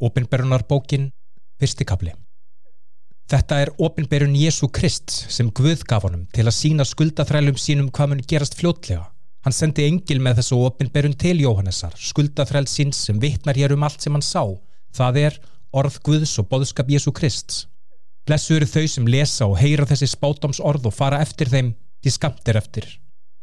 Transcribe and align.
Opinberunarbókin, 0.00 1.10
fyrsti 1.60 1.86
kapli. 1.88 2.12
Þetta 3.26 3.56
er 3.64 3.70
opinberun 3.82 4.36
Jésu 4.38 4.68
Krist 4.70 5.10
sem 5.10 5.48
Guð 5.50 5.80
gaf 5.88 6.04
honum 6.06 6.26
til 6.36 6.44
að 6.46 6.54
sína 6.54 6.84
skuldaþrælum 6.86 7.56
sínum 7.58 7.88
hvað 7.90 8.12
mun 8.12 8.20
gerast 8.30 8.54
fljótlega. 8.54 9.08
Hann 9.42 9.56
sendi 9.56 9.86
engil 9.88 10.20
með 10.22 10.40
þessu 10.40 10.60
opinberun 10.62 11.16
til 11.18 11.40
Jóhannessar, 11.42 11.96
skuldaþræl 11.98 12.68
síns 12.70 13.00
sem 13.08 13.18
vittnar 13.22 13.58
hér 13.58 13.74
um 13.74 13.86
allt 13.86 14.04
sem 14.04 14.14
hann 14.14 14.22
sá. 14.22 14.44
Það 14.94 15.18
er 15.24 15.40
orð 15.74 15.98
Guðs 16.06 16.36
og 16.38 16.48
boðskap 16.52 16.92
Jésu 16.92 17.10
Krist. 17.14 17.64
Blessu 18.26 18.60
eru 18.60 18.68
þau 18.70 18.86
sem 18.90 19.10
lesa 19.10 19.48
og 19.50 19.58
heyra 19.58 19.88
þessi 19.90 20.12
spátoms 20.12 20.62
orð 20.62 20.86
og 20.90 20.94
fara 20.94 21.18
eftir 21.24 21.50
þeim 21.50 21.74
því 22.02 22.14
skamtir 22.14 22.60
eftir. 22.62 22.86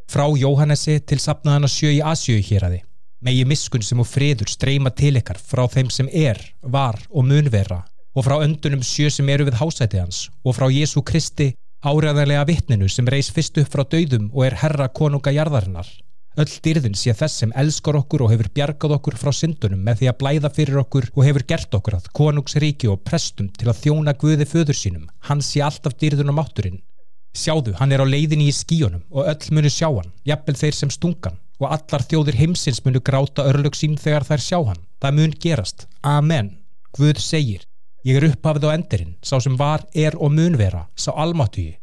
Frá 0.07 0.29
Jóhannesi 0.29 0.99
til 1.03 1.19
sapnaðana 1.19 1.67
sjö 1.71 1.91
í 1.91 2.01
Asjöu 2.03 2.39
hér 2.39 2.69
aði. 2.69 2.81
Megi 3.23 3.45
miskun 3.47 3.83
sem 3.87 4.01
og 4.03 4.07
friður 4.09 4.49
streyma 4.51 4.91
til 4.91 5.15
ykkar 5.15 5.37
frá 5.39 5.63
þeim 5.71 5.87
sem 5.95 6.09
er, 6.11 6.35
var 6.59 6.97
og 7.07 7.23
munvera 7.23 7.77
og 8.13 8.25
frá 8.25 8.41
öndunum 8.43 8.81
sjö 8.83 9.07
sem 9.15 9.29
eru 9.31 9.45
við 9.47 9.61
hásætið 9.61 10.01
hans 10.01 10.17
og 10.43 10.57
frá 10.57 10.65
Jésu 10.67 10.99
Kristi 11.07 11.53
áræðarlega 11.87 12.43
vittninu 12.49 12.89
sem 12.91 13.07
reys 13.07 13.29
fyrst 13.31 13.61
upp 13.61 13.69
frá 13.71 13.85
dauðum 13.87 14.25
og 14.33 14.43
er 14.49 14.57
herra 14.59 14.89
konunga 14.91 15.31
jarðarinnar. 15.31 15.87
Öll 16.35 16.51
dyrðin 16.65 16.97
sé 16.99 17.13
þess 17.15 17.39
sem 17.39 17.53
elskar 17.61 17.95
okkur 18.01 18.25
og 18.25 18.33
hefur 18.33 18.49
bjargað 18.57 18.97
okkur 18.97 19.15
frá 19.21 19.31
syndunum 19.37 19.85
með 19.87 20.01
því 20.01 20.11
að 20.11 20.19
blæða 20.19 20.51
fyrir 20.57 20.81
okkur 20.83 21.07
og 21.13 21.23
hefur 21.23 21.47
gert 21.53 21.79
okkur 21.79 21.97
að 22.01 22.11
konungsríki 22.19 22.91
og 22.91 23.05
prestum 23.07 23.47
til 23.55 23.71
að 23.71 23.85
þjóna 23.85 24.17
Guði 24.19 24.49
föður 24.51 24.79
sínum. 24.81 25.07
Hann 25.29 25.45
sé 25.45 25.63
alltaf 25.63 25.95
dyrðun 25.95 26.35
á 26.35 26.39
mátturinn. 26.41 26.83
Sjáðu, 27.31 27.77
hann 27.79 27.95
er 27.95 28.03
á 28.03 28.05
leiðinni 28.05 28.51
í 28.51 28.57
skíunum 28.57 29.07
og 29.13 29.31
öll 29.31 29.55
munu 29.55 29.71
sjá 29.71 29.87
hann, 29.87 30.11
jafnvel 30.27 30.59
þeir 30.59 30.79
sem 30.81 30.91
stungan 30.91 31.39
og 31.61 31.69
allar 31.75 32.07
þjóðir 32.07 32.39
heimsins 32.39 32.81
munu 32.85 33.01
gráta 33.03 33.45
örlög 33.49 33.77
sín 33.77 33.99
þegar 33.99 34.25
þær 34.29 34.47
sjá 34.47 34.59
hann. 34.71 34.81
Það 35.01 35.19
mun 35.19 35.37
gerast. 35.43 35.87
Amen. 36.01 36.55
Guð 36.93 37.19
segir, 37.19 37.63
Ég 38.03 38.17
er 38.19 38.25
upphafið 38.27 38.65
á 38.67 38.75
endirinn, 38.75 39.11
sá 39.23 39.37
sem 39.39 39.53
var, 39.55 39.85
er 39.95 40.17
og 40.19 40.33
mun 40.35 40.57
vera, 40.59 40.81
sá 40.99 41.13
almáttugi. 41.15 41.77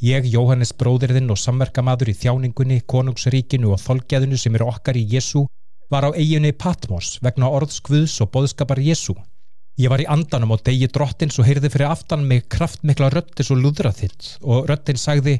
Ég, 0.00 0.24
Jóhannes 0.32 0.72
bróðirðinn 0.72 1.28
og 1.28 1.36
samverkamadur 1.36 2.08
í 2.08 2.14
þjáningunni, 2.16 2.78
konungsríkinu 2.88 3.74
og 3.74 3.82
þolgeðinu 3.82 4.38
sem 4.40 4.56
eru 4.56 4.70
okkar 4.72 4.96
í 4.96 5.04
Jésu, 5.12 5.42
var 5.92 6.08
á 6.08 6.16
eiginni 6.16 6.54
Patmos 6.56 7.18
vegna 7.20 7.50
orðskvöðs 7.52 8.16
og 8.24 8.30
boðskapar 8.32 8.80
Jésu. 8.80 9.12
Ég 9.76 9.90
var 9.92 10.00
í 10.00 10.06
andanum 10.08 10.54
á 10.54 10.64
degi 10.64 10.86
drottins 10.88 11.36
og 11.36 11.44
heyrði 11.44 11.68
fyrir 11.68 11.90
aftan 11.90 12.22
mig 12.24 12.46
kraftmikla 12.48 13.10
röttis 13.12 13.50
og 13.52 13.58
lúðrað 13.60 13.98
þitt. 13.98 14.28
Og 14.48 14.64
röttin 14.70 14.96
sagði 14.96 15.34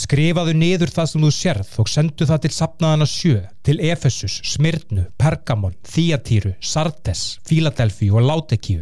skrifaðu 0.00 0.54
niður 0.56 0.94
það 0.94 1.10
sem 1.10 1.26
þú 1.26 1.32
sérð 1.36 1.74
og 1.82 1.90
sendu 1.92 2.28
það 2.30 2.40
til 2.46 2.52
sapnaðana 2.56 3.08
sjö, 3.12 3.42
til 3.60 3.76
Efesus, 3.84 4.38
Smyrnu, 4.54 5.04
Pergamon, 5.20 5.76
Þíatýru, 5.84 6.54
Sardes, 6.64 7.36
Fíladelfi 7.44 8.08
og 8.08 8.24
Látekíu. 8.24 8.80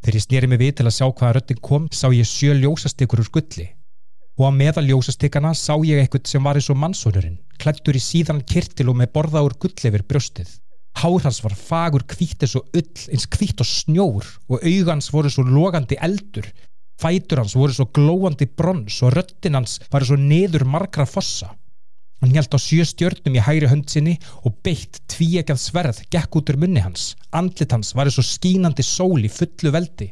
Þegar 0.00 0.16
ég 0.16 0.24
snýri 0.24 0.48
mig 0.48 0.64
við 0.64 0.76
til 0.78 0.88
að 0.88 0.96
sjá 0.96 1.06
hvaða 1.10 1.34
röttin 1.36 1.60
kom 1.60 1.90
sá 1.92 2.08
ég 2.08 2.24
sjö 2.24 2.56
ljósastykur 2.56 3.20
úr 3.20 3.32
gulli 3.36 3.68
og 4.36 4.48
á 4.48 4.50
meðal 4.52 4.84
ljósastykana 4.84 5.54
sá 5.56 5.74
ég 5.84 6.02
eitthvað 6.02 6.28
sem 6.28 6.44
var 6.44 6.58
eins 6.58 6.68
og 6.72 6.76
mannsónurinn 6.80 7.40
klættur 7.60 7.96
í 7.96 8.02
síðan 8.04 8.44
kirtil 8.44 8.92
og 8.92 8.98
með 9.00 9.12
borða 9.16 9.44
úr 9.44 9.56
gull 9.60 9.76
yfir 9.76 10.04
brjóstið. 10.08 10.48
Hár 10.96 11.26
hans 11.26 11.42
var 11.44 11.54
fagur 11.56 12.06
kvítt 12.08 12.44
eins 12.44 12.56
og 12.58 12.70
ull 12.76 13.04
eins 13.12 13.28
kvítt 13.28 13.60
og 13.60 13.68
snjór 13.68 14.30
og 14.48 14.64
augans 14.64 15.10
voru 15.12 15.32
svo 15.32 15.44
logandi 15.44 15.98
eldur 16.08 16.48
fætur 17.00 17.42
hans 17.42 17.56
voru 17.58 17.76
svo 17.76 17.90
glóandi 17.98 18.48
brons 18.48 19.02
og 19.04 19.12
röttin 19.18 19.58
hans 19.58 19.78
var 19.92 20.06
svo 20.08 20.16
neður 20.16 20.64
margra 20.64 21.04
fossa 21.04 21.52
Hann 22.22 22.32
hjælt 22.32 22.54
á 22.56 22.58
sjö 22.58 22.84
stjörnum 22.88 23.36
í 23.36 23.42
hægri 23.44 23.68
hönd 23.68 23.90
sinni 23.92 24.14
og 24.48 24.54
beitt 24.64 25.02
tvíegjað 25.12 25.60
sverð 25.60 25.98
gekk 26.12 26.38
út 26.40 26.48
úr 26.52 26.56
munni 26.62 26.80
hans. 26.80 27.10
Andlit 27.28 27.74
hans 27.76 27.92
var 27.96 28.08
og 28.08 28.24
skínandi 28.24 28.84
sól 28.86 29.20
í 29.20 29.28
fullu 29.28 29.72
veldi. 29.74 30.08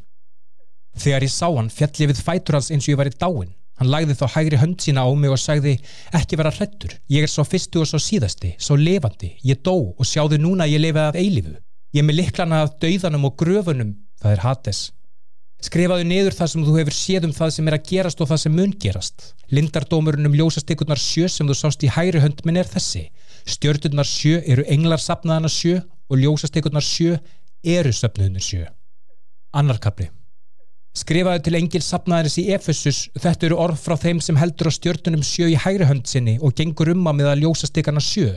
Þegar 1.01 1.25
ég 1.25 1.33
sá 1.33 1.49
hann 1.49 1.73
fjalli 1.73 2.11
við 2.11 2.21
fætur 2.27 2.59
hans 2.59 2.69
eins 2.71 2.85
og 2.85 2.93
ég 2.93 3.01
var 3.01 3.09
í 3.09 3.17
dáin. 3.17 3.55
Hann 3.81 3.91
lagði 3.91 4.15
þá 4.15 4.27
hægri 4.37 4.59
hönd 4.61 4.83
sína 4.83 5.03
á 5.03 5.11
mig 5.19 5.33
og 5.35 5.41
sagði 5.43 5.75
ekki 6.15 6.39
vera 6.39 6.53
hrettur, 6.55 6.95
ég 7.11 7.27
er 7.27 7.31
svo 7.31 7.43
fyrstu 7.47 7.83
og 7.83 7.89
svo 7.91 7.99
síðasti, 7.99 8.55
svo 8.59 8.77
levandi, 8.79 9.33
ég 9.43 9.63
dó 9.67 9.75
og 9.75 10.07
sjáðu 10.07 10.39
núna 10.39 10.69
ég 10.71 10.83
lefið 10.85 11.09
af 11.09 11.19
eilifu. 11.19 11.57
Ég 11.95 12.03
er 12.03 12.07
með 12.07 12.21
liklana 12.21 12.63
af 12.65 12.77
dauðanum 12.83 13.27
og 13.29 13.35
gröfunum, 13.41 13.97
það 14.23 14.37
er 14.37 14.45
Hades. 14.45 14.85
Skrifaðu 15.65 16.05
niður 16.07 16.35
það 16.37 16.51
sem 16.53 16.65
þú 16.67 16.73
hefur 16.77 16.95
séð 16.95 17.27
um 17.29 17.35
það 17.35 17.53
sem 17.55 17.69
er 17.71 17.77
að 17.79 17.87
gerast 17.89 18.21
og 18.21 18.29
það 18.31 18.41
sem 18.43 18.57
mun 18.59 18.73
gerast. 18.83 19.29
Lindardómurinn 19.55 20.29
um 20.29 20.35
ljósastekurnar 20.37 21.01
sjö 21.01 21.29
sem 21.33 21.49
þú 21.49 21.57
sást 21.57 21.87
í 21.87 21.93
hægri 21.95 22.21
hönd 22.21 22.43
minn 22.45 22.59
er 22.61 22.69
þessi. 22.69 23.07
Stjörnurnar 23.49 24.09
sjö 24.09 24.43
eru 24.43 24.67
englarsapnaðana 24.75 25.51
sjö 25.53 25.79
og 25.81 26.21
ljósastekurnar 26.21 26.85
sjö 26.85 27.17
eru 27.65 27.95
söpnuðunir 27.97 28.45
sjö. 28.45 28.67
Annarkabli. 29.57 30.11
Skrifaðu 30.95 31.41
til 31.43 31.57
engilsapnaðaris 31.59 32.37
í 32.39 32.45
Efesus 32.55 32.99
þetta 33.19 33.49
eru 33.49 33.57
orð 33.59 33.81
frá 33.83 33.97
þeim 33.99 34.21
sem 34.23 34.37
heldur 34.39 34.71
á 34.71 34.77
stjörnunum 34.77 35.25
sjö 35.27 35.49
í 35.51 35.57
hægri 35.59 35.89
hönd 35.89 36.07
sinni 36.07 36.37
og 36.39 36.55
gengur 36.55 36.93
um 36.93 37.09
að 37.11 37.19
miða 37.19 37.33
ljósastekarna 37.41 38.03
sjö. 38.05 38.29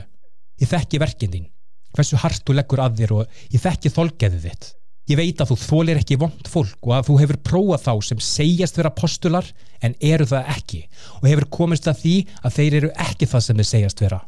Ég 0.58 0.72
þekki 0.72 0.98
verkinn 0.98 1.36
þín. 1.36 1.46
Hversu 1.94 2.18
hart 2.18 2.42
þú 2.42 2.56
leggur 2.58 2.82
að 2.82 2.98
þér 2.98 3.14
og 3.14 3.38
ég 3.54 3.62
þekki 3.62 3.94
þolgeðu 3.94 4.42
þitt. 4.42 4.72
Ég 5.08 5.16
veit 5.16 5.38
að 5.40 5.52
þú 5.52 5.58
þólir 5.62 6.02
ekki 6.02 6.18
vond 6.20 6.50
fólk 6.50 6.90
og 6.90 6.96
að 6.98 7.06
þú 7.06 7.20
hefur 7.22 7.38
prófað 7.46 7.84
þá 7.86 7.92
sem 8.10 8.26
segjast 8.26 8.76
vera 8.82 8.92
postular 8.92 9.46
en 9.80 9.94
eru 10.02 10.26
það 10.28 10.50
ekki 10.58 10.82
og 11.20 11.30
hefur 11.30 11.48
komist 11.60 11.86
að 11.88 12.02
því 12.02 12.16
að 12.42 12.58
þeir 12.58 12.78
eru 12.82 12.92
ekki 13.06 13.30
það 13.30 13.46
sem 13.46 13.62
þeir 13.62 13.70
segjast 13.70 14.02
vera. 14.02 14.20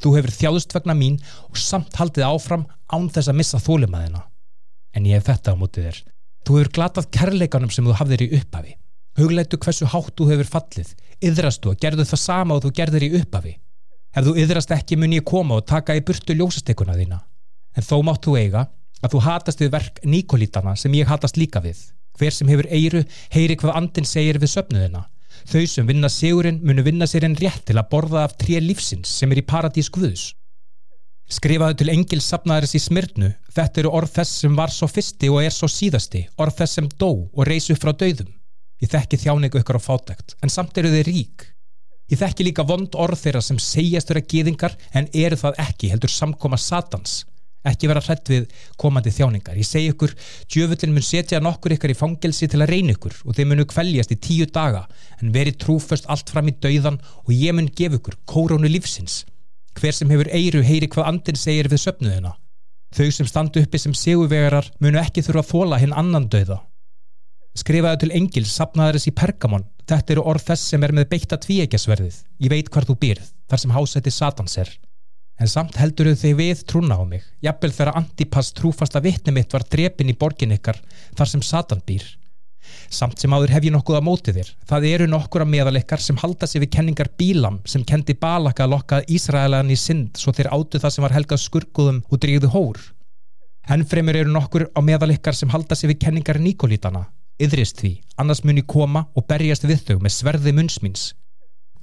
Þú 0.00 0.16
hefur 0.16 0.36
þjáðust 0.40 0.74
vegna 0.80 0.96
mín 0.96 1.20
og 1.46 1.60
samt 1.60 2.00
haldið 2.00 2.26
áfram 2.32 2.66
án 2.88 3.12
þess 3.12 3.30
að 3.30 3.40
missa 3.44 3.60
þólimaðina. 3.60 4.24
En 4.96 5.06
ég 5.06 5.20
hef 5.20 5.28
þetta 5.28 5.52
á 5.52 5.60
mótið 5.60 5.90
þér. 5.90 6.04
Þú 6.46 6.60
hefur 6.60 6.72
glatað 6.78 7.08
kærleikanum 7.10 7.72
sem 7.74 7.86
þú 7.86 7.94
hafðir 7.98 8.22
í 8.22 8.32
upphafi. 8.38 8.76
Hugleitu 9.18 9.58
hversu 9.58 9.88
hátt 9.90 10.12
þú 10.14 10.28
hefur 10.30 10.50
fallið. 10.52 10.92
Yðrastu 11.24 11.72
og 11.72 11.80
gerðu 11.82 12.04
það 12.06 12.20
sama 12.22 12.54
og 12.54 12.62
þú 12.62 12.70
gerður 12.76 13.06
í 13.06 13.12
upphafi. 13.18 13.54
Ef 14.16 14.28
þú 14.28 14.34
yðrast 14.42 14.74
ekki 14.76 14.98
mun 15.00 15.16
ég 15.16 15.26
koma 15.26 15.58
og 15.58 15.66
taka 15.66 15.96
í 15.96 16.04
burtu 16.06 16.36
ljósastekuna 16.36 16.94
þína. 16.96 17.18
En 17.76 17.84
þó 17.84 17.96
mátt 18.06 18.22
þú 18.24 18.36
eiga 18.38 18.62
að 19.02 19.12
þú 19.12 19.24
hatast 19.26 19.60
við 19.60 19.72
verk 19.74 20.00
Nikolítana 20.06 20.76
sem 20.78 20.94
ég 20.94 21.10
hatast 21.10 21.36
líka 21.40 21.60
við. 21.64 21.80
Hver 22.16 22.32
sem 22.32 22.48
hefur 22.48 22.70
eiru, 22.70 23.02
heyri 23.34 23.58
hvað 23.60 23.76
andin 23.80 24.08
segir 24.08 24.38
við 24.40 24.54
söpnuðina. 24.54 25.02
Þau 25.50 25.66
sem 25.68 25.88
vinna 25.88 26.08
sigurinn 26.08 26.62
munu 26.64 26.84
vinna 26.86 27.08
sér 27.10 27.26
en 27.26 27.36
rétt 27.36 27.66
til 27.68 27.76
að 27.76 27.90
borða 27.90 28.22
af 28.24 28.38
tré 28.40 28.62
lífsins 28.62 29.10
sem 29.18 29.32
er 29.32 29.42
í 29.42 29.46
paradís 29.46 29.90
Guðus. 29.92 30.30
Skrifaðu 31.26 31.80
til 31.80 31.90
engils 31.90 32.28
sapnaðaris 32.30 32.76
í 32.78 32.80
smyrnu, 32.84 33.32
þetta 33.54 33.82
eru 33.82 33.92
orð 33.98 34.12
þess 34.20 34.42
sem 34.44 34.56
var 34.58 34.70
svo 34.70 34.86
fyrsti 34.86 35.30
og 35.32 35.42
er 35.42 35.54
svo 35.54 35.66
síðasti, 35.70 36.22
orð 36.38 36.60
þess 36.60 36.78
sem 36.78 36.88
dó 37.00 37.10
og 37.10 37.46
reysu 37.48 37.74
frá 37.74 37.90
döðum. 37.90 38.30
Ég 38.82 38.92
þekki 38.92 39.18
þjáningu 39.24 39.62
ykkur 39.62 39.80
á 39.80 39.86
fátækt, 39.86 40.36
en 40.42 40.52
samt 40.52 40.78
eru 40.78 40.92
þeir 40.94 41.10
rík. 41.10 41.46
Ég 42.12 42.20
þekki 42.20 42.46
líka 42.46 42.66
vond 42.66 42.94
orð 42.94 43.24
þeirra 43.24 43.42
sem 43.42 43.58
segjast 43.58 44.12
vera 44.12 44.22
geðingar 44.22 44.76
en 44.94 45.10
eru 45.12 45.38
það 45.40 45.58
ekki 45.66 45.90
heldur 45.90 46.12
samkoma 46.14 46.60
satans 46.60 47.24
ekki 47.66 47.90
vera 47.90 48.02
hrætt 48.04 48.30
við 48.30 48.46
komandi 48.80 49.12
þjáningar. 49.14 49.58
Ég 49.58 49.66
segi 49.66 49.92
ykkur, 49.92 50.12
djöfullin 50.52 50.94
mun 50.94 51.04
setja 51.04 51.40
nokkur 51.42 51.76
ykkar 51.76 51.92
í 51.92 51.98
fangelsi 51.98 52.48
til 52.50 52.62
að 52.62 52.72
reyna 52.72 52.96
ykkur 52.96 53.16
og 53.24 53.36
þeir 53.36 53.50
munu 53.50 53.66
kvæljast 53.68 54.14
í 54.14 54.20
tíu 54.22 54.46
daga 54.46 54.86
en 55.20 55.32
veri 55.34 55.54
trúföst 55.54 56.08
allt 56.12 56.30
fram 56.32 56.50
í 56.50 56.56
dauðan 56.62 57.00
og 57.24 57.32
ég 57.34 57.56
mun 57.56 57.70
gefa 57.74 57.98
ykkur 58.00 58.20
kórónu 58.30 58.70
lífsins. 58.70 59.24
Hver 59.76 59.92
sem 59.96 60.10
hefur 60.10 60.30
eiru 60.32 60.62
heyri 60.64 60.88
hvað 60.88 61.10
andin 61.10 61.38
segir 61.40 61.68
við 61.72 61.82
söpnuðina. 61.84 62.32
Þau 62.96 63.10
sem 63.12 63.28
standu 63.28 63.60
uppi 63.60 63.80
sem 63.82 63.94
seguvegarar 63.94 64.70
munu 64.80 65.00
ekki 65.02 65.24
þurfa 65.26 65.44
að 65.44 65.50
þóla 65.52 65.80
hinn 65.82 65.94
annan 65.96 66.30
dauða. 66.32 66.62
Skrifaðu 67.56 68.02
til 68.04 68.14
engils, 68.16 68.52
sapnaðaris 68.52 69.08
í 69.08 69.14
Pergamon. 69.16 69.68
Þetta 69.88 70.16
eru 70.16 70.26
orð 70.32 70.48
þess 70.50 70.72
sem 70.72 70.82
er 70.84 70.92
með 70.96 71.10
beita 71.12 71.38
tvíegjasverðið. 71.40 72.18
Ég 72.44 72.52
veit 72.52 72.72
hvar 72.72 72.88
þú 72.88 72.98
býrð, 73.04 73.32
þar 73.48 73.62
sem 73.62 73.76
hásætti 73.76 74.12
Satans 74.12 74.58
er 74.60 74.72
en 75.40 75.50
samt 75.50 75.76
heldur 75.80 76.08
þau 76.16 76.32
við 76.38 76.62
trúna 76.68 76.96
á 76.96 77.04
mig 77.04 77.24
jafnvel 77.44 77.72
þegar 77.76 77.98
Antipas 78.00 78.52
trúfasta 78.56 79.02
vittni 79.04 79.34
mitt 79.36 79.52
var 79.52 79.66
drepin 79.68 80.12
í 80.12 80.16
borgin 80.16 80.54
ykkar 80.56 80.78
þar 81.18 81.32
sem 81.32 81.42
Satan 81.44 81.82
býr 81.86 82.06
samt 82.92 83.20
sem 83.20 83.32
áður 83.32 83.54
hef 83.56 83.66
ég 83.66 83.74
nokkuð 83.74 83.98
á 83.98 84.06
mótið 84.06 84.38
þér. 84.40 84.50
Það 84.70 84.86
eru 84.90 85.08
nokkur 85.10 85.44
að 85.44 85.52
meðalekkar 85.54 86.02
sem 86.02 86.20
halda 86.22 86.46
sig 86.46 86.62
við 86.64 86.72
kenningar 86.76 87.10
Bílam 87.18 87.60
sem 87.64 87.84
kendi 87.84 88.16
Balaka 88.18 88.66
að 88.66 88.72
lokka 88.76 89.02
Ísraelan 89.08 89.72
í 89.72 89.78
synd 89.80 90.20
svo 90.20 90.34
þeir 90.36 90.52
áttu 90.54 90.80
það 90.82 90.96
sem 90.96 91.06
var 91.06 91.16
helgað 91.16 91.44
skurkuðum 91.44 92.00
og 92.08 92.22
drýðu 92.22 92.52
hór. 92.54 92.80
Ennfremur 93.66 94.16
eru 94.16 94.32
nokkur 94.32 94.68
á 94.70 94.80
meðalekkar 94.80 95.34
sem 95.34 95.50
halda 95.50 95.74
sig 95.74 95.90
við 95.90 96.02
kenningar 96.06 96.38
Nikolítana. 96.38 97.08
Yðrist 97.42 97.82
því, 97.82 97.92
annars 98.16 98.44
muni 98.46 98.62
koma 98.64 99.08
og 99.14 99.26
berjast 99.28 99.66
við 99.68 99.82
þau 99.90 99.96
með 100.00 100.14
sverði 100.14 100.54
munnsmins 100.56 101.10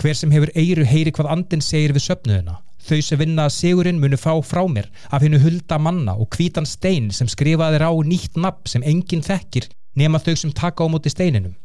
hver 0.02 0.18
sem 0.18 0.32
hefur 0.34 0.50
eiru 0.58 0.86
heyri 0.90 1.12
hvað 1.14 1.30
andin 1.36 1.62
segir 1.62 1.94
við 1.94 2.08
söpnuðuna 2.08 2.56
Þau 2.84 3.00
sem 3.00 3.20
vinna 3.22 3.46
að 3.48 3.54
sigurinn 3.56 4.00
munu 4.02 4.18
fá 4.20 4.34
frá 4.44 4.60
mér 4.68 4.90
af 5.08 5.24
hennu 5.24 5.40
hulda 5.40 5.78
manna 5.80 6.18
og 6.20 6.28
kvítan 6.36 6.68
stein 6.68 7.14
sem 7.16 7.30
skrifaðir 7.32 7.86
á 7.88 7.92
nýtt 8.04 8.36
nafn 8.36 8.68
sem 8.68 8.84
enginn 8.84 9.24
þekkir 9.24 9.70
nema 10.00 10.22
þau 10.22 10.36
sem 10.40 10.54
taka 10.54 10.86
á 10.86 10.88
móti 10.92 11.12
steininum. 11.14 11.56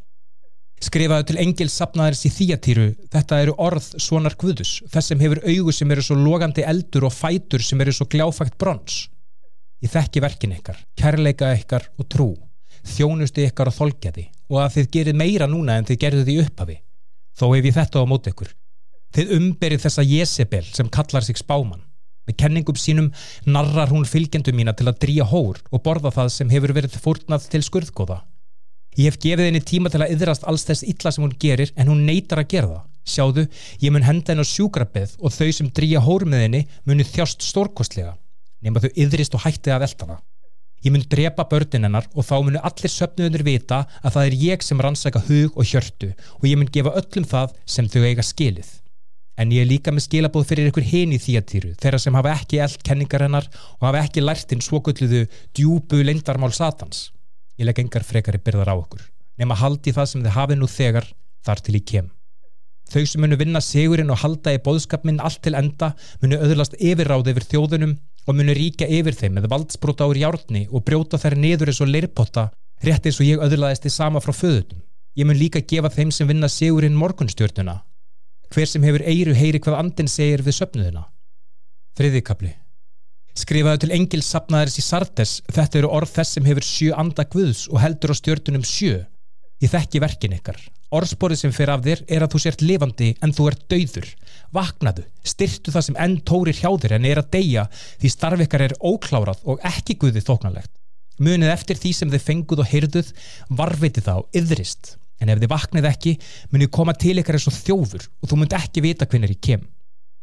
Skrifaðu 0.78 1.26
til 1.26 1.38
engil 1.42 1.66
sapnaðins 1.72 2.22
í 2.28 2.30
þýjatýru, 2.30 2.88
þetta 3.10 3.40
eru 3.42 3.54
orð 3.58 3.86
svonar 3.98 4.36
guðus, 4.38 4.76
þess 4.86 5.10
sem 5.10 5.22
hefur 5.24 5.40
augu 5.42 5.74
sem 5.74 5.90
eru 5.90 6.04
svo 6.06 6.14
logandi 6.20 6.62
eldur 6.62 7.08
og 7.08 7.14
fætur 7.14 7.64
sem 7.66 7.80
eru 7.82 7.94
svo 7.96 8.06
gljáfægt 8.06 8.54
brons. 8.60 9.08
Ég 9.82 9.90
þekki 9.90 10.22
verkin 10.22 10.54
ykkar, 10.54 10.78
kærleika 10.98 11.50
ykkar 11.58 11.88
og 11.98 12.06
trú, 12.10 12.28
þjónustu 12.86 13.42
ykkar 13.48 13.72
og 13.72 13.76
þolkjaði 13.78 14.28
og 14.48 14.62
að 14.62 14.78
þið 14.78 14.88
gerir 14.94 15.18
meira 15.18 15.50
núna 15.50 15.76
en 15.78 15.88
þið 15.88 16.00
gerðu 16.04 16.24
því 16.28 16.38
upphafi. 16.44 16.78
Þó 17.38 17.44
hef 17.52 17.68
ég 17.68 17.76
þetta 17.76 18.02
á 18.02 18.10
mót 18.10 18.30
ykkur. 18.30 18.54
Þið 19.14 19.34
umberið 19.38 19.84
þessa 19.84 20.04
Jezebel 20.04 20.64
sem 20.68 20.90
kallar 20.92 21.24
sig 21.26 21.38
spáman. 21.40 21.82
Með 22.28 22.36
kenningum 22.42 22.76
sínum 22.76 23.08
narrar 23.48 23.88
hún 23.88 24.04
fylgjendum 24.04 24.58
mína 24.58 24.74
til 24.76 24.90
að 24.90 25.00
drýja 25.04 25.24
hór 25.30 25.62
og 25.72 25.82
borða 25.84 26.12
það 26.12 26.34
sem 26.34 26.52
hefur 26.52 26.74
verið 26.76 26.98
fórnað 27.00 27.48
til 27.54 27.62
skurðgóða. 27.64 28.20
Ég 28.98 29.08
hef 29.08 29.18
gefið 29.22 29.48
henni 29.48 29.64
tíma 29.64 29.88
til 29.88 30.02
að 30.04 30.12
yðrast 30.12 30.44
alls 30.50 30.66
þess 30.68 30.84
illa 30.84 31.12
sem 31.14 31.24
hún 31.24 31.36
gerir 31.40 31.72
en 31.78 31.88
hún 31.88 32.04
neytar 32.04 32.42
að 32.42 32.50
gera 32.52 32.70
það. 32.74 32.86
Sjáðu, 33.08 33.44
ég 33.80 33.92
mun 33.94 34.04
henda 34.04 34.34
henni 34.34 34.44
á 34.44 34.52
sjúkrabið 34.52 35.14
og 35.22 35.32
þau 35.32 35.48
sem 35.56 35.70
drýja 35.72 36.02
hór 36.04 36.26
með 36.28 36.44
henni 36.44 36.64
muni 36.84 37.06
þjást 37.08 37.46
stórkostlega 37.46 38.18
nema 38.60 38.82
þau 38.82 38.90
yðrist 38.92 39.36
og 39.38 39.44
hætti 39.46 39.72
að 39.72 39.84
velta 39.86 40.08
það. 40.10 40.20
Ég 40.84 40.94
mun 40.94 41.06
drepa 41.10 41.46
börnin 41.50 41.88
hennar 41.88 42.06
og 42.14 42.26
þá 42.26 42.34
munu 42.46 42.60
allir 42.62 42.92
söpnuðunir 42.92 43.46
vita 43.46 43.80
að 44.02 44.12
það 44.14 44.28
er 44.28 44.36
ég 44.42 44.66
sem 44.66 44.82
rannsaka 44.82 45.24
hug 45.26 45.56
og 45.58 45.66
hjörtu 45.66 46.12
og 46.38 46.44
ég 46.46 46.60
mun 46.60 46.70
gefa 46.74 46.94
öllum 47.00 47.26
það 47.26 47.56
sem 47.66 47.88
þau 47.90 48.04
eiga 48.04 48.26
skilið. 48.26 48.68
En 49.38 49.52
ég 49.54 49.62
er 49.62 49.70
líka 49.70 49.92
með 49.94 50.08
skilabóð 50.08 50.48
fyrir 50.50 50.68
ykkur 50.72 50.86
hen 50.88 51.14
í 51.14 51.20
þýjatýru, 51.22 51.76
þeirra 51.78 52.00
sem 52.02 52.16
hafa 52.18 52.34
ekki 52.34 52.58
eld 52.64 52.82
kenningar 52.82 53.22
hennar 53.22 53.46
og 53.76 53.86
hafa 53.86 54.02
ekki 54.02 54.24
lært 54.24 54.50
inn 54.54 54.64
svokölluðu 54.64 55.28
djúbu 55.54 56.02
leindarmál 56.02 56.50
satans. 56.56 57.12
Ég 57.58 57.68
legg 57.68 57.78
engar 57.78 58.06
frekari 58.06 58.42
byrðar 58.42 58.72
á 58.72 58.74
okkur, 58.74 59.04
nema 59.38 59.58
haldi 59.60 59.94
það 59.94 60.10
sem 60.10 60.24
þið 60.26 60.34
hafi 60.34 60.58
nú 60.58 60.70
þegar 60.70 61.06
þar 61.46 61.62
til 61.62 61.76
ég 61.78 61.86
kem. 61.86 62.10
Þau 62.88 63.04
sem 63.04 63.20
munu 63.20 63.36
vinna 63.38 63.60
sigurinn 63.62 64.10
og 64.10 64.22
halda 64.22 64.54
í 64.56 64.62
bóðskapminn 64.64 65.20
allt 65.20 65.42
til 65.44 65.54
enda 65.58 65.92
munu 66.22 66.38
öðlast 66.40 66.74
yfirráð 66.80 67.30
yfir 67.34 67.46
þjóðunum 67.52 67.98
og 68.26 68.38
munu 68.38 68.54
ríkja 68.56 68.88
yfir 68.88 69.16
þeim 69.16 69.36
með 69.36 69.50
valdsbróta 69.52 70.08
úr 70.08 70.18
hjárni 70.22 70.64
og 70.72 70.86
brjóta 70.88 71.20
þær 71.20 71.36
niður 71.36 71.70
eins 71.70 71.82
og 71.84 71.92
leirpotta 71.92 72.48
rétt 72.84 73.06
eins 73.06 73.20
og 73.20 73.28
ég 73.28 73.44
öðlaðist 73.44 73.84
þið 73.84 73.94
sama 73.94 74.22
frá 74.24 74.32
föðutum. 74.32 74.80
Ég 75.18 75.28
mun 75.28 75.38
líka 75.38 75.60
gefa 75.60 75.92
þeim 75.92 76.10
sem 76.14 76.28
vinna 76.30 76.48
sigurinn 76.48 76.96
morgunstjórnuna. 76.96 77.82
Hver 78.54 78.70
sem 78.70 78.84
hefur 78.86 79.04
eiru 79.04 79.34
heyri 79.36 79.60
hvað 79.60 79.78
andin 79.82 80.08
segir 80.10 80.42
við 80.46 80.56
söpnuðuna. 80.60 81.04
Þriðikabli. 81.98 82.54
Skrifaðu 83.38 83.84
til 83.84 83.92
engil 83.94 84.22
sapnaðaris 84.24 84.80
í 84.80 84.82
Sartes, 84.82 85.36
þetta 85.52 85.78
eru 85.82 85.92
orð 85.94 86.16
þess 86.16 86.38
sem 86.38 86.48
hefur 86.48 86.66
sjö 86.66 86.96
anda 86.98 87.26
guðs 87.28 87.68
og 87.70 87.78
heldur 87.82 88.14
á 88.14 88.18
stjórnunum 88.18 88.64
sjö. 88.66 89.04
Ég 89.62 89.70
þekki 89.72 90.00
verkin 90.02 90.34
ykkar. 90.38 90.58
Orðsporið 90.94 91.42
sem 91.42 91.52
fer 91.52 91.70
af 91.72 91.82
þér 91.84 92.02
er 92.08 92.24
að 92.24 92.32
þú 92.32 92.40
sért 92.42 92.62
lifandi 92.64 93.08
en 93.22 93.34
þú 93.36 93.48
ert 93.50 93.64
dauður. 93.70 94.06
Vaknaðu, 94.56 95.04
styrtu 95.26 95.74
það 95.74 95.86
sem 95.86 95.98
enn 96.04 96.16
tórir 96.26 96.56
hjá 96.56 96.70
þér 96.70 96.94
en 96.96 97.08
er 97.10 97.20
að 97.20 97.32
deyja 97.34 97.64
því 97.74 98.12
starf 98.14 98.44
ykkar 98.46 98.64
er 98.68 98.76
óklárað 98.80 99.42
og 99.44 99.66
ekki 99.68 99.98
guðið 100.00 100.28
þóknanlegt. 100.30 100.72
Munið 101.18 101.52
eftir 101.52 101.82
því 101.82 101.92
sem 101.98 102.12
þið 102.14 102.24
fenguð 102.24 102.62
og 102.62 102.70
heyrðuð, 102.70 103.12
varviti 103.58 104.04
þá, 104.06 104.14
yðrist. 104.38 104.94
En 105.18 105.32
ef 105.32 105.40
þið 105.40 105.50
vaknið 105.50 105.88
ekki, 105.90 106.14
munið 106.52 106.70
koma 106.74 106.94
til 106.94 107.16
ykkar 107.18 107.38
eins 107.38 107.48
og 107.50 107.56
þjófur 107.56 108.04
og 108.06 108.30
þú 108.30 108.40
munt 108.40 108.58
ekki 108.58 108.84
vita 108.84 109.08
hvernig 109.08 109.34
ég 109.34 109.42
kem. 109.48 109.64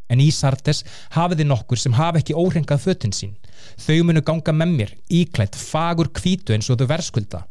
En 0.09 0.21
í 0.21 0.29
Sartes 0.31 0.83
hafið 1.15 1.41
þið 1.41 1.49
nokkur 1.49 1.81
sem 1.81 1.97
hafa 1.97 2.21
ekki 2.21 2.37
óhrengað 2.37 2.83
fötun 2.85 3.15
sín. 3.15 3.33
Þau 3.81 4.05
munu 4.05 4.21
ganga 4.23 4.53
með 4.53 4.77
mér, 4.77 4.95
íklætt, 5.09 5.57
fagur 5.57 6.11
kvítu 6.13 6.53
eins 6.55 6.69
og 6.69 6.79
þau 6.79 6.89
verðskulda 6.93 7.45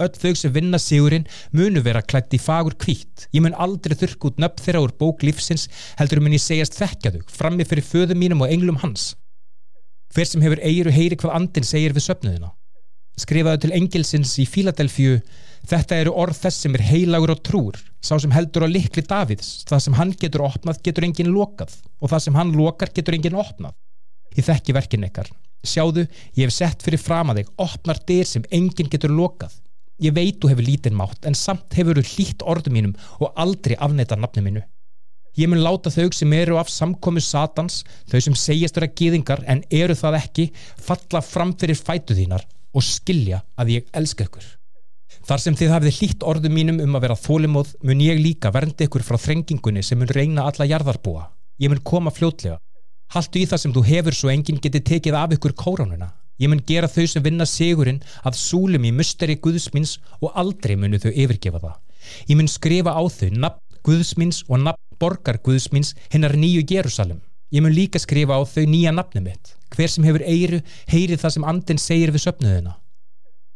öll 0.00 0.16
þau 0.16 0.36
sem 0.38 0.52
vinna 0.54 0.80
sigurinn 0.80 1.26
munu 1.56 1.82
vera 1.84 2.02
klætt 2.02 2.34
í 2.36 2.40
fagur 2.40 2.76
kvítt. 2.80 3.26
Ég 3.34 3.44
mun 3.44 3.56
aldrei 3.56 3.96
þurrk 3.98 4.28
út 4.30 4.40
nöpp 4.40 4.62
þeirra 4.62 4.84
úr 4.84 4.94
bók 5.00 5.24
lífsins 5.26 5.68
heldur 6.00 6.22
mun 6.24 6.36
ég 6.36 6.42
segjast 6.44 6.78
þekkja 6.78 7.14
þau 7.16 7.20
frammi 7.40 7.66
fyrir 7.68 7.86
föðum 7.86 8.20
mínum 8.22 8.44
og 8.44 8.52
englum 8.54 8.80
hans. 8.84 9.14
Hver 10.14 10.26
sem 10.26 10.42
hefur 10.42 10.62
eiru 10.64 10.92
heyri 10.94 11.18
hvað 11.20 11.36
andin 11.36 11.66
segir 11.66 11.94
við 11.94 12.08
söpnuðina. 12.08 12.50
Skrifaðu 13.20 13.66
til 13.66 13.76
engilsins 13.76 14.32
í 14.40 14.46
Fíladelfju 14.48 15.20
Þetta 15.68 15.98
eru 16.02 16.14
orð 16.16 16.38
þess 16.40 16.64
sem 16.64 16.74
er 16.74 16.84
heilagur 16.88 17.34
og 17.34 17.42
trúr, 17.44 17.76
sá 18.00 18.16
sem 18.18 18.32
heldur 18.32 18.64
á 18.64 18.68
likli 18.70 19.04
Davids, 19.04 19.64
það 19.68 19.84
sem 19.84 19.96
hann 19.98 20.14
getur 20.18 20.46
opnað 20.46 20.80
getur 20.86 21.06
enginn 21.06 21.32
lokað 21.34 21.76
og 22.00 22.10
það 22.10 22.24
sem 22.24 22.38
hann 22.40 22.52
lokar 22.56 22.92
getur 22.96 23.16
enginn 23.18 23.38
opnað. 23.38 23.76
Ég 24.36 24.46
þekki 24.46 24.74
verkin 24.74 25.06
ekkar. 25.06 25.28
Sjáðu, 25.66 26.06
ég 26.38 26.48
hef 26.48 26.54
sett 26.54 26.82
fyrir 26.82 27.02
fram 27.02 27.30
að 27.30 27.42
þig 27.42 27.50
opnar 27.60 28.00
dyr 28.08 28.28
sem 28.28 28.46
enginn 28.50 28.88
getur 28.90 29.12
lokað. 29.12 29.52
Ég 30.00 30.14
veit 30.16 30.38
þú 30.40 30.54
hefur 30.54 30.64
lítinn 30.64 30.96
mátt 30.96 31.26
en 31.28 31.36
samt 31.36 31.76
hefur 31.76 32.00
þú 32.00 32.06
hlýtt 32.14 32.44
orðu 32.48 32.72
mínum 32.72 32.94
og 33.20 33.34
aldrei 33.36 33.76
afneita 33.76 34.16
nafnu 34.16 34.46
mínu. 34.46 34.62
Ég 35.38 35.50
mun 35.50 35.60
láta 35.62 35.92
þau 35.92 36.08
sem 36.16 36.32
eru 36.34 36.56
af 36.58 36.70
samkomi 36.72 37.20
satans, 37.22 37.84
þau 38.10 38.18
sem 38.24 38.38
segjast 38.38 38.80
vera 38.80 38.88
gýðingar 38.90 39.44
en 39.46 39.62
eru 39.70 39.94
það 39.94 40.18
ekki, 40.22 40.48
falla 40.80 41.22
fram 41.22 41.52
fyrir 41.60 41.78
fætu 41.78 42.16
þínar 42.18 42.46
og 42.74 42.86
skilja 42.86 43.44
að 43.60 43.76
ég 43.76 43.92
elska 44.00 44.26
ykkur. 44.26 44.48
Þar 45.26 45.42
sem 45.42 45.56
þið 45.58 45.72
hafið 45.74 45.98
hlýtt 45.98 46.24
orðu 46.26 46.50
mínum 46.52 46.80
um 46.80 46.96
að 46.96 47.04
vera 47.04 47.18
þólimóð 47.18 47.74
mun 47.86 48.00
ég 48.02 48.20
líka 48.22 48.52
verndi 48.54 48.86
ykkur 48.88 49.04
frá 49.04 49.18
þrengingunni 49.20 49.82
sem 49.84 50.00
mun 50.00 50.10
reyna 50.10 50.46
alla 50.48 50.66
jarðarbúa. 50.66 51.26
Ég 51.60 51.70
mun 51.70 51.82
koma 51.84 52.10
fljótlega. 52.10 52.56
Haltu 53.14 53.42
í 53.42 53.46
það 53.50 53.62
sem 53.62 53.74
þú 53.74 53.84
hefur 53.90 54.16
svo 54.16 54.32
enginn 54.32 54.60
geti 54.62 54.80
tekið 54.80 55.18
af 55.18 55.36
ykkur 55.36 55.54
kóránuna. 55.58 56.12
Ég 56.40 56.48
mun 56.48 56.62
gera 56.66 56.88
þau 56.88 57.04
sem 57.10 57.22
vinna 57.22 57.44
sigurinn 57.44 58.00
að 58.24 58.38
súlum 58.40 58.86
í 58.88 58.92
musteri 58.96 59.36
Guðsmins 59.44 59.98
og 60.22 60.32
aldrei 60.40 60.76
munu 60.80 61.00
þau 61.02 61.10
yfirgefa 61.10 61.60
það. 61.60 61.74
Ég 62.30 62.38
mun 62.38 62.48
skrifa 62.48 62.96
á 62.96 63.02
þau 63.12 63.28
nafn 63.36 63.80
Guðsmins 63.84 64.44
og 64.48 64.62
nafn 64.64 64.80
borgar 65.00 65.40
Guðsmins 65.44 65.92
hinnar 66.12 66.36
nýju 66.36 66.64
Jérúsalem. 66.64 67.20
Ég 67.52 67.64
mun 67.64 67.74
líka 67.76 68.00
skrifa 68.00 68.38
á 68.38 68.42
þau 68.46 68.64
nýja 68.64 68.94
nafnum 68.94 69.26
mitt. 69.26 69.56
Hver 69.74 69.90
sem 69.90 70.06
hefur 70.06 70.24
eiru, 70.24 70.62
heyri 70.88 71.18
það 71.20 71.36
sem 71.36 71.46
andin 71.52 71.82
segir 71.82 72.14
við 72.14 72.24
söpnuðina. 72.24 72.76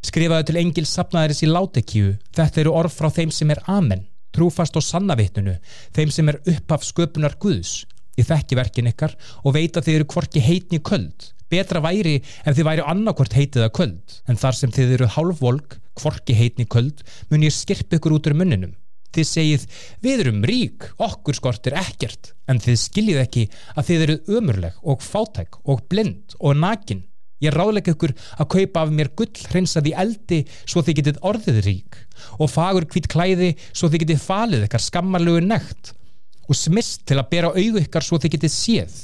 Skrifaðu 0.05 0.51
til 0.51 0.59
engil 0.61 0.85
sapnaðaris 0.85 1.41
í 1.47 1.49
látekíu. 1.49 2.11
Þetta 2.37 2.61
eru 2.61 2.75
orð 2.77 2.93
frá 2.93 3.09
þeim 3.15 3.31
sem 3.33 3.53
er 3.55 3.62
amen, 3.73 4.03
trúfast 4.37 4.77
og 4.77 4.85
sannavittunu, 4.85 5.55
þeim 5.97 6.12
sem 6.12 6.29
er 6.29 6.41
upphaf 6.53 6.85
sköpunar 6.85 7.39
Guðs. 7.41 7.85
Ég 8.19 8.29
þekki 8.29 8.59
verkin 8.59 8.91
ykkar 8.91 9.15
og 9.43 9.56
veit 9.56 9.79
að 9.79 9.89
þið 9.89 9.97
eru 9.99 10.09
kvorki 10.12 10.43
heitni 10.45 10.81
köld. 10.85 11.31
Betra 11.51 11.81
væri 11.83 12.19
ef 12.21 12.53
þið 12.53 12.69
væri 12.69 12.85
annarkvort 12.93 13.35
heitið 13.35 13.65
að 13.65 13.75
köld. 13.81 14.19
En 14.29 14.39
þar 14.39 14.59
sem 14.59 14.75
þið 14.75 14.95
eru 14.99 15.11
hálfvolk 15.17 15.79
kvorki 15.97 16.37
heitni 16.37 16.69
köld 16.69 17.01
mun 17.31 17.47
ég 17.47 17.56
skirpa 17.56 17.97
ykkur 17.97 18.19
út 18.19 18.29
úr 18.29 18.37
munninum. 18.37 18.77
Þið 19.15 19.29
segið 19.31 19.67
við 20.05 20.23
erum 20.25 20.45
rík, 20.47 20.89
okkur 21.01 21.39
skortir 21.39 21.79
ekkert. 21.81 22.35
En 22.51 22.61
þið 22.61 22.79
skiljið 22.83 23.25
ekki 23.25 23.49
að 23.75 23.89
þið 23.89 24.06
eru 24.06 24.21
ömurleg 24.39 24.79
og 24.83 25.03
fátæk 25.06 25.62
og 25.65 25.85
blind 25.89 26.37
og 26.41 26.59
nakin 26.61 27.05
ég 27.44 27.55
ráðleik 27.55 27.91
ykkur 27.94 28.14
að 28.38 28.50
kaupa 28.56 28.85
af 28.85 28.94
mér 28.94 29.12
gull 29.17 29.46
hreinsað 29.50 29.91
í 29.91 29.96
eldi 30.05 30.43
svo 30.64 30.85
þið 30.85 31.00
getið 31.00 31.24
orðið 31.31 31.60
rík 31.69 31.98
og 32.39 32.53
fagur 32.53 32.89
hvít 32.91 33.10
klæði 33.13 33.55
svo 33.70 33.91
þið 33.91 34.06
getið 34.06 34.22
falið 34.24 34.69
ykkar 34.69 34.86
skammarlegu 34.91 35.44
nekt 35.44 35.94
og 36.44 36.58
smist 36.58 37.06
til 37.08 37.19
að 37.20 37.31
bera 37.32 37.55
auðu 37.55 37.82
ykkar 37.84 38.05
svo 38.05 38.20
þið 38.20 38.36
getið 38.36 38.53
séð 38.53 39.03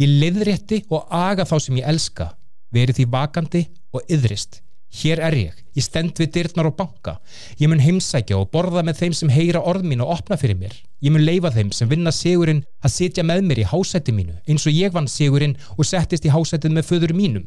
Ég 0.00 0.10
leiðrétti 0.20 0.82
og 0.90 1.06
aga 1.14 1.46
þá 1.48 1.54
sem 1.62 1.78
ég 1.80 1.88
elska, 1.92 2.32
verið 2.74 3.00
því 3.00 3.06
vakandi 3.14 3.62
og 3.94 4.04
yðrist. 4.10 4.60
Hér 5.00 5.20
er 5.22 5.36
ég, 5.38 5.58
ég 5.78 5.84
stend 5.86 6.18
við 6.18 6.32
dyrnar 6.34 6.66
og 6.72 6.74
banka. 6.80 7.12
Ég 7.60 7.70
mun 7.70 7.82
heimsækja 7.82 8.40
og 8.40 8.48
borða 8.50 8.82
með 8.82 9.04
þeim 9.04 9.14
sem 9.14 9.30
heyra 9.30 9.62
orð 9.62 9.86
mín 9.86 10.02
og 10.02 10.16
opna 10.16 10.38
fyrir 10.40 10.58
mér. 10.58 10.74
Ég 10.98 11.14
mun 11.14 11.22
leifa 11.22 11.52
þeim 11.54 11.70
sem 11.76 11.90
vinna 11.90 12.10
sigurinn 12.14 12.64
að 12.82 12.96
sitja 12.96 13.24
með 13.26 13.44
mér 13.46 13.62
í 13.62 13.68
hásætti 13.70 14.14
mínu, 14.16 14.34
eins 14.50 14.66
og 14.66 14.74
ég 14.74 14.90
vann 14.96 15.06
sigurinn 15.10 15.54
og 15.76 15.86
settist 15.86 16.26
í 16.26 16.34
hásættið 16.34 16.74
með 16.74 16.90
föður 16.90 17.14
mínum. 17.14 17.46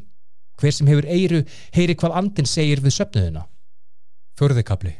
Hver 0.60 0.74
sem 0.74 0.90
hefur 0.90 1.08
eiru, 1.10 1.42
heyri 1.74 1.96
hvað 1.98 2.18
andin 2.20 2.48
segir 2.48 2.82
við 2.84 2.98
söpnuðuna. 2.98 3.46
Förðikabli 4.38 4.94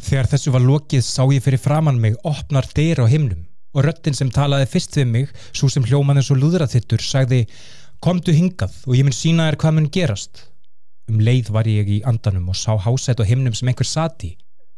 Þegar 0.00 0.28
þessu 0.32 0.52
var 0.54 0.64
lokið 0.64 1.04
sá 1.06 1.22
ég 1.30 1.42
fyrir 1.44 1.62
framann 1.62 2.00
mig 2.02 2.16
opnar 2.26 2.66
dyr 2.74 3.04
á 3.04 3.06
himnum 3.06 3.44
og 3.74 3.86
röttin 3.86 4.14
sem 4.14 4.30
talaði 4.30 4.68
fyrst 4.70 4.96
við 4.98 5.06
mig, 5.10 5.30
svo 5.52 5.68
sem 5.70 5.84
hljóman 5.86 6.20
eins 6.20 6.30
og 6.30 6.38
lúðraþittur, 6.38 7.02
sagði 7.02 7.44
Komdu 8.04 8.34
hingað 8.36 8.74
og 8.84 8.98
ég 8.98 9.06
mun 9.06 9.16
sína 9.16 9.48
þér 9.48 9.56
hvað 9.62 9.74
mun 9.78 9.90
gerast. 9.92 10.42
Um 11.08 11.22
leið 11.24 11.50
var 11.54 11.68
ég 11.68 11.88
í 11.88 12.02
andanum 12.04 12.50
og 12.52 12.58
sá 12.58 12.74
hásætt 12.80 13.22
og 13.22 13.28
himnum 13.28 13.54
sem 13.56 13.70
einhver 13.70 13.88
sati 13.88 14.34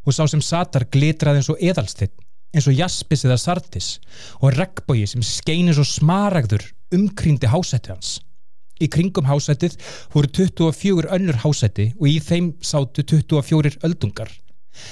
og 0.06 0.14
sá 0.14 0.22
sem 0.30 0.42
satar 0.42 0.86
glitraði 0.94 1.42
eins 1.42 1.50
og 1.50 1.62
eðalstitt, 1.62 2.14
eins 2.54 2.68
og 2.70 2.78
jaspis 2.78 3.24
eða 3.26 3.38
sartis 3.42 3.88
og 4.38 4.54
regnbói 4.54 5.04
sem 5.10 5.24
skein 5.26 5.66
eins 5.66 5.80
og 5.82 5.88
smaragður 5.90 6.68
umkrýndi 6.94 7.50
hásætti 7.50 7.90
hans. 7.90 8.20
Í 8.76 8.90
kringum 8.92 9.24
hásættið 9.24 9.78
voru 10.12 10.28
24 10.36 11.08
önnur 11.16 11.38
hásætti 11.40 11.86
og 11.96 12.08
í 12.10 12.18
þeim 12.20 12.50
sátu 12.60 13.04
24 13.08 13.78
öldungar. 13.86 14.28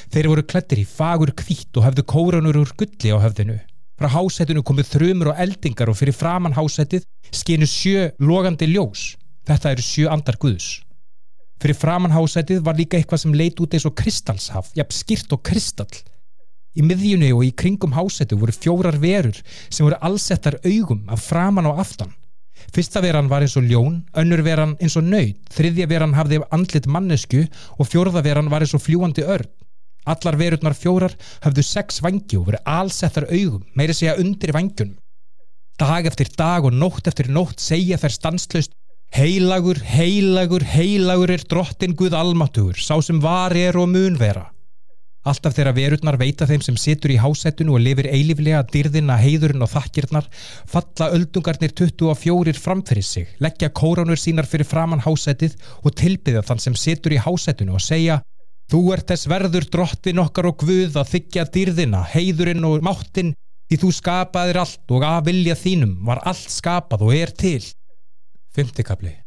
Þeir 0.09 0.31
voru 0.31 0.45
klættir 0.49 0.81
í 0.81 0.87
fagur 0.89 1.35
kvít 1.37 1.77
og 1.77 1.85
hafðu 1.85 2.05
kóranur 2.09 2.63
úr 2.63 2.73
gulli 2.81 3.13
á 3.13 3.21
höfðinu. 3.21 3.59
Frá 4.01 4.09
hásættinu 4.09 4.65
komið 4.65 4.89
þrjumur 4.95 5.35
og 5.35 5.45
eldingar 5.45 5.93
og 5.93 5.99
fyrir 6.01 6.17
framann 6.17 6.57
hásættið 6.57 7.05
skinu 7.29 7.69
sjö 7.69 8.09
logandi 8.19 8.71
ljós. 8.73 9.15
Þetta 9.45 9.75
eru 9.75 9.85
sjö 9.85 10.09
andar 10.09 10.41
guðs. 10.41 10.81
Fyrir 11.61 11.77
framann 11.77 12.17
hásættið 12.17 12.65
var 12.65 12.81
líka 12.81 12.97
eitthvað 12.97 13.23
sem 13.27 13.37
leit 13.37 13.61
út 13.61 13.77
eins 13.77 13.85
og 13.85 13.95
kristalshaf, 14.01 14.73
jafn 14.75 14.97
skýrt 14.97 15.37
og 15.37 15.45
kristall. 15.45 16.03
Í 16.75 16.83
miðjunni 16.83 17.31
og 17.37 17.45
í 17.47 17.53
kringum 17.53 17.93
hásættu 17.95 18.41
voru 18.41 18.57
fjórar 18.57 18.97
verur 18.99 19.37
sem 19.69 19.85
voru 19.85 20.01
allsettar 20.01 20.57
augum 20.65 21.05
af 21.13 21.29
framann 21.29 21.69
og 21.71 21.79
aftan. 21.85 22.11
Fyrsta 22.75 23.03
veran 23.05 23.29
var 23.31 23.45
eins 23.45 23.57
og 23.59 23.67
ljón, 23.69 24.01
önnur 24.19 24.43
veran 24.47 24.77
eins 24.81 24.97
og 24.99 25.07
nöyt, 25.07 25.41
þriðja 25.55 25.89
veran 25.91 26.15
hafði 26.17 26.41
andlit 26.55 26.87
mannesku 26.87 27.45
og 27.79 27.91
fjórða 27.91 28.25
veran 28.25 28.51
var 28.53 28.65
eins 28.65 28.75
og 28.77 28.83
fljúandi 28.85 29.27
örn. 29.27 29.51
Allar 30.05 30.37
verurnar 30.37 30.77
fjórar 30.77 31.15
hafðu 31.45 31.65
sex 31.65 32.03
vangi 32.05 32.37
og 32.37 32.51
verið 32.51 32.67
alsettar 32.69 33.29
augum, 33.31 33.65
meiri 33.75 33.97
segja 33.97 34.19
undir 34.21 34.53
vangjunum. 34.53 34.99
Dag 35.81 36.07
eftir 36.07 36.29
dag 36.39 36.67
og 36.69 36.75
nótt 36.77 37.09
eftir 37.11 37.31
nótt 37.33 37.59
segja 37.59 37.99
þær 37.99 38.19
stanslöst 38.19 38.75
Heilagur, 39.15 39.79
heilagur, 39.79 40.65
heilagur 40.67 41.31
er 41.31 41.45
drottin 41.47 41.95
Guð 41.95 42.17
almáttugur, 42.19 42.75
sá 42.75 42.99
sem 42.99 43.21
var 43.23 43.55
er 43.55 43.79
og 43.79 43.87
mun 43.93 44.19
vera. 44.19 44.49
Alltaf 45.25 45.55
þeirra 45.57 45.73
verurnar 45.73 46.19
veita 46.21 46.45
þeim 46.45 46.61
sem 46.65 46.77
situr 46.77 47.15
í 47.15 47.17
hásættinu 47.17 47.79
og 47.79 47.81
lifir 47.81 48.11
eiliflega 48.13 48.61
dyrðina, 48.69 49.17
heiðurinn 49.17 49.65
og 49.65 49.71
þakkirnar, 49.73 50.27
falla 50.69 51.09
öldungarnir 51.17 51.73
24 51.73 52.61
framfyrir 52.61 53.07
sig, 53.09 53.31
leggja 53.41 53.71
kóranur 53.73 54.21
sínar 54.21 54.49
fyrir 54.51 54.69
framann 54.69 55.05
hásættið 55.05 55.57
og 55.81 55.97
tilbyðja 55.97 56.45
þann 56.45 56.63
sem 56.67 56.77
situr 56.77 57.17
í 57.17 57.23
hásættinu 57.25 57.79
og 57.79 57.85
segja 57.85 58.21
Þú 58.73 58.81
ert 58.95 59.11
þess 59.13 59.29
verður 59.29 59.67
drottin 59.73 60.23
okkar 60.23 60.49
og 60.49 60.63
Guð 60.63 60.95
að 60.97 61.11
þykja 61.11 61.45
dyrðina, 61.53 62.01
heiðurinn 62.15 62.65
og 62.65 62.85
máttinn 62.85 63.35
því 63.69 63.81
þú 63.83 63.91
skapaðir 63.99 64.61
allt 64.63 64.97
og 64.97 65.05
að 65.09 65.27
vilja 65.29 65.59
þínum 65.61 65.99
var 66.09 66.23
allt 66.25 66.49
skapað 66.53 67.05
og 67.09 67.13
er 67.17 67.37
til. 67.37 67.61
Fymtikabli 68.57 69.24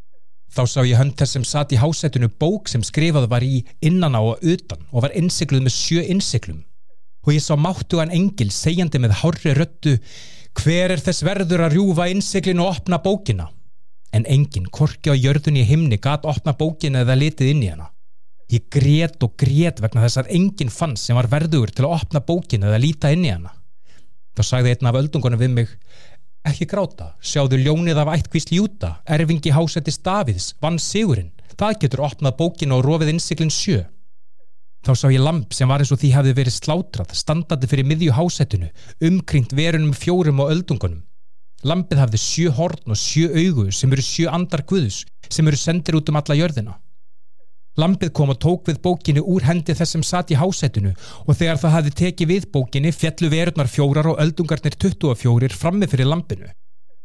Þá 0.48 0.62
sá 0.64 0.80
ég 0.86 0.96
hönd 0.96 1.16
þess 1.18 1.36
sem 1.36 1.44
satt 1.44 1.74
í 1.76 1.80
hásættinu 1.80 2.30
bók 2.40 2.70
sem 2.72 2.84
skrifað 2.84 3.28
var 3.30 3.44
í 3.44 3.60
innan 3.84 4.16
á 4.16 4.22
og 4.22 4.40
utan 4.40 4.80
og 4.90 5.04
var 5.04 5.14
innsikluð 5.18 5.66
með 5.66 5.74
sjö 5.76 6.04
innsiklum. 6.08 6.62
Og 7.26 7.34
ég 7.36 7.44
sá 7.44 7.52
máttu 7.60 8.00
hann 8.00 8.14
engil 8.14 8.48
segjandi 8.54 9.00
með 9.02 9.18
hárri 9.20 9.52
röttu 9.58 9.98
hver 10.58 10.94
er 10.94 11.02
þess 11.04 11.22
verður 11.26 11.66
að 11.66 11.76
rjúfa 11.76 12.08
innsiklinu 12.10 12.64
og 12.64 12.78
opna 12.78 12.98
bókina. 13.04 13.50
En 14.16 14.24
engin, 14.24 14.70
korki 14.72 15.12
á 15.12 15.14
jörðunni 15.14 15.62
í 15.62 15.68
himni, 15.68 15.98
gat 16.00 16.24
opna 16.24 16.54
bókina 16.56 17.04
eða 17.04 17.18
litið 17.20 17.52
inn 17.52 17.64
í 17.66 17.70
hana. 17.74 17.90
Ég 18.48 18.64
grét 18.72 19.20
og 19.20 19.34
grét 19.36 19.82
vegna 19.84 20.06
þess 20.06 20.22
að 20.22 20.30
engin 20.32 20.72
fann 20.72 20.96
sem 20.96 21.18
var 21.18 21.28
verður 21.28 21.68
til 21.68 21.84
að 21.84 21.98
opna 21.98 22.24
bókina 22.24 22.70
eða 22.70 22.80
líta 22.80 23.12
inn 23.12 23.26
í 23.26 23.34
hana. 23.34 23.52
Þá 24.38 24.42
sagði 24.46 24.72
einn 24.72 24.88
af 24.88 24.96
öldungunum 25.02 25.40
við 25.42 25.52
mig 25.52 25.74
Ekki 26.46 26.68
gráta, 26.70 27.12
sjáðu 27.18 27.58
ljónið 27.58 27.98
af 27.98 28.12
ættkvísl 28.14 28.54
Júta, 28.54 28.90
erfingi 29.04 29.50
hásættis 29.52 29.98
Davids, 30.04 30.52
vann 30.62 30.78
sigurinn. 30.78 31.32
Það 31.58 31.78
getur 31.82 32.04
opnað 32.06 32.36
bókinu 32.38 32.78
og 32.78 32.84
rofið 32.86 33.14
innsiklinn 33.14 33.50
sjö. 33.50 33.82
Þá 34.86 34.92
sá 34.94 35.08
ég 35.10 35.24
lamp 35.24 35.52
sem 35.52 35.68
var 35.68 35.82
eins 35.82 35.90
og 35.92 35.98
því 35.98 36.12
hafði 36.14 36.34
verið 36.38 36.54
slátrað, 36.54 37.14
standandi 37.18 37.68
fyrir 37.68 37.88
miðju 37.88 38.14
hásættinu, 38.14 38.70
umkringt 39.08 39.54
verunum 39.58 39.96
fjórum 39.96 40.44
og 40.44 40.52
öldungunum. 40.54 41.02
Lampið 41.66 42.04
hafði 42.04 42.20
sjö 42.22 42.52
horn 42.54 42.94
og 42.94 43.00
sjö 43.00 43.32
augu 43.34 43.72
sem 43.74 43.90
eru 43.92 44.04
sjö 44.06 44.30
andar 44.30 44.62
guðus 44.62 45.02
sem 45.26 45.48
eru 45.50 45.58
sendir 45.58 45.98
út 45.98 46.08
um 46.12 46.20
alla 46.20 46.36
jörðina. 46.38 46.76
Lampið 47.78 48.10
kom 48.10 48.32
og 48.32 48.40
tók 48.42 48.66
við 48.66 48.80
bókinu 48.82 49.22
úr 49.22 49.44
hendi 49.46 49.74
þess 49.78 49.94
sem 49.94 50.02
satt 50.02 50.32
í 50.34 50.38
hásættinu 50.38 50.90
og 51.24 51.36
þegar 51.38 51.60
það 51.62 51.74
hafði 51.76 51.92
tekið 52.00 52.30
við 52.32 52.46
bókinu 52.54 52.90
fjallu 52.90 53.30
verurnar 53.30 53.70
fjórar 53.70 54.08
og 54.10 54.22
öldungarnir 54.24 54.74
24 54.74 55.54
frammi 55.54 55.86
fyrir 55.86 56.10
lampinu. 56.10 56.50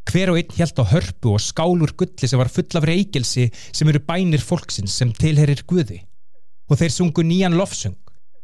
Hver 0.10 0.34
og 0.34 0.40
einn 0.42 0.58
held 0.58 0.82
á 0.82 0.86
hörpu 0.90 1.36
og 1.36 1.44
skálur 1.46 1.94
gulli 1.94 2.28
sem 2.28 2.42
var 2.42 2.50
full 2.50 2.80
af 2.80 2.88
reykjelsi 2.90 3.52
sem 3.70 3.92
eru 3.94 4.02
bænir 4.02 4.42
fólksins 4.42 4.98
sem 4.98 5.14
tilherir 5.14 5.62
Guði. 5.70 6.02
Og 6.70 6.82
þeir 6.82 6.98
sungu 6.98 7.22
nýjan 7.22 7.60
lofsung. 7.60 7.96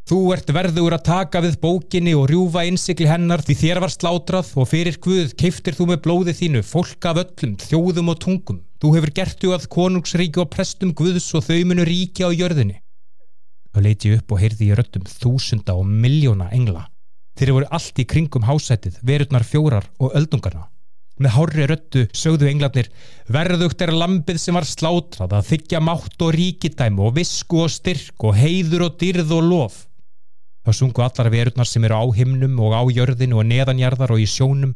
Þú 0.09 0.21
ert 0.33 0.53
verður 0.53 0.99
að 0.99 1.05
taka 1.09 1.41
við 1.41 1.59
bókinni 1.61 2.13
og 2.17 2.29
rjúfa 2.29 2.63
innsikli 2.69 3.09
hennar 3.09 3.41
því 3.41 3.57
þér 3.57 3.81
var 3.83 3.93
slátrað 3.93 4.53
og 4.53 4.69
fyrir 4.69 5.01
Guð 5.01 5.33
keiftir 5.37 5.77
þú 5.77 5.91
með 5.91 6.01
blóði 6.05 6.37
þínu 6.37 6.65
fólk 6.65 7.09
af 7.09 7.25
öllum, 7.25 7.57
þjóðum 7.57 8.13
og 8.13 8.21
tungum. 8.21 8.65
Þú 8.79 8.93
hefur 8.95 9.11
gert 9.11 9.41
þú 9.43 9.49
að 9.57 9.67
konungsríki 9.73 10.39
og 10.39 10.51
prestum 10.53 10.93
Guðs 10.95 11.27
og 11.35 11.43
þau 11.43 11.57
munu 11.67 11.83
ríki 11.83 12.23
á 12.23 12.31
jörðinni. 12.31 12.77
Þá 13.75 13.79
leiti 13.83 14.09
ég 14.09 14.21
upp 14.21 14.31
og 14.31 14.39
heyrði 14.39 14.69
ég 14.69 14.79
röttum 14.79 15.03
þúsunda 15.03 15.75
og 15.75 15.83
miljóna 15.85 16.47
engla. 16.55 16.85
Þeir 17.35 17.51
voru 17.57 17.67
allt 17.75 17.99
í 17.99 18.05
kringum 18.07 18.47
hásætið, 18.47 19.01
verurnar 19.03 19.43
fjórar 19.43 19.89
og 19.99 20.15
öldungarna. 20.15 20.69
Með 21.19 21.35
hárri 21.35 21.67
röttu 21.67 22.05
sögðu 22.15 22.47
englarnir 22.47 22.87
verðugt 23.27 23.81
er 23.83 23.91
lampið 23.91 24.39
sem 24.39 24.55
var 24.55 24.67
slátrað 24.67 25.35
að 25.35 25.49
þykja 25.51 25.81
mátt 25.83 26.23
og 26.23 26.31
ríkidæmu 26.37 27.09
og 27.09 27.17
visku 27.19 27.65
og 27.65 27.73
styrk 27.73 28.23
og 28.23 28.37
heiður 28.39 28.87
og 28.87 28.95
dyrð 29.01 29.33
og 29.35 29.43
lof. 29.43 29.81
Þá 30.63 30.71
sungu 30.77 31.03
allar 31.03 31.31
verurnar 31.33 31.67
sem 31.67 31.83
eru 31.83 31.99
á 31.99 32.05
himnum 32.15 32.55
og 32.63 32.75
á 32.79 32.83
jörðinu 32.87 33.41
og 33.43 33.47
neðanjarðar 33.51 34.15
og 34.15 34.23
í 34.23 34.27
sjónum. 34.27 34.71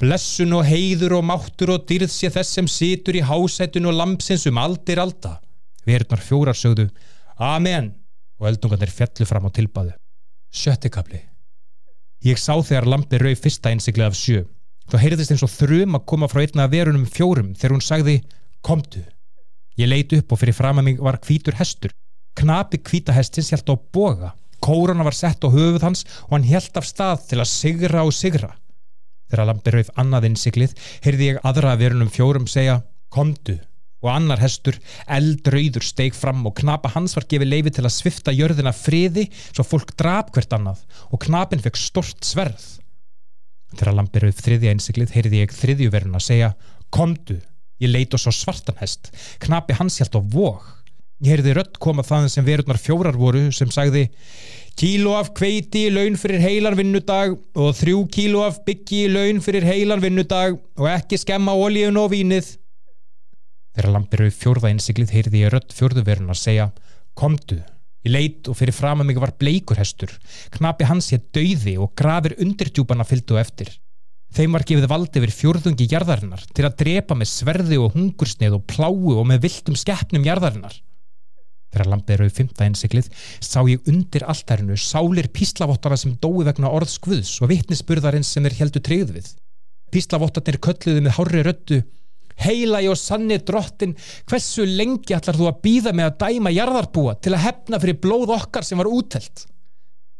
Blessun 0.00 0.54
og 0.56 0.66
heiður 0.66 1.18
og 1.18 1.26
máttur 1.28 1.74
og 1.74 1.84
dyrð 1.88 2.10
sé 2.10 2.30
þess 2.32 2.56
sem 2.56 2.68
situr 2.70 3.18
í 3.18 3.24
hásættun 3.26 3.88
og 3.90 3.96
lampsins 3.98 4.46
um 4.50 4.58
aldir 4.58 5.02
alda. 5.02 5.38
Verurnar 5.86 6.22
fjórar 6.22 6.58
sögðu 6.58 6.88
Amen 7.38 7.92
og 8.40 8.48
eldungarnir 8.50 8.90
fjallu 8.90 9.26
fram 9.26 9.46
á 9.46 9.50
tilbæðu. 9.54 9.94
Sjöttikabli 10.52 11.22
Ég 12.22 12.38
sá 12.38 12.54
þegar 12.54 12.86
lampi 12.86 13.18
rauð 13.18 13.40
fyrsta 13.42 13.72
einsiklið 13.72 14.08
af 14.08 14.18
sjö. 14.18 14.44
Þá 14.90 14.96
heyrðist 15.02 15.32
eins 15.34 15.42
og 15.46 15.50
þrjum 15.50 15.96
að 15.98 16.06
koma 16.10 16.28
frá 16.30 16.42
einna 16.44 16.68
verunum 16.70 17.06
fjórum 17.06 17.54
þegar 17.54 17.74
hún 17.76 17.82
sagði 17.82 18.20
Komdu. 18.62 19.02
Ég 19.78 19.88
leiti 19.88 20.20
upp 20.20 20.34
og 20.34 20.38
fyrir 20.38 20.54
fram 20.54 20.78
að 20.78 20.86
mig 20.86 21.00
var 21.02 21.18
kvítur 21.22 21.56
hestur. 21.58 21.90
Knapi 22.38 22.78
kvítahestins 22.78 23.50
hjælt 23.50 23.70
á 23.70 23.74
boga 23.74 24.30
Kórana 24.62 25.02
var 25.02 25.16
sett 25.16 25.42
á 25.42 25.48
höfuð 25.50 25.82
hans 25.82 26.04
og 26.28 26.36
hann 26.36 26.46
helt 26.46 26.76
af 26.78 26.86
stað 26.86 27.26
til 27.32 27.40
að 27.42 27.50
sigra 27.50 28.04
og 28.06 28.14
sigra. 28.14 28.52
Þegar 29.32 29.48
lampi 29.48 29.72
rauð 29.72 29.90
annað 29.96 30.26
innsiklið 30.28 30.72
heyrði 31.06 31.28
ég 31.30 31.38
aðra 31.48 31.72
verunum 31.80 32.10
fjórum 32.12 32.44
segja 32.50 32.82
Komdu. 33.12 33.56
Og 34.02 34.10
annar 34.10 34.42
hestur 34.42 34.76
eldrauður 35.14 35.86
steig 35.86 36.16
fram 36.18 36.42
og 36.48 36.56
knapa 36.58 36.90
hans 36.92 37.14
var 37.16 37.24
gefið 37.30 37.48
leifi 37.48 37.72
til 37.72 37.86
að 37.86 37.94
svifta 37.94 38.34
jörðina 38.34 38.74
friði 38.76 39.28
svo 39.38 39.64
fólk 39.64 39.94
drap 39.96 40.34
hvert 40.34 40.52
annað 40.52 40.82
og 41.08 41.22
knapin 41.24 41.62
fekk 41.64 41.80
stort 41.80 42.28
sverð. 42.28 42.66
Þegar 43.72 43.96
lampi 43.96 44.20
rauð 44.20 44.42
þriðja 44.42 44.76
innsiklið 44.76 45.16
heyrði 45.16 45.42
ég 45.46 45.56
þriðju 45.56 45.94
verun 45.94 46.18
að 46.18 46.26
segja 46.26 46.52
Komdu, 46.92 47.38
ég 47.80 47.88
leit 47.94 48.12
og 48.12 48.20
svo 48.20 48.34
svartan 48.36 48.76
hest, 48.82 49.14
knapi 49.40 49.78
hans 49.78 49.96
hjælt 49.96 50.18
á 50.18 50.20
vóg 50.20 50.66
Ég 51.22 51.36
heyrði 51.36 51.52
rött 51.54 51.76
koma 51.78 52.02
þann 52.02 52.26
sem 52.32 52.42
verurnar 52.42 52.80
fjórar 52.82 53.14
voru 53.14 53.44
sem 53.54 53.70
sagði 53.70 54.08
kíló 54.78 55.14
af 55.18 55.32
kveiti 55.36 55.86
í 55.88 55.92
laun 55.92 56.16
fyrir 56.20 56.42
heilan 56.42 56.76
vinnudag 56.78 57.36
og 57.58 57.76
þrjú 57.78 58.06
kíló 58.12 58.44
af 58.46 58.62
byggi 58.66 59.04
í 59.06 59.10
laun 59.12 59.42
fyrir 59.44 59.66
heilan 59.66 60.02
vinnudag 60.02 60.56
og 60.78 60.88
ekki 60.90 61.20
skemma 61.20 61.54
ólíun 61.54 62.00
og 62.00 62.10
vínið. 62.14 62.54
Þegar 63.72 63.92
lampir 63.94 64.24
við 64.26 64.34
fjórða 64.36 64.72
innsiklið 64.72 65.14
heyrði 65.16 65.44
ég 65.44 65.52
rött 65.54 65.72
fjórðuverun 65.76 66.32
að 66.32 66.40
segja 66.42 66.66
Komdu, 67.16 67.58
ég 68.04 68.12
leit 68.12 68.48
og 68.48 68.56
fyrir 68.58 68.76
fram 68.76 69.02
að 69.02 69.10
mig 69.10 69.20
var 69.20 69.34
bleikurhestur, 69.40 70.12
knapi 70.56 70.88
hans 70.88 71.12
ég 71.12 71.24
döiði 71.32 71.78
og 71.80 71.92
grafir 71.96 72.36
undirdjúbana 72.40 73.04
fylgdu 73.08 73.40
eftir. 73.40 73.72
Þeim 74.32 74.56
var 74.56 74.64
gefið 74.64 74.88
valdi 74.88 75.20
yfir 75.20 75.34
fjórðungi 75.36 75.88
jarðarinnar 75.92 76.46
til 76.56 76.64
að 76.64 76.78
drepa 76.80 77.16
með 77.16 77.28
sverði 77.28 77.78
og 77.80 77.92
hungursneið 77.96 78.56
og 78.56 78.64
pláu 78.70 79.18
og 79.18 79.26
með 79.28 79.42
viltum 79.44 79.76
skeppnum 79.76 80.24
jarðarinnar. 80.24 80.72
Þegar 81.72 81.88
lampið 81.88 82.20
rauð 82.20 82.34
fymta 82.36 82.66
einsiklið 82.66 83.08
sá 83.40 83.60
ég 83.68 83.88
undir 83.88 84.26
alltærinu 84.28 84.76
sálir 84.76 85.30
píslavottara 85.32 85.96
sem 85.96 86.18
dói 86.20 86.44
vegna 86.48 86.70
orðs 86.72 86.98
guðs 87.02 87.32
og 87.40 87.52
vittnisspurðarins 87.52 88.28
sem 88.28 88.44
þeir 88.44 88.58
heldu 88.60 88.84
treyð 88.84 89.16
við. 89.16 89.32
Píslavottarnir 89.92 90.60
kölluði 90.62 91.04
með 91.04 91.16
hárri 91.18 91.44
röttu 91.46 91.82
Heila 92.40 92.80
ég 92.82 92.92
og 92.92 92.98
sanni 92.98 93.38
drottin, 93.44 93.94
hversu 94.28 94.64
lengi 94.66 95.16
ætlar 95.16 95.36
þú 95.38 95.48
að 95.50 95.58
býða 95.66 95.94
með 95.96 96.08
að 96.08 96.18
dæma 96.22 96.52
jarðarbúa 96.54 97.16
til 97.20 97.34
að 97.36 97.44
hefna 97.46 97.80
fyrir 97.82 97.98
blóð 98.02 98.32
okkar 98.38 98.66
sem 98.66 98.80
var 98.80 98.90
útelt? 98.90 99.44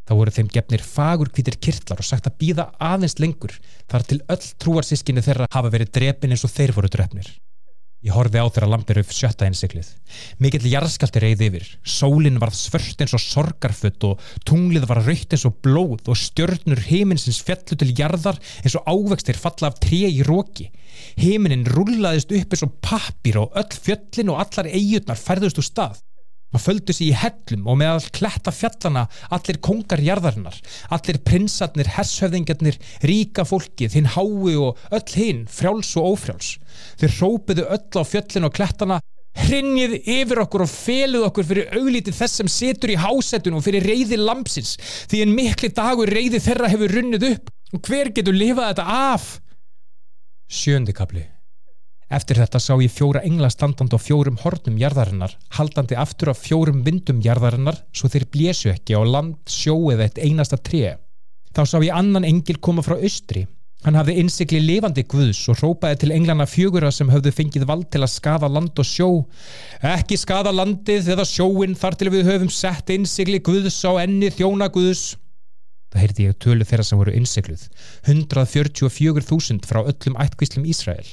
Þá 0.03 0.13
voru 0.19 0.35
þeim 0.35 0.51
gefnir 0.53 0.83
fagur 0.85 1.31
kvítir 1.33 1.57
kirtlar 1.63 2.03
og 2.03 2.07
sagt 2.07 2.27
að 2.29 2.39
býða 2.43 2.69
aðeins 2.83 3.17
lengur 3.23 3.55
þar 3.91 4.07
til 4.11 4.19
öll 4.35 4.49
trúarsískinni 4.61 5.23
þeirra 5.25 5.49
hafa 5.53 5.71
verið 5.73 5.93
drepin 5.95 6.35
eins 6.35 6.45
og 6.47 6.53
þeir 6.53 6.75
voru 6.77 6.91
drefnir. 6.91 7.29
Ég 8.03 8.11
horfi 8.11 8.41
á 8.43 8.51
þeirra 8.51 8.67
lampir 8.67 8.99
upp 8.99 9.13
sjötta 9.15 9.47
einsiklið. 9.47 9.93
Mikill 10.43 10.65
jarðskalti 10.67 11.21
reyði 11.23 11.47
yfir. 11.53 11.69
Sólinn 11.87 12.41
varð 12.43 12.57
svört 12.59 13.05
eins 13.05 13.15
og 13.15 13.23
sorgarfutt 13.23 14.07
og 14.09 14.25
tunglið 14.49 14.89
var 14.91 15.05
raukt 15.07 15.37
eins 15.37 15.47
og 15.47 15.61
blóð 15.63 16.11
og 16.11 16.19
stjörnur 16.19 16.83
heiminsins 16.89 17.39
fjallu 17.47 17.79
til 17.79 17.93
jarðar 17.95 18.41
eins 18.65 18.75
og 18.75 18.91
ávextir 18.91 19.39
falla 19.39 19.71
af 19.71 19.79
tré 19.85 20.03
í 20.11 20.27
róki. 20.27 20.73
Heiminin 21.15 21.63
rullaðist 21.71 22.35
upp 22.35 22.57
eins 22.57 22.67
og 22.67 22.75
pappir 22.83 23.39
og 23.45 23.55
öll 23.63 23.71
fjöllin 23.71 24.35
og 24.35 24.43
allar 24.49 24.73
eigutnar 24.75 25.23
færðust 25.23 25.63
úr 25.63 25.71
stað. 25.71 26.03
Maður 26.53 26.67
földu 26.67 26.93
sér 26.93 27.07
í 27.07 27.15
hellum 27.17 27.69
og 27.71 27.79
með 27.81 27.91
all 27.95 28.11
kletta 28.19 28.53
fjallana 28.53 29.07
allir 29.33 29.57
kongar 29.65 30.03
jarðarinnar, 30.05 30.59
allir 30.93 31.23
prinsarnir, 31.25 31.89
hesshöfðingarnir, 31.95 32.77
ríka 33.09 33.47
fólkið, 33.49 33.97
hinn 33.97 34.11
hái 34.13 34.59
og 34.59 34.83
öll 34.93 35.15
hinn, 35.17 35.47
frjáls 35.49 35.95
og 35.97 36.11
ófrjáls. 36.11 36.59
Þeir 37.01 37.17
rópiðu 37.21 37.67
öll 37.77 38.01
á 38.01 38.05
fjöllin 38.07 38.49
og 38.49 38.55
klettana, 38.57 39.01
hrinnið 39.47 39.97
yfir 40.03 40.43
okkur 40.45 40.67
og 40.67 40.73
feluð 40.73 41.29
okkur 41.31 41.49
fyrir 41.49 41.77
auglítið 41.79 42.19
þess 42.19 42.41
sem 42.41 42.51
setur 42.53 42.93
í 42.93 43.01
hásetun 43.01 43.57
og 43.57 43.65
fyrir 43.65 43.87
reyði 43.89 44.21
lampsins, 44.21 44.77
því 45.09 45.23
en 45.25 45.37
mikli 45.37 45.73
dagur 45.73 46.13
reyði 46.13 46.43
þeirra 46.45 46.73
hefur 46.73 46.97
runnið 46.99 47.29
upp 47.33 47.53
og 47.73 47.87
hver 47.89 48.13
getur 48.13 48.37
lifað 48.37 48.75
þetta 48.75 48.99
af? 49.13 49.31
Sjöndikabli 50.53 51.25
Eftir 52.13 52.37
þetta 52.43 52.61
sá 52.61 52.75
ég 52.77 52.93
fjóra 52.93 53.23
engla 53.25 53.49
standand 53.49 53.95
á 53.97 53.99
fjórum 54.01 54.37
hornum 54.43 54.77
jarðarinnar, 54.77 55.33
haldandi 55.57 55.97
aftur 55.97 56.33
af 56.35 56.43
fjórum 56.45 56.83
vindum 56.85 57.23
jarðarinnar 57.25 57.79
svo 57.97 58.11
þeir 58.13 58.27
blésu 58.35 58.69
ekki 58.75 58.99
á 58.99 59.01
land, 59.01 59.39
sjó 59.49 59.79
eða 59.95 60.11
eitt 60.11 60.21
einasta 60.21 60.59
tré. 60.61 60.99
Þá 61.57 61.63
sá 61.65 61.79
ég 61.81 61.97
annan 61.97 62.29
engil 62.29 62.59
koma 62.61 62.85
frá 62.85 62.99
austri. 62.99 63.47
Hann 63.83 63.97
hafði 63.99 64.15
innsikli 64.23 64.61
lifandi 64.63 65.03
guðs 65.11 65.41
og 65.51 65.59
rópaði 65.59 65.97
til 66.05 66.13
englana 66.15 66.45
fjögura 66.47 66.93
sem 66.95 67.09
höfðu 67.11 67.33
fengið 67.35 67.65
vald 67.67 67.89
til 67.91 68.05
að 68.05 68.13
skada 68.13 68.51
land 68.51 68.79
og 68.79 68.87
sjó. 68.87 69.09
Ekki 69.83 70.19
skada 70.21 70.53
landið 70.55 71.11
eða 71.17 71.27
sjóin 71.27 71.75
þar 71.79 71.99
til 71.99 72.13
við 72.15 72.31
höfum 72.31 72.53
sett 72.55 72.93
innsikli 72.95 73.43
guðs 73.43 73.81
á 73.83 73.99
enni 74.05 74.31
þjóna 74.31 74.71
guðs. 74.71 75.17
Það 75.93 76.05
heyrði 76.05 76.29
ég 76.29 76.39
tölu 76.41 76.69
þeirra 76.69 76.87
sem 76.87 77.03
voru 77.03 77.17
innsikluð. 77.19 77.67
144.000 78.07 79.67
frá 79.67 79.83
öllum 79.83 80.17
ættkvíslum 80.23 80.69
Ísrael. 80.71 81.11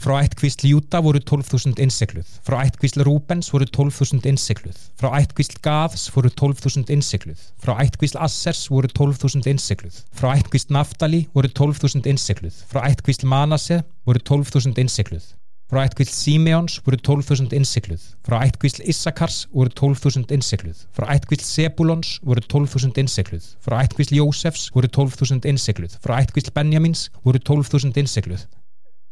Frá 0.00 0.22
ættkvísl 0.24 0.64
Júta 0.64 1.02
voru 1.04 1.20
12.000 1.20 1.76
innsikluð. 1.76 2.28
Frá 2.40 2.62
ættkvísl 2.64 3.02
Rúbens 3.04 3.50
voru 3.52 3.66
12.000 3.68 4.24
innsikluð. 4.30 4.78
Frá 4.96 5.10
ættkvísl 5.18 5.58
Gaths 5.60 6.06
voru 6.14 6.30
12.000 6.32 6.88
innsikluð. 6.94 7.40
Frá 7.60 7.74
ættkvísl 7.84 8.16
Assers 8.16 8.62
voru 8.72 8.88
12.000 8.88 9.44
innsikluð. 9.52 9.98
Frá 10.16 10.32
ættkvísl 10.38 10.72
Naftali 10.72 11.26
voru 11.36 11.52
12.000 11.52 12.08
innsikluð. 12.08 12.62
Frá 12.72 12.86
ættkvísl 12.88 13.28
Manase 13.28 13.82
voru 14.08 14.22
12.000 14.24 14.80
innsikluð. 14.80 15.26
Frá 15.68 15.84
ættkvísl 15.84 16.16
Simeons 16.16 16.78
voru 16.86 16.96
12.000 16.96 17.52
innsikluð. 17.60 18.06
Frá 18.24 18.40
ættkvísl 18.46 18.80
Issakars 18.88 19.42
voru 19.52 19.68
12.000 19.68 20.32
innsikluð. 20.32 20.80
Frá 20.96 21.12
ættkvísl 21.12 21.44
Sebulons 21.44 22.14
voru 22.24 22.40
12.000 22.40 22.96
innsikluð. 23.04 23.52
Frá 23.60 23.84
ættkvísl 23.84 24.16
Jósefs 24.16 24.70
voru 24.72 24.88
12.000 24.88 25.44
innsikluð. 25.44 26.00
Frá 26.00 26.22
ættkvísl 26.24 26.56
Benjamins 26.56 27.10
voru 27.20 27.36
12.000 27.36 28.00
innsikluð. 28.00 28.48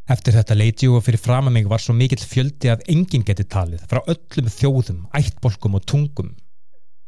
Eftir 0.09 0.39
þetta 0.39 0.55
leiti 0.57 0.89
og 0.89 1.03
fyrir 1.05 1.21
fram 1.21 1.51
að 1.51 1.59
mig 1.59 1.67
var 1.69 1.83
svo 1.85 1.93
mikill 1.93 2.23
fjöldi 2.25 2.71
að 2.73 2.87
enginn 2.89 3.27
geti 3.29 3.45
talið 3.45 3.83
frá 3.91 3.99
öllum 4.09 4.47
þjóðum, 4.49 5.03
ættbolkum 5.13 5.75
og 5.77 5.83
tungum. 5.85 6.31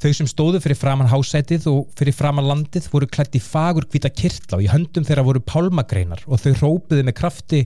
Þau 0.01 0.13
sem 0.17 0.29
stóðu 0.29 0.61
fyrir 0.61 0.77
framann 0.77 1.09
hásætið 1.09 1.67
og 1.69 1.79
fyrir 1.97 2.17
framann 2.17 2.49
landið 2.49 2.87
voru 2.93 3.09
klætt 3.09 3.37
í 3.37 3.41
fagur 3.41 3.87
hvita 3.89 4.09
kirtla 4.13 4.59
og 4.59 4.65
í 4.65 4.69
höndum 4.73 5.05
þeirra 5.09 5.25
voru 5.25 5.41
pálmagreinar 5.45 6.27
og 6.27 6.41
þau 6.41 6.53
rópuði 6.59 7.05
með 7.05 7.17
krafti 7.19 7.61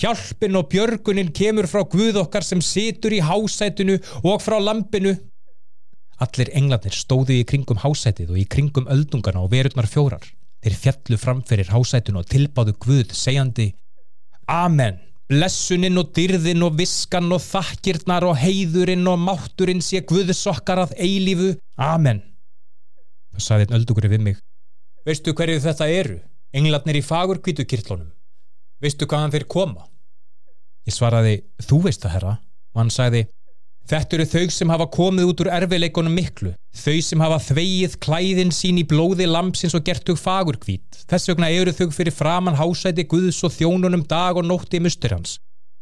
Hjálpin 0.00 0.58
og 0.58 0.68
björgunin 0.74 1.30
kemur 1.34 1.66
frá 1.70 1.82
Guð 1.90 2.18
okkar 2.22 2.46
sem 2.46 2.62
situr 2.62 3.14
í 3.14 3.22
hásætinu 3.22 4.00
og 4.22 4.42
frá 4.42 4.58
lampinu. 4.62 5.14
Allir 6.22 6.50
englarnir 6.58 6.94
stóðu 6.94 7.38
í 7.38 7.46
kringum 7.46 7.82
hásætið 7.82 8.34
og 8.34 8.42
í 8.42 8.48
kringum 8.50 8.90
öldungana 8.90 9.42
og 9.42 9.50
verurnar 9.54 9.90
fjórar. 9.90 10.26
Þeir 10.62 10.78
fjallu 10.84 11.18
framferir 11.18 11.70
hásætinu 11.70 12.22
og 12.22 12.30
tilbáðu 12.30 12.78
Guð 12.82 13.14
segjandi 13.18 13.72
Amen. 14.50 14.98
Blessunin 15.30 15.96
og 16.00 16.10
dyrðin 16.16 16.64
og 16.66 16.74
viskan 16.76 17.30
og 17.32 17.40
þakkirnar 17.44 18.26
og 18.28 18.36
heiðurinn 18.40 19.06
og 19.08 19.20
mátturinn 19.22 19.80
sé 19.84 20.02
Guðsokkar 20.08 20.82
að 20.82 20.96
eilífu. 21.00 21.54
Amen. 21.80 22.20
Það 23.32 23.46
saði 23.46 23.66
einn 23.66 23.78
öldugri 23.78 24.10
við 24.12 24.26
mig. 24.26 24.42
Veistu 25.06 25.32
hverju 25.34 25.62
þetta 25.64 25.88
eru? 25.88 26.18
Englarnir 26.52 26.98
í 27.00 27.04
fagur 27.06 27.40
kvítukirtlunum. 27.40 28.10
Veistu 28.82 29.08
hvaðan 29.08 29.32
þeir 29.32 29.46
koma? 29.48 29.86
Ég 30.84 30.94
svaraði, 30.96 31.38
þú 31.62 31.78
veist 31.86 32.02
það 32.04 32.14
herra. 32.16 32.34
Og 32.74 32.82
hann 32.82 32.92
sagði, 32.92 33.22
Þetta 33.90 34.16
eru 34.16 34.26
þau 34.30 34.50
sem 34.54 34.70
hafa 34.72 34.86
komið 34.94 35.28
út 35.28 35.40
úr 35.42 35.50
erfileikunum 35.56 36.14
miklu, 36.14 36.52
þau 36.84 36.98
sem 37.02 37.22
hafa 37.24 37.38
þvegið 37.48 37.96
klæðin 38.04 38.52
sín 38.54 38.78
í 38.78 38.86
blóði 38.88 39.26
lampsins 39.26 39.74
og 39.76 39.82
gert 39.86 40.06
þau 40.06 40.16
fagurkvít. 40.20 41.02
Þess 41.10 41.32
vegna 41.32 41.50
eru 41.50 41.74
þau 41.74 41.88
fyrir 41.92 42.14
framann 42.14 42.58
hásæti 42.60 43.04
Guðs 43.10 43.42
og 43.42 43.54
þjónunum 43.56 44.06
dag 44.08 44.38
og 44.38 44.46
nótti 44.46 44.78
í 44.78 44.84
mustur 44.86 45.16
hans. 45.16 45.40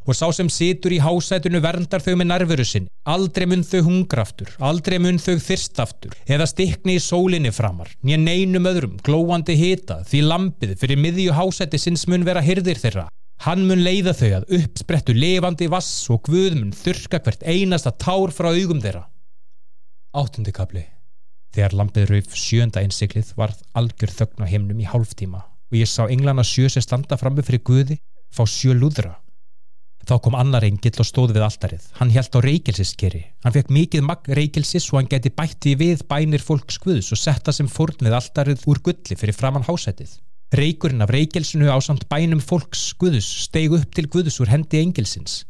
Og 0.09 0.17
sá 0.17 0.25
sem 0.33 0.49
situr 0.49 0.95
í 0.95 0.97
hásætinu 0.97 1.61
verndar 1.61 2.01
þau 2.01 2.15
með 2.17 2.31
nervuru 2.31 2.65
sinn. 2.65 2.89
Aldrei 3.05 3.45
mun 3.45 3.61
þau 3.61 3.83
hungraftur, 3.85 4.49
aldrei 4.57 4.97
mun 4.97 5.21
þau 5.21 5.37
þyrstaftur, 5.37 6.17
eða 6.25 6.49
stikni 6.49 6.97
í 6.97 7.03
sólinni 7.05 7.53
framar, 7.53 7.93
nýja 8.01 8.17
neinum 8.17 8.65
öðrum, 8.65 8.97
glóandi 9.05 9.53
hita, 9.61 10.01
því 10.09 10.25
lampið 10.25 10.77
fyrir 10.81 10.97
miðju 11.05 11.37
hásæti 11.37 11.77
sinns 11.77 12.09
mun 12.09 12.25
vera 12.25 12.41
hyrðir 12.41 12.81
þeirra. 12.81 13.05
Hann 13.41 13.63
mun 13.65 13.79
leiða 13.81 14.11
þau 14.13 14.27
að 14.37 14.51
uppsprettu 14.59 15.13
levandi 15.17 15.65
vass 15.71 15.89
og 16.13 16.27
Guð 16.27 16.59
mun 16.59 16.75
þurka 16.77 17.17
hvert 17.25 17.41
einasta 17.41 17.89
tár 17.89 18.29
frá 18.29 18.51
augum 18.51 18.83
þeirra. 18.83 19.07
Áttundi 20.13 20.53
kapli. 20.53 20.83
Þegar 21.55 21.73
lampið 21.79 22.05
rauf 22.11 22.37
sjönda 22.37 22.83
einsiklið 22.85 23.33
varð 23.39 23.63
algjör 23.73 24.13
þögn 24.19 24.45
á 24.45 24.51
heimnum 24.51 24.85
í 24.85 24.87
hálftíma 24.91 25.41
og 25.41 25.79
ég 25.79 25.89
sá 25.89 26.05
englana 26.05 26.45
sjö 26.45 26.69
sem 26.69 26.85
standa 26.85 27.17
frammi 27.17 27.41
fyrir 27.47 27.65
Guði 27.65 27.97
fá 28.29 28.45
sjö 28.45 28.77
lúðra. 28.77 29.17
Þá 30.05 30.15
kom 30.21 30.37
annar 30.37 30.65
engill 30.67 31.01
og 31.01 31.09
stóði 31.09 31.39
við 31.39 31.47
alltarið. 31.47 31.91
Hann 31.97 32.13
held 32.13 32.37
á 32.37 32.39
reykjelsiskeri. 32.45 33.23
Hann 33.41 33.57
fekk 33.57 33.73
mikið 33.73 34.05
magg 34.05 34.29
reykjelsis 34.37 34.91
og 34.91 35.01
hann 35.01 35.09
geti 35.09 35.33
bætti 35.33 35.73
við 35.81 36.05
bænir 36.09 36.45
fólks 36.45 36.77
Guðs 36.81 37.09
og 37.09 37.21
setta 37.21 37.53
sem 37.53 37.69
fórn 37.69 38.05
við 38.05 38.17
alltarið 38.21 38.67
úr 38.69 38.85
gulli 38.85 39.17
fyrir 39.17 39.37
framann 39.37 39.65
hásætið. 39.65 40.19
Reykurinn 40.51 40.99
af 40.99 41.07
reykjelsinu 41.15 41.69
á 41.71 41.79
samt 41.79 42.09
bænum 42.11 42.41
fólks 42.43 42.91
Guðus 42.99 43.27
steg 43.45 43.71
upp 43.71 43.93
til 43.95 44.09
Guðus 44.11 44.41
úr 44.43 44.49
hendi 44.51 44.81
engilsins. 44.83 45.45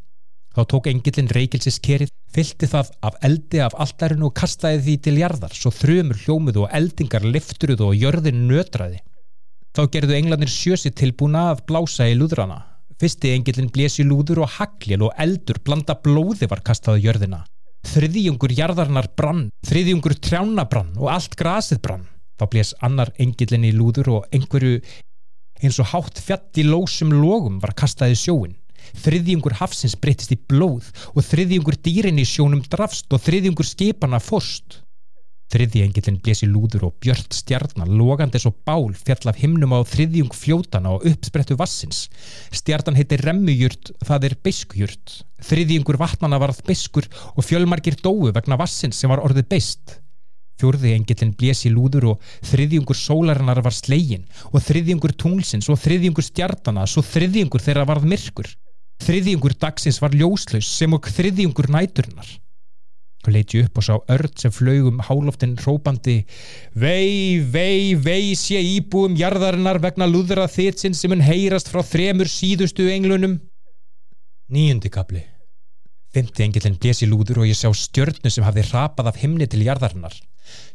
Þá 0.53 0.61
tók 0.69 0.89
engilin 0.91 1.31
reykjelsiskerið, 1.33 2.11
fylti 2.29 2.69
það 2.69 2.91
af 3.09 3.17
eldi 3.25 3.63
af 3.65 3.73
alltarinu 3.81 4.27
og 4.29 4.35
kastaði 4.37 4.83
því 4.85 4.95
til 5.07 5.15
jarðar, 5.17 5.55
svo 5.57 5.71
þrjumur 5.73 6.21
hljómuðu 6.21 6.61
og 6.67 6.77
eldingar 6.77 7.25
lifturuðu 7.25 7.87
og 7.87 7.97
jörðin 7.97 8.45
nötraði. 8.51 9.01
Þá 9.73 9.81
gerðu 9.95 10.17
englanir 10.19 10.53
sjösi 10.53 10.93
tilbúna 10.93 11.47
að 11.55 11.65
blása 11.71 12.05
í 12.05 12.13
lúðrana. 12.21 12.61
Fyrsti 13.01 13.33
engilin 13.33 13.73
blési 13.73 14.05
lúður 14.05 14.43
og 14.45 14.53
hagljel 14.59 15.07
og 15.07 15.17
eldur 15.17 15.63
blanda 15.65 15.97
blóði 15.97 16.45
var 16.51 16.61
kastaði 16.61 17.07
jörðina. 17.07 17.41
Þriðjungur 17.89 18.53
jarðarnar 18.53 19.09
brann, 19.17 19.47
þriðjungur 19.65 20.19
trjána 20.21 20.69
brann 20.69 20.93
og 21.01 21.09
allt 21.09 21.33
grasið 21.39 21.81
brann 21.81 22.10
þá 22.41 22.45
blés 22.49 22.73
annar 22.81 23.13
engillin 23.21 23.69
í 23.69 23.75
lúður 23.77 24.15
og 24.17 24.33
einhverju 24.33 24.81
eins 25.61 25.77
og 25.77 25.91
hátt 25.93 26.17
fjall 26.25 26.41
í 26.57 26.65
lósum 26.65 27.13
logum 27.13 27.61
var 27.61 27.77
kastaði 27.77 28.17
sjóin 28.17 28.57
þriðjungur 29.01 29.57
hafsins 29.61 29.97
breytist 29.99 30.33
í 30.33 30.39
blóð 30.49 30.89
og 31.13 31.25
þriðjungur 31.25 31.77
dýrin 31.85 32.21
í 32.21 32.27
sjónum 32.27 32.63
drafst 32.71 33.11
og 33.13 33.21
þriðjungur 33.23 33.67
skipana 33.67 34.19
fórst. 34.23 34.81
Þriðji 35.51 35.81
engillin 35.83 36.19
blés 36.23 36.45
í 36.45 36.47
lúður 36.47 36.85
og 36.87 36.93
björt 37.03 37.35
stjarnar 37.35 37.89
logandi 37.91 38.39
svo 38.39 38.53
bál 38.67 38.93
fjall 38.95 39.33
af 39.33 39.41
himnum 39.41 39.75
á 39.75 39.83
þriðjung 39.83 40.31
fljótana 40.31 40.93
og 40.95 41.03
uppsprettu 41.09 41.57
vassins 41.59 42.05
stjarnan 42.55 42.95
heiti 42.95 43.19
remmujurt 43.19 43.91
það 44.07 44.29
er 44.29 44.37
beiskjurt. 44.47 45.17
Þriðjungur 45.43 45.99
vatnana 45.99 46.39
varð 46.39 46.63
beiskur 46.67 47.09
og 47.35 47.43
fjölmargir 47.43 47.99
dói 47.99 48.31
vegna 48.31 48.59
vassins 48.61 49.03
sem 49.03 49.11
var 49.11 49.23
orðið 49.25 49.51
beist 49.51 50.00
Fjórði 50.61 50.91
engillin 50.93 51.31
blés 51.33 51.63
í 51.65 51.71
lúður 51.73 52.11
og 52.11 52.27
þriðjungur 52.45 52.97
sólarinnar 52.97 53.63
var 53.65 53.73
slegin 53.73 54.27
og 54.51 54.61
þriðjungur 54.61 55.15
tunglsins 55.17 55.69
og 55.73 55.79
þriðjungur 55.81 56.27
stjartana 56.27 56.85
svo 56.85 57.01
þriðjungur 57.01 57.63
þeirra 57.65 57.87
varð 57.89 58.05
myrkur. 58.11 58.51
Þriðjungur 59.01 59.57
dagsins 59.57 59.97
var 60.03 60.13
ljóslaus 60.13 60.69
sem 60.69 60.93
og 60.93 61.09
þriðjungur 61.09 61.71
næturnar. 61.73 62.29
Hún 63.25 63.35
leiti 63.37 63.61
upp 63.65 63.77
og 63.77 63.85
sá 63.85 63.95
örd 64.13 64.37
sem 64.41 64.53
flögum 64.53 65.01
hálóftin 65.05 65.57
rópandi 65.61 66.23
Vei, 66.73 67.41
vei, 67.41 67.97
vei 67.97 68.33
sé 68.37 68.61
íbúum 68.61 69.17
jarðarinnar 69.17 69.81
vegna 69.81 70.09
lúðra 70.09 70.47
þittsin 70.49 70.97
sem 70.97 71.13
hún 71.13 71.25
heyrast 71.25 71.69
frá 71.73 71.81
þremur 71.85 72.29
síðustu 72.29 72.89
englunum. 72.93 73.39
Níundi 74.53 74.93
kapli 74.93 75.25
Fymti 76.11 76.43
engillin 76.43 76.75
blés 76.75 76.99
í 77.05 77.07
lúður 77.07 77.43
og 77.43 77.47
ég 77.47 77.55
sá 77.55 77.69
stjörnu 77.71 78.27
sem 78.27 78.43
hafði 78.43 78.65
rapað 78.67 79.13
af 79.13 79.19
himni 79.21 79.45
til 79.47 79.61
jarðarinnar. 79.63 80.15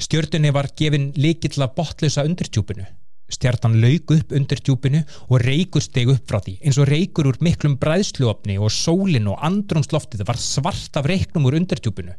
Stjörnunni 0.00 0.52
var 0.56 0.70
gefin 0.80 1.10
líkill 1.12 1.60
af 1.60 1.74
botlausa 1.76 2.24
undirtjúpinu. 2.24 2.86
Stjartan 3.28 3.76
laug 3.82 4.12
upp 4.14 4.32
undirtjúpinu 4.38 5.02
og 5.28 5.42
reykur 5.42 5.84
steg 5.84 6.08
upp 6.14 6.24
frá 6.30 6.38
því 6.40 6.54
eins 6.62 6.78
og 6.80 6.88
reykur 6.88 7.28
úr 7.28 7.40
miklum 7.44 7.74
bræðsluopni 7.82 8.56
og 8.56 8.72
sólin 8.72 9.26
og 9.28 9.42
andrumsloftið 9.44 10.22
var 10.28 10.40
svart 10.40 10.96
af 10.96 11.08
reyknum 11.10 11.50
úr 11.50 11.58
undirtjúpinu 11.58 12.14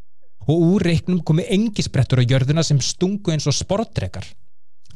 og 0.47 0.65
úr 0.67 0.85
reyknum 0.85 1.23
komi 1.25 1.47
engisbrettur 1.57 2.21
á 2.21 2.27
jörðuna 2.27 2.63
sem 2.63 2.77
stungu 2.83 3.33
eins 3.33 3.47
og 3.49 3.55
sportrekar. 3.55 4.27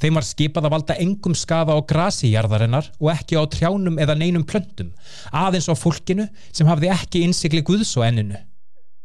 Þeim 0.02 0.18
var 0.18 0.26
skipað 0.26 0.66
að 0.66 0.74
valda 0.74 0.98
engum 1.04 1.36
skafa 1.38 1.76
á 1.78 1.80
grasi 1.86 2.32
í 2.32 2.34
jarðarinnar 2.34 2.88
og 2.98 3.12
ekki 3.14 3.38
á 3.38 3.46
trjánum 3.46 4.00
eða 4.02 4.16
neinum 4.18 4.46
plöntum, 4.50 4.90
aðeins 5.30 5.70
á 5.70 5.78
fólkinu 5.78 6.26
sem 6.50 6.70
hafði 6.70 6.90
ekki 6.96 7.22
innsikli 7.28 7.62
guðs 7.66 7.94
og 8.00 8.08
enninu. 8.08 8.40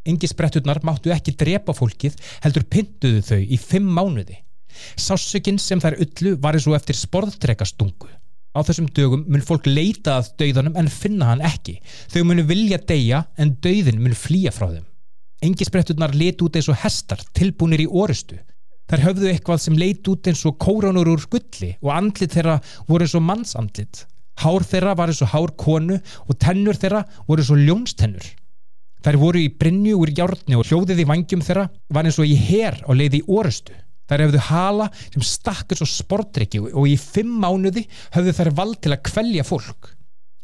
Engisbretturnar 0.07 0.81
máttu 0.87 1.13
ekki 1.13 1.35
drepa 1.37 1.75
fólkið, 1.77 2.17
heldur 2.45 2.65
pyntuðu 2.71 3.23
þau 3.27 3.41
í 3.43 3.59
fimm 3.61 3.91
mánuði. 3.93 4.39
Sásökinn 4.97 5.59
sem 5.61 5.81
þær 5.83 5.99
ullu 6.05 6.37
var 6.41 6.57
eins 6.57 6.69
og 6.71 6.77
eftir 6.79 6.97
sporðtrekastungu. 6.97 8.09
Á 8.57 8.65
þessum 8.65 8.89
dögum 8.97 9.27
mun 9.29 9.45
fólk 9.45 9.67
leita 9.69 10.17
að 10.17 10.33
dauðanum 10.41 10.77
en 10.81 10.89
finna 10.89 11.29
hann 11.29 11.45
ekki. 11.45 11.77
Þau 12.09 12.23
munu 12.25 12.45
vilja 12.49 12.79
deyja 12.81 13.27
en 13.37 13.57
dauðin 13.61 14.01
mun 14.01 14.17
flýja 14.17 14.53
frá 14.55 14.71
þeim. 14.71 14.87
Engisbretturnar 15.45 16.15
lit 16.17 16.41
út 16.41 16.57
eins 16.57 16.71
og 16.73 16.79
hestar 16.81 17.21
tilbúinir 17.37 17.85
í 17.85 17.91
orustu. 17.91 18.39
Þær 18.87 19.03
höfðu 19.03 19.31
eitthvað 19.33 19.63
sem 19.65 19.79
leit 19.79 20.07
út 20.07 20.29
eins 20.31 20.45
og 20.47 20.59
kóranur 20.63 21.09
úr 21.11 21.25
gulli 21.31 21.73
og 21.83 21.91
andlit 21.91 22.37
þeirra 22.37 22.61
voru 22.87 23.07
eins 23.07 23.17
og 23.19 23.25
mannsandlit. 23.27 24.05
Hár 24.43 24.67
þeirra 24.69 24.93
var 24.99 25.11
eins 25.11 25.23
og 25.25 25.33
hár 25.33 25.55
konu 25.59 25.97
og 25.99 26.39
tennur 26.39 26.79
þeirra 26.79 27.03
voru 27.27 27.43
eins 27.43 27.51
og 27.51 27.63
ljónstennur. 27.65 28.29
Þær 29.03 29.19
voru 29.23 29.43
í 29.43 29.51
brinju 29.51 29.97
úr 29.99 30.13
hjárni 30.15 30.59
og 30.59 30.69
hljóðið 30.69 31.03
í 31.03 31.09
vangjum 31.11 31.43
þeirra 31.47 31.67
var 31.95 32.07
eins 32.07 32.21
og 32.23 32.31
í 32.31 32.37
her 32.39 32.79
og 32.87 32.99
leiði 33.01 33.23
í 33.23 33.27
orustu. 33.27 33.75
Þær 34.07 34.23
hefðu 34.23 34.45
hala 34.53 34.87
sem 35.03 35.27
stakkur 35.27 35.81
svo 35.81 35.89
sportriki 35.91 36.63
og 36.63 36.87
í 36.87 36.95
fimm 37.01 37.41
mánuði 37.43 37.89
höfðu 38.15 38.37
þær 38.39 38.53
vald 38.61 38.81
til 38.85 38.95
að 38.95 39.03
kvelja 39.11 39.47
fólk. 39.47 39.91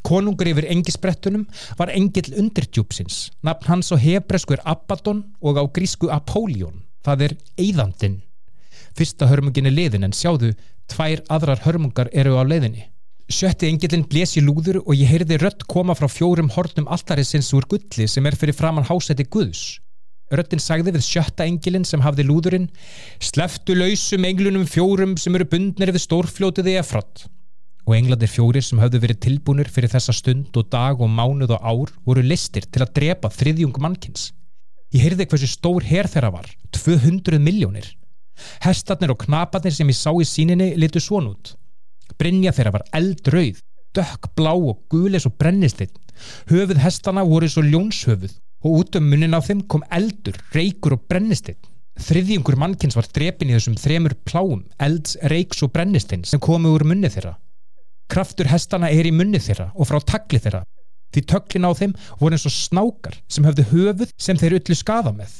Konungur 0.02 0.50
yfir 0.50 0.66
engisbrettunum 0.72 1.46
var 1.78 1.94
engil 1.94 2.34
undirdjúpsins. 2.42 3.28
Nafn 3.46 3.70
hans 3.70 3.94
á 3.94 3.96
hebresku 4.02 4.56
er 4.56 4.66
Abaddon 4.66 5.22
og 5.38 5.62
á 5.62 5.64
grísku 5.70 6.10
Apollyon. 6.10 6.82
Það 7.06 7.28
er 7.28 7.38
Eidandin. 7.58 8.18
Fyrsta 8.96 9.28
hörmungin 9.30 9.68
er 9.70 9.76
liðin 9.76 10.06
en 10.08 10.16
sjáðu, 10.16 10.52
tvær 10.92 11.22
aðrar 11.32 11.62
hörmungar 11.64 12.10
eru 12.12 12.36
á 12.36 12.42
leiðinni. 12.44 12.88
Sjötti 13.32 13.68
engilin 13.70 14.04
blés 14.04 14.34
í 14.36 14.42
lúður 14.44 14.82
og 14.82 14.92
ég 14.98 15.08
heyrði 15.08 15.38
rött 15.40 15.62
koma 15.70 15.94
frá 15.96 16.08
fjórum 16.10 16.50
hornum 16.52 16.88
alltarisins 16.92 17.52
úr 17.56 17.64
gulli 17.70 18.08
sem 18.10 18.26
er 18.28 18.36
fyrir 18.36 18.56
framann 18.58 18.88
hásæti 18.88 19.24
Guðs. 19.24 19.78
Röttin 20.32 20.60
sagði 20.60 20.94
við 20.96 21.04
sjötta 21.06 21.46
engilin 21.48 21.84
sem 21.84 22.00
hafði 22.00 22.24
lúðurinn 22.24 22.68
Sleftu 23.20 23.76
lausum 23.76 24.24
englunum 24.28 24.66
fjórum 24.68 25.16
sem 25.20 25.34
eru 25.36 25.48
bundnir 25.48 25.92
við 25.92 26.04
stórfljótiði 26.06 26.76
efrott. 26.80 27.26
Og 27.88 27.96
englandir 27.96 28.30
fjórir 28.30 28.64
sem 28.64 28.80
hafðu 28.80 29.00
verið 29.02 29.22
tilbúnir 29.26 29.70
fyrir 29.72 29.92
þessa 29.92 30.14
stund 30.16 30.56
og 30.56 30.68
dag 30.72 31.00
og 31.00 31.10
mánuð 31.10 31.56
og 31.56 31.64
ár 31.64 31.96
voru 32.06 32.24
listir 32.24 32.68
til 32.68 32.84
að 32.84 32.94
drepa 33.00 33.32
þriðjung 33.32 33.80
mannkins. 33.82 34.30
Ég 34.92 35.06
heyrði 35.06 35.26
hversu 35.28 35.48
stór 35.48 35.84
her 35.88 36.08
þeirra 36.12 36.30
var, 36.36 36.48
200 36.76 37.40
miljónir. 37.40 37.88
Hestarnir 38.64 39.12
og 39.14 39.24
knaparnir 39.24 39.74
sem 39.74 39.90
ég 39.90 39.98
sá 39.98 40.10
í 40.12 40.26
síninni 40.28 40.72
litu 40.78 41.00
svon 41.02 41.30
út. 41.32 41.54
Brynja 42.18 42.52
þeirra 42.54 42.76
var 42.76 42.86
eldrauð, 42.96 43.60
dökk, 43.96 44.30
blá 44.36 44.52
og 44.54 44.82
gules 44.92 45.26
og 45.28 45.36
brennistinn. 45.40 45.92
Höfuð 46.50 46.80
hestana 46.82 47.24
voru 47.26 47.48
svo 47.50 47.64
ljónshöfuð 47.66 48.38
og 48.62 48.78
út 48.78 48.98
um 48.98 49.08
munin 49.10 49.34
á 49.34 49.40
þeim 49.42 49.64
kom 49.66 49.84
eldur, 49.90 50.36
reykur 50.54 50.96
og 50.96 51.06
brennistinn. 51.10 51.58
Þriðjungur 52.00 52.56
mannkins 52.56 52.96
var 52.96 53.08
drepin 53.12 53.50
í 53.50 53.56
þessum 53.56 53.76
þremur 53.76 54.14
pláum, 54.24 54.62
elds, 54.80 55.18
reyks 55.28 55.60
og 55.64 55.72
brennistinn 55.74 56.24
sem 56.24 56.40
komu 56.40 56.72
úr 56.72 56.86
munni 56.88 57.10
þeirra. 57.12 57.34
Kraftur 58.12 58.48
hestana 58.48 58.90
er 58.92 59.08
í 59.08 59.12
munni 59.14 59.40
þeirra 59.40 59.70
og 59.74 59.88
frá 59.88 60.00
tagli 60.00 60.40
þeirra. 60.40 60.62
Því 61.12 61.22
töklin 61.28 61.68
á 61.68 61.72
þeim 61.76 61.92
voru 62.20 62.36
eins 62.36 62.48
og 62.48 62.54
snákar 62.54 63.18
sem 63.28 63.44
höfðu 63.44 63.68
höfuð 63.74 64.14
sem 64.16 64.38
þeir 64.40 64.56
öllu 64.60 64.76
skafa 64.78 65.12
með. 65.16 65.32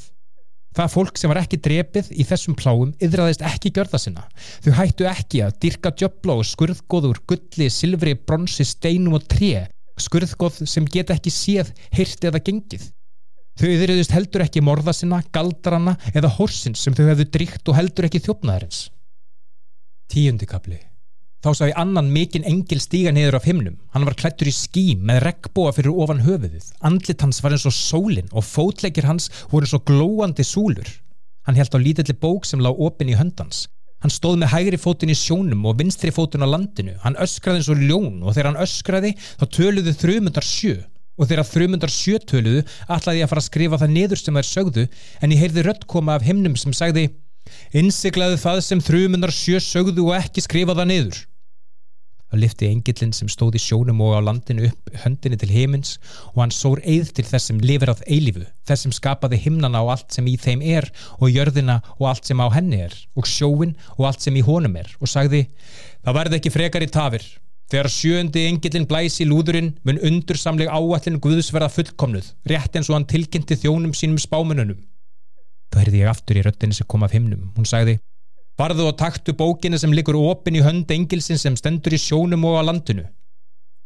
Það 0.77 0.93
fólk 0.95 1.19
sem 1.21 1.33
var 1.33 1.43
ekki 1.43 1.59
drepið 1.61 2.09
í 2.17 2.25
þessum 2.29 2.57
pláum 2.57 2.95
yðraðist 3.03 3.45
ekki 3.45 3.73
gjörða 3.77 4.01
sinna. 4.01 4.25
Þau 4.65 4.73
hættu 4.79 5.09
ekki 5.11 5.43
að 5.45 5.59
dyrka 5.65 5.93
djöbla 6.01 6.39
og 6.41 6.49
skurðgóður, 6.49 7.21
gulli, 7.29 7.69
silfri, 7.73 8.15
bronsi, 8.17 8.65
steinum 8.69 9.19
og 9.19 9.27
tré. 9.29 9.67
Skurðgóð 10.01 10.63
sem 10.71 10.87
geta 10.89 11.17
ekki 11.17 11.33
séð, 11.33 11.75
hyrti 11.93 12.31
eða 12.31 12.41
gengið. 12.47 12.87
Þau 13.61 13.69
yðriðist 13.69 14.15
heldur 14.17 14.47
ekki 14.47 14.63
morða 14.65 14.95
sinna, 14.97 15.21
galdrana 15.35 15.99
eða 16.15 16.33
horsins 16.39 16.81
sem 16.81 16.97
þau 16.97 17.05
hefðu 17.11 17.29
drygt 17.37 17.69
og 17.69 17.77
heldur 17.77 18.09
ekki 18.09 18.23
þjófnaðarins. 18.25 18.87
Tíundikabli 20.13 20.81
Þá 21.43 21.49
sá 21.59 21.63
ég 21.67 21.79
annan 21.81 22.11
mikinn 22.15 22.45
engil 22.47 22.79
stíga 22.79 23.11
niður 23.11 23.41
af 23.41 23.47
himnum. 23.49 23.75
Hann 23.91 24.05
var 24.07 24.15
klættur 24.15 24.47
í 24.47 24.53
skím 24.55 25.01
með 25.09 25.25
regnbóa 25.25 25.73
fyrir 25.75 25.97
ofan 26.05 26.21
höfuðið. 26.23 26.69
Andlit 26.87 27.25
hans 27.25 27.43
var 27.43 27.57
eins 27.57 27.65
og 27.67 27.75
sólinn 27.75 28.29
og 28.31 28.47
fótleikir 28.47 29.09
hans 29.09 29.27
voru 29.51 29.67
eins 29.67 29.75
og 29.75 29.83
glóandi 29.91 30.47
súlur. 30.47 30.87
Hann 31.43 31.59
held 31.59 31.75
á 31.75 31.83
lítilli 31.83 32.15
bók 32.15 32.47
sem 32.47 32.63
lág 32.63 32.79
opinn 32.79 33.11
í 33.11 33.17
höndans. 33.19 33.65
Hann 34.07 34.15
stóð 34.15 34.39
með 34.39 34.53
hægri 34.55 34.79
fótinn 34.79 35.11
í 35.11 35.19
sjónum 35.19 35.67
og 35.67 35.81
vinstri 35.81 36.15
fótinn 36.15 36.47
á 36.47 36.53
landinu. 36.53 36.95
Hann 37.03 37.19
öskraði 37.19 37.59
eins 37.59 37.73
og 37.75 37.83
ljón 37.83 38.23
og 38.23 38.37
þegar 38.37 38.51
hann 38.53 38.63
öskraði 38.63 39.13
þá 39.19 39.45
töluðu 39.59 39.97
þrjumundar 39.99 40.47
sjö. 40.47 40.77
Og 41.19 41.27
þegar 41.27 41.51
þrjumundar 41.51 41.91
sjö 41.91 42.23
töluðu 42.23 42.63
ætlaði 42.87 43.19
ég 43.19 43.27
að 43.27 43.35
fara 43.35 43.43
að 43.43 43.49
skrifa 43.51 43.83
það 43.83 43.95
niður 43.99 44.23
sem 44.23 44.39
þær 44.39 44.51
sögðu 44.53 44.87
en 45.19 45.35
ég 45.35 45.43
heyrði 45.43 45.67
rött 45.67 45.85
koma 45.91 46.15
af 46.15 46.27
himnum 46.27 46.55
sem 46.55 46.75
sagði 46.75 47.09
Innsiklaði 47.75 48.39
það 48.39 48.61
sem 48.63 48.81
þrjumundar 48.87 49.35
sjö 49.35 49.59
sögðu 49.59 50.07
og 50.07 50.17
ekki 50.21 50.47
skrifa 50.47 50.79
það 50.79 50.91
niður. 50.93 51.23
Það 52.33 52.41
lifti 52.41 52.69
engillin 52.73 53.11
sem 53.13 53.29
stóð 53.29 53.59
í 53.59 53.61
sjónum 53.61 53.99
og 54.01 54.15
á 54.17 54.21
landinu 54.25 54.65
upp 54.71 54.93
höndinni 55.03 55.37
til 55.37 55.51
heimins 55.53 55.99
og 56.33 56.39
hann 56.41 56.55
sór 56.57 56.81
eið 56.81 57.11
til 57.19 57.27
þess 57.29 57.51
sem 57.51 57.61
lifir 57.61 57.93
að 57.93 58.01
eilifu, 58.09 58.47
þess 58.65 58.87
sem 58.87 58.95
skapaði 58.97 59.37
himnana 59.45 59.83
og 59.85 59.93
allt 59.93 60.17
sem 60.17 60.31
í 60.33 60.39
þeim 60.41 60.65
er 60.65 60.89
og 61.19 61.29
jörðina 61.29 61.83
og 61.99 62.07
allt 62.09 62.31
sem 62.31 62.41
á 62.41 62.49
henni 62.57 62.81
er 62.87 62.97
og 63.21 63.29
sjóin 63.29 63.77
og 63.99 64.07
allt 64.09 64.25
sem 64.25 64.39
í 64.41 64.45
honum 64.47 64.81
er 64.81 64.89
og 64.99 65.13
sagði 65.13 65.45
Það 66.03 66.17
verði 66.17 66.39
ekki 66.41 66.51
frekar 66.51 66.83
í 66.83 66.89
tafir. 66.91 67.25
Þegar 67.71 67.89
sjöndi 67.95 68.47
engillin 68.49 68.89
blæsi 68.91 69.23
í 69.23 69.29
lúðurinn 69.31 69.71
mun 69.87 70.01
undursamleg 70.03 70.73
áallin 70.73 71.21
Guðsverða 71.23 71.69
fullkomnuð, 71.73 72.33
rétt 72.51 72.75
eins 72.77 72.91
og 72.91 72.99
hann 72.99 73.07
tilkynnti 73.13 73.57
þjónum 73.63 73.95
sínum 73.97 74.19
spámununum. 74.21 74.81
Það 75.73 75.85
heyrði 75.85 76.03
ég 76.03 76.11
aftur 76.11 76.41
í 76.41 76.43
röttinni 76.45 76.77
sem 76.77 76.89
kom 76.91 77.07
af 77.07 77.15
himnum. 77.15 77.53
Hún 77.55 77.69
sagði 77.69 78.01
Farðu 78.61 78.85
og 78.91 78.99
taktu 79.01 79.33
bókina 79.33 79.79
sem 79.81 79.95
liggur 79.97 80.19
opin 80.21 80.59
í 80.59 80.63
hönd 80.65 80.91
engilsin 80.93 81.39
sem 81.41 81.55
stendur 81.57 81.95
í 81.97 82.01
sjónum 82.01 82.43
og 82.45 82.59
á 82.61 82.63
landinu. 82.69 83.07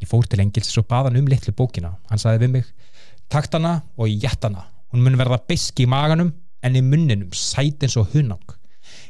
Ég 0.02 0.11
fór 0.11 0.26
til 0.26 0.42
engilsis 0.42 0.74
og 0.81 0.88
baða 0.90 1.12
hann 1.12 1.20
um 1.20 1.29
litlu 1.31 1.55
bókina. 1.55 1.92
Hann 2.11 2.18
saði 2.18 2.42
við 2.42 2.52
mig, 2.57 2.72
takt 3.31 3.55
hana 3.55 3.76
og 3.94 4.11
jætt 4.11 4.42
hana. 4.42 4.64
Hún 4.90 5.05
mun 5.07 5.18
verða 5.20 5.38
beski 5.46 5.87
í 5.87 5.90
maganum 5.90 6.33
en 6.66 6.79
í 6.79 6.83
munninum 6.83 7.31
sæt 7.31 7.87
eins 7.87 7.94
og 8.00 8.11
hunang. 8.14 8.42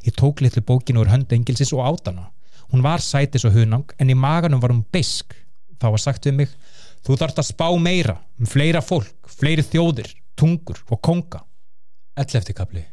Ég 0.05 0.13
tók 0.19 0.43
litlu 0.45 0.61
bókina 0.61 1.01
úr 1.01 1.13
hönd 1.15 1.33
engilsis 1.33 1.73
og 1.73 1.87
át 1.89 2.11
hana. 2.13 2.29
Hún 2.69 2.85
var 2.85 3.01
sæt 3.01 3.33
eins 3.39 3.47
og 3.49 3.57
hunang 3.57 3.95
en 3.97 4.13
í 4.13 4.17
maganum 4.17 4.61
var 4.61 4.75
hún 4.75 4.85
besk. 4.93 5.33
Þá 5.81 5.89
var 5.95 6.03
sagt 6.05 6.29
við 6.29 6.37
mig, 6.43 6.53
þú 7.01 7.17
þart 7.17 7.41
að 7.41 7.49
spá 7.49 7.71
meira 7.81 8.19
um 8.37 8.49
fleira 8.49 8.85
fólk, 8.85 9.17
fleiri 9.25 9.65
þjóðir, 9.65 10.13
tungur 10.37 10.85
og 10.93 11.01
konga. 11.01 11.41
Elleftikabli 12.17 12.85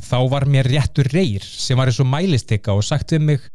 Þá 0.00 0.18
var 0.32 0.46
mér 0.48 0.68
réttur 0.70 1.08
reyr 1.12 1.44
sem 1.44 1.78
var 1.78 1.90
eins 1.90 2.00
og 2.02 2.08
mælistika 2.08 2.74
og 2.76 2.86
sagt 2.86 3.12
við 3.14 3.26
mig 3.28 3.48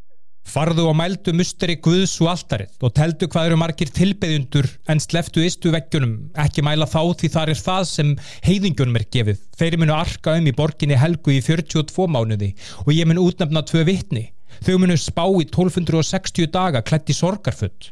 Farðu 0.45 0.83
og 0.91 0.93
mældu 0.93 1.33
musteri 1.33 1.75
Guðs 1.81 2.13
og 2.21 2.29
alltarið 2.35 2.85
og 2.85 2.91
teldu 2.95 3.27
hvað 3.31 3.47
eru 3.49 3.57
margir 3.57 3.89
tilbeðjundur 3.95 4.67
en 4.93 5.01
sleftu 5.01 5.41
istu 5.41 5.71
veggjunum, 5.73 6.13
ekki 6.37 6.61
mæla 6.65 6.85
þá 6.85 7.01
því 7.17 7.29
þar 7.33 7.51
er 7.51 7.61
það 7.65 7.87
sem 7.89 8.11
heiðingjunum 8.45 8.99
er 8.99 9.07
gefið. 9.15 9.41
Þeir 9.57 9.77
munu 9.81 9.95
arka 9.97 10.35
um 10.37 10.49
í 10.51 10.53
borginni 10.55 10.99
Helgu 11.01 11.33
í 11.33 11.41
42 11.41 12.05
mánuði 12.13 12.51
og 12.85 12.93
ég 12.93 13.09
mun 13.09 13.23
útnefna 13.25 13.65
tvö 13.65 13.81
vittni. 13.89 14.27
Þau 14.61 14.77
munu 14.83 14.99
spá 15.01 15.25
í 15.25 15.47
1260 15.49 16.53
daga 16.53 16.85
klætt 16.85 17.09
í 17.09 17.17
sorgarfutt. 17.17 17.89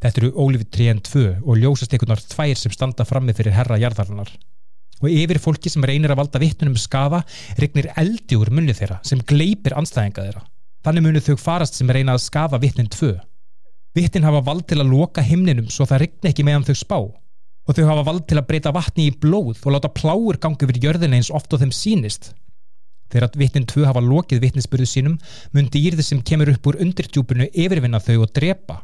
Þetta 0.00 0.22
eru 0.22 0.30
Ólífi 0.38 0.70
3.2 0.78 1.26
og 1.42 1.58
ljósastekunar 1.60 2.22
tvær 2.30 2.54
sem 2.56 2.72
standa 2.72 3.04
frammi 3.04 3.34
fyrir 3.36 3.58
herra 3.58 3.76
jarðarnar 3.82 4.30
og 5.00 5.08
yfir 5.08 5.40
fólki 5.40 5.72
sem 5.72 5.84
reynir 5.86 6.12
að 6.12 6.20
valda 6.20 6.40
vittunum 6.42 6.76
skafa 6.78 7.22
regnir 7.60 7.90
eldi 8.00 8.38
úr 8.38 8.52
munni 8.52 8.74
þeirra 8.76 9.00
sem 9.06 9.22
gleipir 9.24 9.76
anstæðinga 9.80 10.26
þeirra. 10.26 10.44
Þannig 10.84 11.04
munu 11.04 11.22
þau 11.24 11.36
farast 11.40 11.76
sem 11.76 11.90
reyna 11.92 12.14
að 12.16 12.24
skafa 12.24 12.60
vittin 12.60 12.88
tvö. 12.88 13.14
Vittin 13.96 14.24
hafa 14.24 14.40
vald 14.46 14.66
til 14.70 14.78
að 14.80 14.92
loka 14.92 15.24
himninum 15.24 15.68
svo 15.72 15.86
það 15.88 16.04
regni 16.04 16.30
ekki 16.30 16.46
meðan 16.46 16.68
þau 16.68 16.76
spá 16.78 16.98
og 17.00 17.76
þau 17.76 17.86
hafa 17.86 18.04
vald 18.06 18.26
til 18.28 18.38
að 18.40 18.46
breyta 18.48 18.72
vatni 18.74 19.08
í 19.10 19.16
blóð 19.22 19.60
og 19.64 19.74
láta 19.74 19.90
pláur 19.92 20.38
gangi 20.40 20.64
yfir 20.66 20.80
jörðina 20.84 21.18
eins 21.18 21.30
oft 21.34 21.52
og 21.52 21.60
þeim 21.62 21.74
sínist. 21.74 22.32
Þegar 23.10 23.34
vittin 23.38 23.66
tvö 23.68 23.84
hafa 23.88 24.02
lokið 24.04 24.40
vittnisspörðu 24.44 24.86
sínum 24.88 25.18
mun 25.54 25.68
dýrði 25.74 26.06
sem 26.06 26.22
kemur 26.22 26.52
upp 26.54 26.70
úr 26.70 26.80
undirtjúpunu 26.84 27.50
yfirvinna 27.50 28.00
þau 28.02 28.22
og 28.22 28.32
drepa 28.36 28.80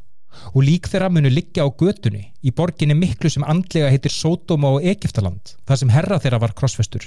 og 0.52 0.64
lík 0.64 0.88
þeirra 0.90 1.10
munu 1.12 1.30
liggja 1.32 1.66
á 1.66 1.68
götunni 1.68 2.24
í 2.42 2.52
borginni 2.54 2.96
miklu 2.96 3.30
sem 3.32 3.44
andlega 3.46 3.90
heitir 3.92 4.14
Sódóma 4.14 4.76
og 4.76 4.84
Egiptaland, 4.84 5.56
þar 5.66 5.80
sem 5.80 5.92
herra 5.94 6.18
þeirra 6.22 6.42
var 6.42 6.54
krossfestur. 6.58 7.06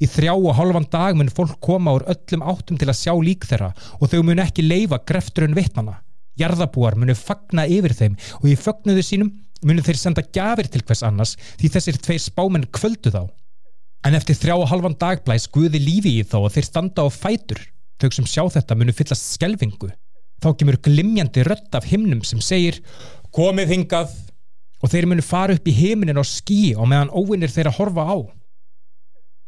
Í 0.00 0.08
þrjá 0.08 0.32
og 0.32 0.54
halvan 0.56 0.86
dag 0.88 1.16
mun 1.16 1.28
fólk 1.28 1.58
koma 1.60 1.92
úr 1.98 2.06
öllum 2.08 2.44
áttum 2.48 2.78
til 2.80 2.88
að 2.88 3.00
sjá 3.02 3.12
lík 3.20 3.44
þeirra 3.48 3.74
og 3.98 4.08
þau 4.08 4.22
mun 4.24 4.40
ekki 4.40 4.64
leifa 4.64 5.00
grefturinn 5.04 5.56
vittnana. 5.56 5.98
Jarðabúar 6.40 6.96
munu 6.96 7.12
fagna 7.18 7.66
yfir 7.68 7.92
þeim 7.98 8.16
og 8.40 8.46
í 8.48 8.56
fögnuðu 8.56 9.04
sínum 9.04 9.34
munu 9.66 9.84
þeir 9.84 10.00
senda 10.00 10.24
gafir 10.24 10.70
til 10.72 10.80
hvers 10.86 11.04
annars 11.04 11.34
því 11.60 11.72
þessir 11.74 12.00
tveir 12.00 12.22
spámenn 12.24 12.68
kvöldu 12.72 13.12
þá. 13.12 13.26
En 14.08 14.16
eftir 14.16 14.38
þrjá 14.40 14.56
og 14.56 14.70
halvan 14.70 14.96
dag 14.96 15.20
blæs 15.26 15.44
Guði 15.52 15.82
lífi 15.82 16.16
í 16.22 16.24
þá 16.24 16.38
og 16.46 16.52
þeir 16.54 16.70
standa 16.70 17.04
á 17.04 17.08
fætur. 17.12 17.60
Þau 18.00 18.08
sem 18.16 18.30
sjá 18.32 18.46
þetta 18.56 18.78
munu 18.80 18.96
fyllast 18.96 19.34
skelvingu 19.34 19.90
þá 20.40 20.50
kemur 20.58 20.80
glimjandi 20.84 21.44
rött 21.46 21.76
af 21.76 21.86
himnum 21.90 22.24
sem 22.26 22.40
segir 22.44 22.80
komið 23.34 23.74
hingað 23.74 24.12
og 24.80 24.92
þeir 24.92 25.08
munu 25.10 25.24
fara 25.24 25.56
upp 25.56 25.66
í 25.68 25.76
heiminin 25.76 26.20
og 26.20 26.28
skí 26.28 26.72
og 26.74 26.88
meðan 26.90 27.12
óvinnir 27.12 27.52
þeir 27.52 27.70
að 27.70 27.78
horfa 27.80 28.06
á. 28.08 28.16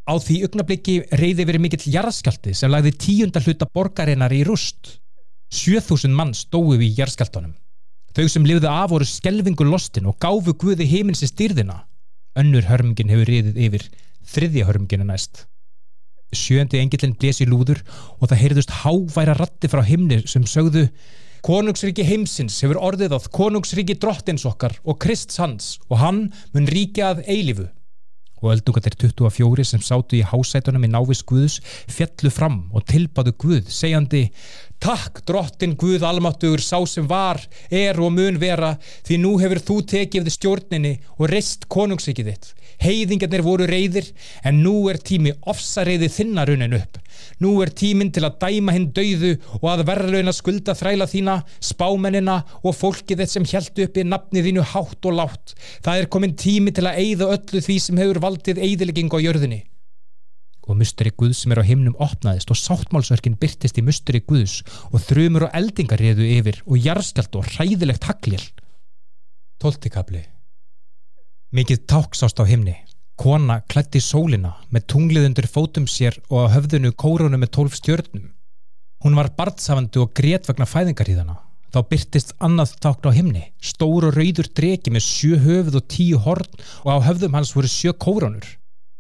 Á 0.03 0.15
því 0.19 0.41
augnabliki 0.47 0.97
reyði 1.15 1.47
verið 1.47 1.63
mikill 1.63 1.93
jarðskjaldi 1.95 2.55
sem 2.59 2.73
lagði 2.73 2.93
tíunda 3.05 3.41
hluta 3.45 3.69
borgarinnar 3.71 4.35
í 4.35 4.43
rúst. 4.49 4.99
7000 5.53 6.15
mann 6.17 6.33
stóðu 6.37 6.81
við 6.81 6.99
jarðskjaldunum. 7.01 7.55
Þau 8.13 8.27
sem 8.29 8.45
lifðu 8.45 8.69
af 8.69 8.91
voru 8.93 9.07
skelvingu 9.09 9.65
lostin 9.65 10.09
og 10.11 10.19
gáfu 10.21 10.53
guði 10.59 10.89
heimins 10.91 11.23
í 11.25 11.31
styrðina. 11.31 11.85
Önnur 12.37 12.67
hörmingin 12.69 13.13
hefur 13.13 13.31
reyðið 13.31 13.61
yfir 13.67 13.87
þriðja 14.33 14.69
hörminginu 14.69 15.07
næst. 15.09 15.47
Sjöndi 16.33 16.81
engillin 16.81 17.17
blés 17.19 17.43
í 17.45 17.49
lúður 17.49 17.83
og 18.19 18.29
það 18.31 18.41
heyrðust 18.43 18.79
háværa 18.83 19.37
ratti 19.39 19.69
frá 19.71 19.83
himni 19.85 20.23
sem 20.27 20.47
sögðu 20.49 20.89
Konungsríki 21.43 22.05
heimsins 22.07 22.61
hefur 22.63 22.79
orðið 22.79 23.17
átt 23.17 23.33
konungsríki 23.35 23.97
drottins 23.99 24.45
okkar 24.47 24.77
og 24.87 25.01
Krist 25.03 25.35
hans 25.43 25.73
og 25.89 25.99
hann 25.99 26.21
mun 26.55 26.69
ríkja 26.71 27.09
að 27.11 27.25
eilifu. 27.27 27.65
Og 28.43 28.53
öldungatir 28.53 28.95
24 28.99 29.65
sem 29.67 29.83
sátu 29.83 30.21
í 30.21 30.23
hásætunum 30.27 30.87
í 30.87 30.91
návís 30.91 31.25
Guðs 31.27 31.59
fjallu 31.91 32.31
fram 32.31 32.61
og 32.71 32.87
tilbáðu 32.87 33.35
Guð, 33.43 33.67
segjandi 33.75 34.29
Takk 34.83 35.25
drottin 35.27 35.75
Guð 35.79 36.07
almáttugur 36.07 36.63
sá 36.63 36.79
sem 36.87 37.11
var, 37.11 37.43
er 37.71 37.99
og 37.99 38.15
mun 38.15 38.39
vera 38.43 38.77
því 39.07 39.19
nú 39.23 39.35
hefur 39.43 39.63
þú 39.67 39.81
tekið 39.97 40.31
stjórninni 40.35 40.97
og 41.19 41.27
reist 41.31 41.67
konungsríkið 41.71 42.31
þitt. 42.31 42.53
Heiðingarnir 42.83 43.45
voru 43.47 43.67
reyðir 43.69 44.09
en 44.47 44.61
nú 44.65 44.89
er 44.91 44.99
tími 44.99 45.33
ofsareyði 45.49 46.09
þinnarunin 46.11 46.77
upp. 46.81 46.99
Nú 47.43 47.55
er 47.63 47.73
tíminn 47.75 48.13
til 48.15 48.25
að 48.27 48.39
dæma 48.43 48.75
hinn 48.75 48.89
dauðu 48.95 49.33
og 49.61 49.67
að 49.73 49.85
verðlauna 49.89 50.35
skulda 50.35 50.75
þræla 50.79 51.09
þína, 51.11 51.37
spámennina 51.63 52.39
og 52.63 52.77
fólkið 52.79 53.23
þett 53.23 53.35
sem 53.35 53.49
held 53.53 53.83
upp 53.87 53.99
í 53.99 54.07
nafni 54.07 54.45
þínu 54.47 54.65
hátt 54.73 55.11
og 55.11 55.19
látt. 55.19 55.55
Það 55.85 56.01
er 56.01 56.11
komin 56.13 56.35
tími 56.39 56.75
til 56.75 56.87
að 56.89 56.99
eigða 57.03 57.31
öllu 57.37 57.63
því 57.67 57.79
sem 57.87 58.03
hefur 58.03 58.23
valdið 58.27 58.63
eigðilegging 58.67 59.15
á 59.15 59.19
jörðinni. 59.23 59.63
Og 60.71 60.79
musteri 60.79 61.11
Guðs 61.19 61.43
sem 61.43 61.55
er 61.55 61.63
á 61.63 61.67
himnum 61.67 61.97
opnaðist 62.03 62.53
og 62.55 62.59
sáttmálsverkin 62.59 63.39
byrtist 63.39 63.81
í 63.81 63.87
musteri 63.87 64.23
Guðs 64.23 64.61
og 64.93 65.03
þrjumur 65.03 65.49
og 65.49 65.57
eldingar 65.59 66.03
reyðu 66.03 66.29
yfir 66.39 66.63
og 66.67 66.79
jarðskjald 66.79 67.41
og 67.41 67.51
hræðilegt 67.57 68.07
hagljel. 68.07 68.45
Tóltikabli 69.63 70.23
Mikið 71.53 71.83
táksást 71.85 72.39
á 72.41 72.49
himni. 72.49 72.73
Kona 73.21 73.59
klætti 73.69 74.01
sólina 74.01 74.55
með 74.73 74.87
tunglið 74.89 75.27
undir 75.29 75.47
fótum 75.53 75.85
sér 75.85 76.15
og 76.31 76.47
að 76.47 76.53
höfðunu 76.55 76.91
kórunu 76.97 77.37
með 77.37 77.51
tólf 77.53 77.75
stjörnum. 77.77 78.31
Hún 79.05 79.19
var 79.19 79.29
barnsafandi 79.37 80.01
og 80.01 80.15
grét 80.17 80.49
vegna 80.49 80.65
fæðingaríðana. 80.65 81.35
Þá 81.69 81.79
byrtist 81.91 82.33
annað 82.41 82.73
tákn 82.81 83.05
á 83.05 83.13
himni, 83.13 83.43
stór 83.61 84.07
og 84.09 84.17
rauður 84.17 84.49
dregi 84.57 84.93
með 84.95 85.05
sjö 85.05 85.37
höfuð 85.45 85.77
og 85.77 85.85
tíu 85.93 86.21
horn 86.25 86.49
og 86.87 86.89
á 86.89 87.05
höfðum 87.11 87.37
hans 87.37 87.53
voru 87.53 87.69
sjö 87.69 87.93
kórunur. 88.01 88.49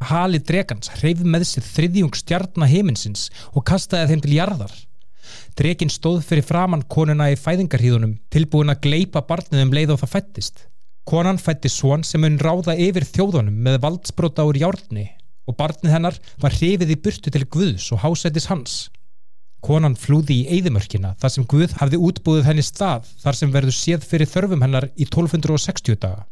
Hali 0.04 0.42
dregans 0.44 0.92
hreyfði 0.98 1.32
með 1.32 1.46
sér 1.48 1.64
þriðjung 1.70 2.18
stjarnahiminsins 2.20 3.30
og 3.54 3.64
kastaði 3.64 4.12
þeim 4.12 4.24
til 4.26 4.36
jarðar. 4.36 4.76
Dregin 5.56 5.92
stóð 5.92 6.20
fyrir 6.28 6.44
framann 6.44 6.84
konuna 6.84 7.30
í 7.32 7.40
fæðingarhíðunum 7.40 8.18
tilbúin 8.28 8.74
að 8.74 8.84
gleipa 8.84 9.24
barnið 9.24 9.64
um 9.64 9.72
leið 9.72 9.94
og 9.96 10.02
það 10.04 10.14
fættist. 10.18 10.66
Konan 11.08 11.38
fætti 11.42 11.70
svon 11.72 12.04
sem 12.06 12.22
mun 12.22 12.38
ráða 12.38 12.76
yfir 12.78 13.04
þjóðunum 13.08 13.56
með 13.64 13.80
valdsbrota 13.82 14.44
úr 14.46 14.60
járni 14.60 15.08
og 15.50 15.56
barnið 15.58 15.94
hennar 15.96 16.18
var 16.42 16.54
hrifið 16.54 16.92
í 16.94 16.98
burtu 17.02 17.32
til 17.34 17.42
Guðs 17.50 17.88
og 17.94 18.04
hásættis 18.04 18.46
hans. 18.46 18.74
Konan 19.62 19.96
flúði 19.98 20.40
í 20.42 20.46
eigðimörkina 20.56 21.14
þar 21.22 21.32
sem 21.34 21.46
Guð 21.50 21.74
hafði 21.80 21.98
útbúið 22.06 22.46
henni 22.46 22.62
stað 22.66 23.08
þar 23.22 23.38
sem 23.38 23.50
verður 23.54 23.76
séð 23.78 24.06
fyrir 24.06 24.30
þörfum 24.30 24.62
hennar 24.62 24.88
í 24.94 25.06
1260 25.06 25.98
daga. 26.02 26.24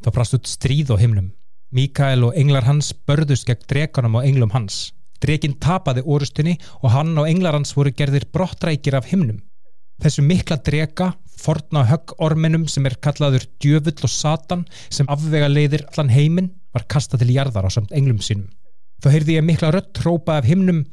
Það 0.00 0.16
brast 0.16 0.36
út 0.36 0.48
stríð 0.48 0.92
á 0.92 0.96
himnum. 1.00 1.30
Mikael 1.70 2.24
og 2.24 2.36
englar 2.40 2.64
hans 2.66 2.94
börðust 3.06 3.46
gegn 3.48 3.68
dreganum 3.68 4.16
og 4.20 4.26
englum 4.28 4.52
hans. 4.56 4.90
Dregin 5.20 5.58
tapaði 5.60 6.04
orustinni 6.08 6.56
og 6.80 6.92
hann 6.96 7.12
og 7.20 7.28
englar 7.28 7.58
hans 7.58 7.76
voru 7.76 7.92
gerðir 7.92 8.24
brottrækir 8.32 8.96
af 8.96 9.12
himnum. 9.12 9.42
Þessu 10.00 10.24
mikla 10.24 10.56
drega 10.64 11.10
forna 11.40 11.84
höggorminum 11.88 12.66
sem 12.68 12.86
er 12.88 12.96
kallaður 13.04 13.46
djöfull 13.62 14.06
og 14.06 14.12
satan 14.12 14.64
sem 14.88 15.08
afvega 15.12 15.48
leiðir 15.48 15.86
allan 15.90 16.12
heiminn 16.12 16.50
var 16.74 16.86
kastað 16.88 17.24
til 17.24 17.34
jarðar 17.36 17.68
á 17.68 17.70
samt 17.72 17.92
englum 17.96 18.20
sínum. 18.24 18.48
Þá 19.00 19.08
heyrði 19.14 19.36
ég 19.38 19.46
mikla 19.46 19.72
rött 19.74 20.02
rópa 20.04 20.38
af 20.40 20.48
himnum 20.48 20.84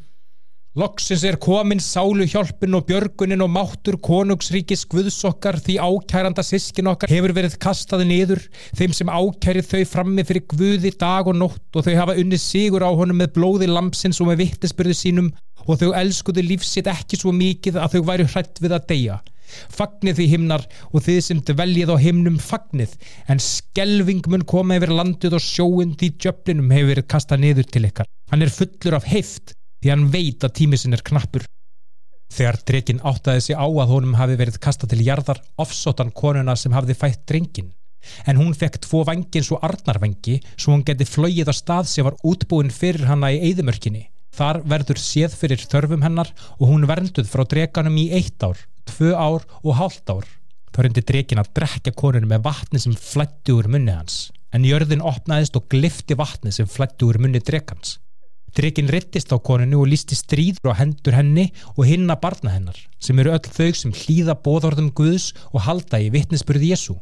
Loksins 0.78 1.24
er 1.26 1.40
komin 1.42 1.80
sálu 1.82 2.28
hjálpin 2.30 2.76
og 2.78 2.84
björgunin 2.86 3.42
og 3.42 3.50
máttur 3.50 3.96
konungsríkis 3.98 4.84
Guðsokkar 4.92 5.58
því 5.66 5.80
ákæranda 5.82 6.44
sískin 6.46 6.92
okkar 6.92 7.10
hefur 7.16 7.34
verið 7.34 7.56
kastaði 7.64 8.06
niður 8.06 8.44
þeim 8.78 8.94
sem 8.94 9.10
ákærið 9.10 9.72
þau 9.72 9.82
frammi 9.90 10.26
fyrir 10.28 10.46
Guði 10.54 10.92
dag 10.94 11.32
og 11.32 11.40
nótt 11.40 11.80
og 11.80 11.88
þau 11.88 11.96
hafa 11.98 12.18
unni 12.22 12.38
sigur 12.38 12.86
á 12.86 12.94
honum 12.94 13.18
með 13.18 13.34
blóði 13.40 13.72
lampsins 13.72 14.22
og 14.22 14.30
með 14.30 14.44
vittisbyrðu 14.44 15.00
sínum 15.00 15.32
og 15.68 15.82
þau 15.82 15.90
elskuðu 16.02 16.44
lífsitt 16.48 16.90
ekki 16.92 17.20
svo 17.20 17.34
mikið 17.36 17.80
að 17.82 17.98
þau 17.98 18.06
væru 18.12 18.28
hrætt 18.34 18.62
við 18.64 18.78
að 18.78 18.88
deyja. 18.92 19.18
Fagnið 19.72 20.18
því 20.18 20.26
himnar 20.34 20.64
og 20.92 21.04
þið 21.06 21.20
sem 21.24 21.44
dveljið 21.50 21.94
á 21.94 21.98
himnum 22.04 22.40
fagnið 22.44 22.98
en 23.32 23.44
skelving 23.44 24.26
mun 24.28 24.44
koma 24.48 24.80
yfir 24.80 24.92
landið 24.96 25.38
og 25.38 25.44
sjóin 25.44 25.94
því 26.00 26.10
djöflinum 26.18 26.74
hefur 26.76 26.92
verið 26.92 27.08
kastað 27.14 27.44
niður 27.46 27.70
til 27.72 27.86
ykkar. 27.88 28.10
Hann 28.32 28.44
er 28.44 28.52
fullur 28.52 28.98
af 29.00 29.08
heift 29.08 29.56
því 29.82 29.94
hann 29.94 30.10
veit 30.12 30.44
að 30.44 30.58
tímisinn 30.60 30.98
er 30.98 31.06
knappur. 31.06 31.48
Þegar 32.34 32.60
drekinn 32.68 33.04
áttaði 33.08 33.46
sig 33.46 33.56
á 33.56 33.64
að 33.64 33.92
honum 33.94 34.18
hafi 34.20 34.36
verið 34.36 34.60
kastað 34.60 34.94
til 34.94 35.06
jarðar 35.08 35.40
ofsóttan 35.64 36.12
konuna 36.12 36.58
sem 36.60 36.76
hafði 36.76 36.98
fætt 37.00 37.24
drengin 37.30 37.72
en 38.30 38.40
hún 38.40 38.56
fekk 38.56 38.82
tvo 38.84 39.04
vangi 39.08 39.40
eins 39.40 39.50
og 39.56 39.64
arnarvangi 39.68 40.38
svo 40.50 40.76
hún 40.76 40.86
geti 40.88 41.08
flóið 41.08 41.52
á 41.52 41.56
stað 41.56 41.90
sem 41.92 42.08
var 42.08 42.20
útbúin 42.28 42.74
fyrir 42.74 43.08
hanna 43.10 43.32
í 43.34 43.42
eigðumörkinni. 43.50 44.08
Þar 44.38 44.62
verður 44.70 45.02
séð 45.02 45.36
fyrir 45.36 45.62
þörfum 45.66 46.04
hennar 46.06 46.30
og 46.60 46.68
hún 46.70 46.86
vernduð 46.90 47.30
frá 47.32 47.44
drekanum 47.50 47.98
í 47.98 48.12
eitt 48.14 48.44
ár 48.46 48.60
tvö 48.88 49.14
ár 49.16 49.46
og 49.64 49.78
hálft 49.78 50.10
ár. 50.10 50.26
Þá 50.74 50.82
reyndi 50.86 51.04
drekin 51.06 51.42
að 51.42 51.54
drekja 51.58 51.94
konunum 51.98 52.32
með 52.32 52.44
vatni 52.48 52.82
sem 52.82 52.96
flætti 52.96 53.56
úr 53.56 53.70
munni 53.72 53.96
hans, 53.96 54.30
en 54.54 54.68
jörðin 54.68 55.06
opnaðist 55.06 55.58
og 55.60 55.68
glifti 55.72 56.18
vatni 56.18 56.54
sem 56.54 56.70
flætti 56.70 57.08
úr 57.08 57.20
munni 57.22 57.42
drekans. 57.42 57.98
Drekin 58.58 58.90
rittist 58.90 59.34
á 59.34 59.38
konunu 59.38 59.82
og 59.82 59.92
lísti 59.92 60.18
stríður 60.18 60.74
á 60.74 60.80
hendur 60.80 61.18
henni 61.18 61.50
og 61.76 61.84
hinna 61.90 62.18
barna 62.22 62.56
hennar, 62.56 62.80
sem 63.00 63.20
eru 63.20 63.36
öll 63.36 63.52
þau 63.58 63.70
sem 63.74 63.94
hlýða 63.94 64.38
bóðorðum 64.46 64.94
Guðs 64.98 65.34
og 65.52 65.62
halda 65.68 66.02
í 66.02 66.10
vittnesburði 66.14 66.74
Jésu. 66.74 66.98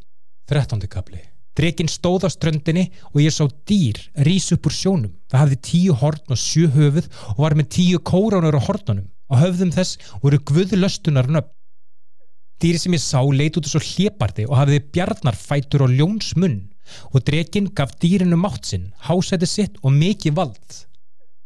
13. 0.51 0.83
kapli 0.91 1.23
Drekin 1.55 1.87
stóð 1.87 2.27
á 2.27 2.29
ströndinni 2.33 2.89
og 3.13 3.21
ég 3.23 3.31
sá 3.31 3.47
dýr 3.67 3.99
rís 4.27 4.51
upp 4.51 4.67
úr 4.67 4.75
sjónum. 4.75 5.13
Það 5.31 5.41
hafði 5.41 5.59
tíu 5.69 5.95
horn 6.01 6.33
og 6.35 6.39
sjö 6.39 6.67
höfuð 6.75 7.07
og 7.35 7.43
var 7.45 7.55
með 7.55 7.69
tíu 7.77 7.99
kóránur 8.03 8.59
á 8.59 8.61
hornunum. 8.67 9.07
Á 9.31 9.33
höfðum 9.39 9.71
þess 9.71 9.97
voru 10.21 10.41
guðlöstunar 10.51 11.31
nöfn. 11.31 11.53
Dýri 12.59 12.79
sem 12.79 12.95
ég 12.95 13.03
sá 13.03 13.19
leit 13.19 13.57
út 13.59 13.67
svo 13.67 13.81
hlépardi 13.83 14.45
og 14.47 14.55
hafiði 14.59 14.83
bjarnar 14.95 15.35
fætur 15.35 15.85
og 15.87 15.95
ljóns 15.95 16.31
munn 16.39 16.61
og 17.11 17.23
drekinn 17.27 17.71
gaf 17.75 17.95
dýrinu 17.99 18.37
mátt 18.39 18.69
sinn, 18.69 18.91
hásæti 19.07 19.47
sitt 19.49 19.79
og 19.81 19.95
mikið 19.95 20.37
vald. 20.37 20.83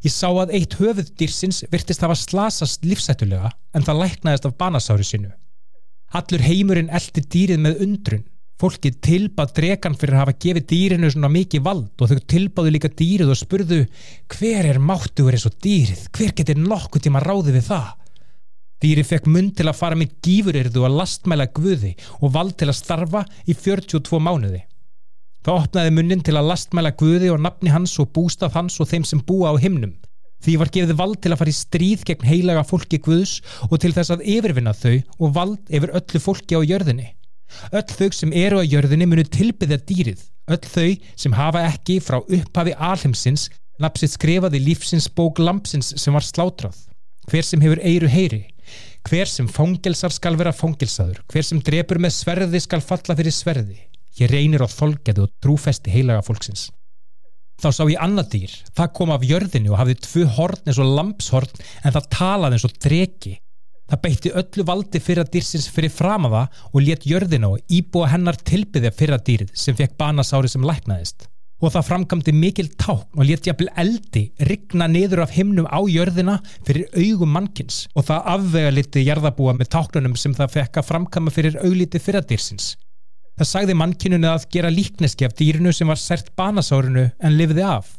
Ég 0.06 0.14
sá 0.14 0.30
að 0.30 0.54
eitt 0.56 0.78
höfuð 0.80 1.10
dýrsins 1.20 1.64
virtist 1.72 2.04
hafa 2.06 2.16
slasast 2.16 2.86
lífsættulega 2.86 3.50
en 3.76 3.86
það 3.86 4.02
læknaðist 4.04 4.46
af 4.48 4.58
banasári 4.62 5.08
sinu. 5.08 5.32
Allur 6.16 6.46
heimurinn 6.46 6.94
eldi 6.94 7.26
dýrið 7.26 7.64
með 7.66 7.82
undrun. 7.86 8.24
Fólki 8.60 8.90
tilbað 8.92 9.54
drekan 9.56 9.94
fyrir 9.96 10.18
að 10.18 10.24
hafa 10.26 10.36
gefið 10.44 10.66
dýrinu 10.68 11.10
svona 11.14 11.30
mikið 11.32 11.62
vald 11.64 12.02
og 12.04 12.10
þau 12.12 12.24
tilbaðu 12.34 12.72
líka 12.76 12.90
dýrið 12.92 13.30
og 13.32 13.38
spurðu 13.40 13.78
hver 14.36 14.68
er 14.68 14.80
máttugur 14.84 15.38
eins 15.38 15.46
og 15.48 15.56
dýrið, 15.64 16.02
hver 16.12 16.34
getur 16.36 16.60
nokkuð 16.60 17.06
tíma 17.06 17.22
ráði 17.24 17.54
við 17.56 17.70
það? 17.70 17.94
Dýri 18.84 19.06
fekk 19.08 19.30
mun 19.32 19.48
til 19.56 19.68
að 19.68 19.80
fara 19.80 19.96
með 20.00 20.18
gífurirðu 20.24 20.84
að 20.88 20.98
lastmæla 21.00 21.48
guði 21.56 21.94
og 22.20 22.34
vald 22.36 22.58
til 22.60 22.68
að 22.68 22.78
starfa 22.80 23.24
í 23.48 23.56
42 23.56 24.20
mánuði. 24.24 24.62
Það 25.44 25.60
opnaði 25.64 25.94
munnin 25.96 26.24
til 26.24 26.36
að 26.36 26.50
lastmæla 26.52 26.92
guði 27.00 27.32
og 27.32 27.40
nafni 27.44 27.72
hans 27.72 27.96
og 28.04 28.12
bústað 28.16 28.56
hans 28.56 28.76
og 28.84 28.90
þeim 28.92 29.08
sem 29.08 29.24
búa 29.24 29.52
á 29.52 29.60
himnum. 29.60 29.96
Því 30.44 30.56
var 30.60 30.72
gefið 30.72 31.00
vald 31.00 31.20
til 31.24 31.32
að 31.32 31.42
fara 31.42 31.52
í 31.52 31.56
stríð 31.56 32.04
gegn 32.08 32.28
heilaga 32.28 32.66
fólki 32.68 33.00
guðs 33.04 33.40
og 33.70 33.80
til 33.84 33.92
þess 33.96 34.16
að 34.16 34.28
yfirvinna 34.36 34.76
þau 34.76 35.00
og 35.20 35.34
vald 35.36 35.72
yfir 35.72 35.96
öllu 36.00 36.24
fólki 36.24 36.60
á 36.60 36.64
jörðinni. 36.64 37.10
Öll 37.72 37.96
þau 37.96 38.10
sem 38.16 38.36
eru 38.36 38.62
á 38.62 38.64
jörðinni 38.64 39.08
munu 39.10 39.26
tilbyðja 39.26 39.80
dýrið. 39.90 40.22
Öll 40.50 40.62
þau 40.66 40.90
sem 41.16 41.36
hafa 41.38 41.66
ekki 41.70 42.00
frá 42.04 42.20
upphafi 42.22 42.76
alheimsins 42.76 43.50
lapsið 43.80 44.16
skrifaði 44.16 44.62
lífsins 44.64 45.10
bók 45.16 45.40
lampsins 45.40 45.94
sem 45.98 46.16
var 46.16 46.26
slátrað. 46.26 46.78
Hver 47.30 47.46
sem 47.46 47.62
hefur 47.62 47.82
eiru 47.86 48.10
heyri 48.10 48.46
Hver 49.08 49.30
sem 49.32 49.48
fangelsar 49.48 50.12
skal 50.14 50.36
vera 50.40 50.52
fangelsaður, 50.54 51.22
hver 51.32 51.46
sem 51.46 51.62
drefur 51.64 52.02
með 52.04 52.16
sverði 52.18 52.60
skal 52.62 52.82
falla 52.84 53.16
fyrir 53.18 53.34
sverði. 53.34 53.78
Ég 54.20 54.32
reynir 54.32 54.66
á 54.66 54.68
þolgeðu 54.68 55.26
og 55.26 55.36
trúfesti 55.42 55.94
heilaga 55.94 56.26
fólksins. 56.26 56.68
Þá 57.60 57.70
sá 57.76 57.84
ég 57.92 58.00
annað 58.04 58.32
dýr, 58.34 58.56
það 58.76 58.92
kom 58.98 59.14
af 59.16 59.26
jörðinu 59.28 59.74
og 59.74 59.80
hafði 59.80 59.96
tvö 60.04 60.26
horn 60.38 60.62
eins 60.66 60.80
og 60.80 60.92
lampshorn 60.98 61.64
en 61.84 61.96
það 61.96 62.10
talaði 62.16 62.58
eins 62.58 62.68
og 62.68 62.76
dregi. 62.86 63.34
Það 63.90 64.02
beitti 64.06 64.36
öllu 64.44 64.66
valdi 64.70 65.02
fyrra 65.02 65.26
dýrsins 65.26 65.66
fyrir 65.74 65.94
framaða 65.94 66.46
og 66.70 66.84
let 66.86 67.08
jörðinu 67.10 67.56
og 67.56 67.74
íbúa 67.74 68.12
hennar 68.14 68.38
tilbyðja 68.38 68.94
fyrra 68.94 69.18
dýrið 69.18 69.52
sem 69.58 69.78
fekk 69.78 69.98
banasári 69.98 70.52
sem 70.52 70.66
læknaðist 70.66 71.30
og 71.60 71.74
það 71.74 71.88
framkamdi 71.90 72.34
mikil 72.36 72.70
tákn 72.80 73.20
og 73.20 73.28
létt 73.28 73.50
jafnvel 73.50 73.70
eldi 73.82 74.24
rigna 74.48 74.88
niður 74.88 75.26
af 75.26 75.34
himnum 75.36 75.68
á 75.68 75.80
jörðina 75.92 76.38
fyrir 76.68 76.88
augum 76.96 77.34
mannkins 77.36 77.82
og 77.96 78.08
það 78.08 78.30
afvega 78.36 78.76
liti 78.76 79.04
jarðabúa 79.04 79.56
með 79.58 79.74
táknunum 79.76 80.16
sem 80.20 80.36
það 80.38 80.56
fekk 80.56 80.80
að 80.80 80.90
framkama 80.92 81.34
fyrir 81.36 81.60
augliti 81.60 82.00
fyrradýrsins. 82.00 82.76
Það 83.40 83.52
sagði 83.52 83.76
mannkinunni 83.80 84.28
að 84.28 84.48
gera 84.52 84.72
líkneski 84.72 85.28
af 85.28 85.36
dýrinu 85.40 85.72
sem 85.76 85.88
var 85.88 86.00
sert 86.00 86.32
banasárinu 86.40 87.10
en 87.20 87.38
lifiði 87.40 87.68
af. 87.68 87.99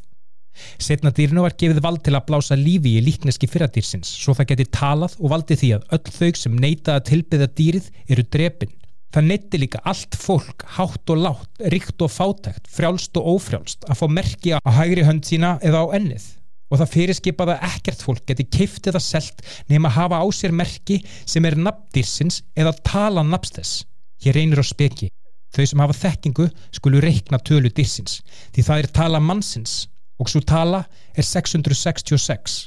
Setna 0.81 1.13
dýrinu 1.15 1.45
var 1.45 1.55
gefið 1.59 1.81
vald 1.85 2.03
til 2.05 2.17
að 2.17 2.27
blása 2.29 2.59
lífi 2.59 2.97
í 2.99 3.05
líkneski 3.05 3.49
fyrradýrsins 3.51 4.11
svo 4.23 4.35
það 4.37 4.51
geti 4.53 4.67
talað 4.77 5.17
og 5.21 5.33
valdi 5.35 5.57
því 5.61 5.71
að 5.77 5.87
öll 5.97 6.15
þau 6.17 6.41
sem 6.43 6.59
neyta 6.65 6.97
að 6.97 7.07
tilbyða 7.13 7.49
dýrið 7.61 7.89
eru 8.09 8.27
drepin. 8.37 8.75
Það 9.11 9.27
neyti 9.27 9.59
líka 9.59 9.81
allt 9.91 10.15
fólk, 10.15 10.65
hátt 10.77 11.11
og 11.11 11.23
látt, 11.25 11.65
ríkt 11.73 12.03
og 12.05 12.13
fátækt, 12.15 12.69
frjálst 12.71 13.17
og 13.19 13.33
ófrjálst 13.37 13.89
að 13.91 13.99
fá 13.99 14.07
merki 14.07 14.55
á 14.55 14.71
hægri 14.71 15.07
hönd 15.07 15.27
sína 15.27 15.57
eða 15.67 15.83
á 15.83 15.87
ennið 15.99 16.29
og 16.71 16.79
það 16.79 16.93
fyrirskipaða 16.95 17.57
ekkert 17.67 18.05
fólk 18.07 18.27
geti 18.31 18.47
keiftið 18.47 18.99
að 19.01 19.07
selt 19.07 19.41
nema 19.71 19.91
að 19.91 19.97
hafa 19.97 20.21
á 20.23 20.27
sér 20.31 20.55
merki 20.55 21.01
sem 21.27 21.47
er 21.49 21.59
nafndýrsins 21.59 22.45
eða 22.55 22.77
tala 22.87 23.25
nafnstess. 23.27 23.83
Hér 24.23 24.39
reynir 24.39 24.63
á 24.63 24.65
speki. 24.67 25.11
Þau 25.51 25.65
sem 25.67 25.83
hafa 25.83 25.97
þekkingu 25.99 26.47
skulu 26.71 27.01
reikna 27.03 27.41
tölu 27.43 27.73
dýrsins 27.75 28.21
því 28.55 28.67
það 28.69 28.83
er 28.85 28.89
tala 29.01 29.19
mannsins 29.19 29.89
og 30.21 30.29
svo 30.29 30.43
tala 30.45 30.85
er 31.17 31.25
666. 31.27 32.61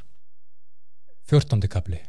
14. 1.29 1.69
kapli 1.71 2.01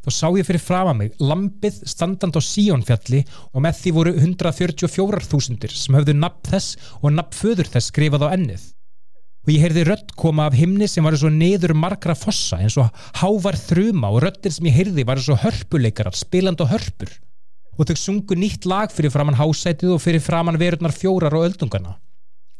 Þá 0.00 0.10
sá 0.16 0.28
ég 0.32 0.46
fyrir 0.48 0.62
fram 0.64 0.88
að 0.88 0.96
mig 0.96 1.16
lampið 1.20 1.80
standand 1.90 2.32
á 2.32 2.40
Síónfjalli 2.40 3.18
og 3.52 3.64
með 3.66 3.80
því 3.82 3.90
voru 3.92 4.12
144.000 4.16 5.74
sem 5.76 5.96
höfðu 5.98 6.14
nafn 6.16 6.46
þess 6.48 6.92
og 7.02 7.12
nafn 7.12 7.36
föður 7.36 7.68
þess 7.74 7.92
skrifað 7.92 8.24
á 8.24 8.32
ennið. 8.32 8.62
Og 9.44 9.52
ég 9.52 9.64
heyrði 9.64 9.84
rödd 9.88 10.14
koma 10.16 10.46
af 10.48 10.56
himni 10.56 10.88
sem 10.88 11.04
var 11.04 11.18
svo 11.20 11.28
neður 11.32 11.76
margra 11.76 12.16
fossa 12.16 12.62
eins 12.64 12.78
og 12.80 12.88
hávar 13.20 13.60
þruma 13.60 14.08
og 14.12 14.22
röddin 14.24 14.56
sem 14.56 14.70
ég 14.70 14.78
heyrði 14.78 15.04
var 15.08 15.20
svo 15.20 15.36
hörpuleikarar 15.40 16.16
spiland 16.16 16.64
og 16.64 16.72
hörpur. 16.72 17.12
Og 17.76 17.88
þau 17.88 17.96
sungu 18.00 18.36
nýtt 18.40 18.64
lag 18.68 18.92
fyrir 18.92 19.12
framann 19.12 19.36
hásætið 19.36 19.98
og 19.98 20.00
fyrir 20.04 20.24
framann 20.24 20.60
verurnar 20.60 20.96
fjórar 20.96 21.36
og 21.36 21.44
öldungana. 21.50 21.98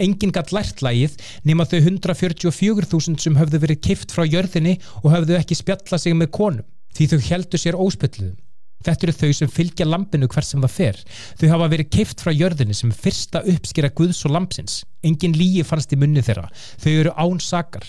Engin 0.00 0.34
gatt 0.34 0.52
lært 0.56 0.82
lagið 0.84 1.16
nema 1.48 1.66
þau 1.68 1.78
144.000 1.80 3.20
sem 3.20 3.40
höfðu 3.40 3.62
verið 3.64 3.82
kift 3.88 4.14
frá 4.14 4.24
jörðinni 4.26 4.78
og 5.02 5.10
höfðu 5.14 5.38
ekki 5.38 5.58
spjalla 5.58 6.00
sig 6.00 6.16
með 6.16 6.32
konum 6.36 6.68
því 6.96 7.10
þau 7.12 7.20
heldu 7.30 7.60
sér 7.60 7.78
óspilluðum. 7.78 8.38
Þetta 8.80 9.06
eru 9.06 9.12
þau 9.12 9.32
sem 9.36 9.50
fylgja 9.52 9.84
lampinu 9.84 10.28
hver 10.32 10.46
sem 10.46 10.62
það 10.64 10.72
fer. 10.72 11.00
Þau 11.36 11.48
hafa 11.52 11.66
verið 11.74 11.90
kift 11.92 12.22
frá 12.24 12.32
jörðinni 12.32 12.76
sem 12.76 12.92
fyrsta 12.96 13.42
uppskýra 13.52 13.90
Guðs 13.92 14.22
og 14.24 14.32
lampsins. 14.32 14.78
Engin 15.04 15.36
líi 15.36 15.64
fannst 15.68 15.92
í 15.92 15.98
munni 16.00 16.24
þeirra. 16.24 16.48
Þau 16.80 16.92
eru 16.94 17.12
án 17.12 17.42
sakar. 17.44 17.84